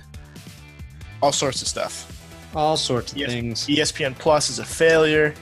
All 1.21 1.31
sorts 1.31 1.61
of 1.61 1.67
stuff. 1.67 2.18
All 2.55 2.77
sorts 2.77 3.11
of 3.11 3.17
Yes. 3.17 3.29
things. 3.29 3.67
ESPN 3.67 4.17
Plus 4.17 4.49
is 4.49 4.59
a 4.59 4.65
failure. 4.65 5.33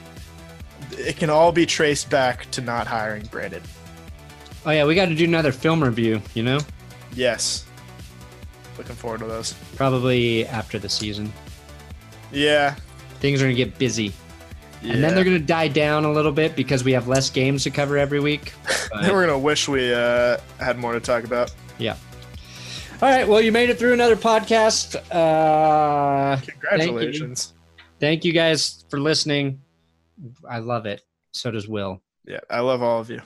It 0.92 1.16
can 1.16 1.30
all 1.30 1.52
be 1.52 1.66
traced 1.66 2.10
back 2.10 2.50
to 2.52 2.60
not 2.60 2.86
hiring 2.86 3.24
Brandon. 3.26 3.62
Oh 4.66 4.70
yeah, 4.70 4.84
we 4.84 4.94
got 4.94 5.06
to 5.06 5.14
do 5.14 5.24
another 5.24 5.52
film 5.52 5.82
review. 5.82 6.20
You 6.34 6.42
know, 6.42 6.58
Yes. 7.14 7.64
Looking 8.76 8.94
forward 8.96 9.20
to 9.20 9.26
those. 9.26 9.54
probably 9.76 10.46
after 10.46 10.78
the 10.78 10.88
season. 10.88 11.32
Yeah. 12.30 12.74
Things 13.20 13.40
are 13.42 13.46
gonna 13.46 13.54
get 13.56 13.78
busy, 13.78 14.12
yeah. 14.82 14.92
and 14.92 15.02
then 15.02 15.14
they're 15.16 15.24
gonna 15.24 15.38
die 15.40 15.66
down 15.66 16.04
a 16.04 16.12
little 16.12 16.30
bit 16.30 16.54
because 16.54 16.84
we 16.84 16.92
have 16.92 17.08
less 17.08 17.30
games 17.30 17.64
to 17.64 17.70
cover 17.70 17.98
every 17.98 18.20
week. 18.20 18.52
But- 18.92 19.02
Then 19.02 19.12
we're 19.12 19.26
gonna 19.26 19.38
wish 19.38 19.66
we 19.68 19.92
uh, 19.92 20.36
had 20.60 20.78
more 20.78 20.92
to 20.92 21.00
talk 21.00 21.24
about. 21.24 21.52
All 23.00 23.08
right. 23.08 23.28
Well, 23.28 23.40
you 23.40 23.52
made 23.52 23.70
it 23.70 23.78
through 23.78 23.92
another 23.92 24.16
podcast. 24.16 24.96
Uh, 25.12 26.36
Congratulations. 26.40 27.54
thank 28.00 28.24
you 28.24 28.32
guys 28.32 28.84
for 28.90 28.98
listening. 28.98 29.60
I 30.50 30.58
love 30.58 30.84
it. 30.84 31.02
So 31.32 31.52
does 31.52 31.68
Will. 31.68 32.02
Yeah, 32.26 32.40
I 32.50 32.58
love 32.58 32.82
all 32.82 33.00
of 33.00 33.08
you. 33.08 33.20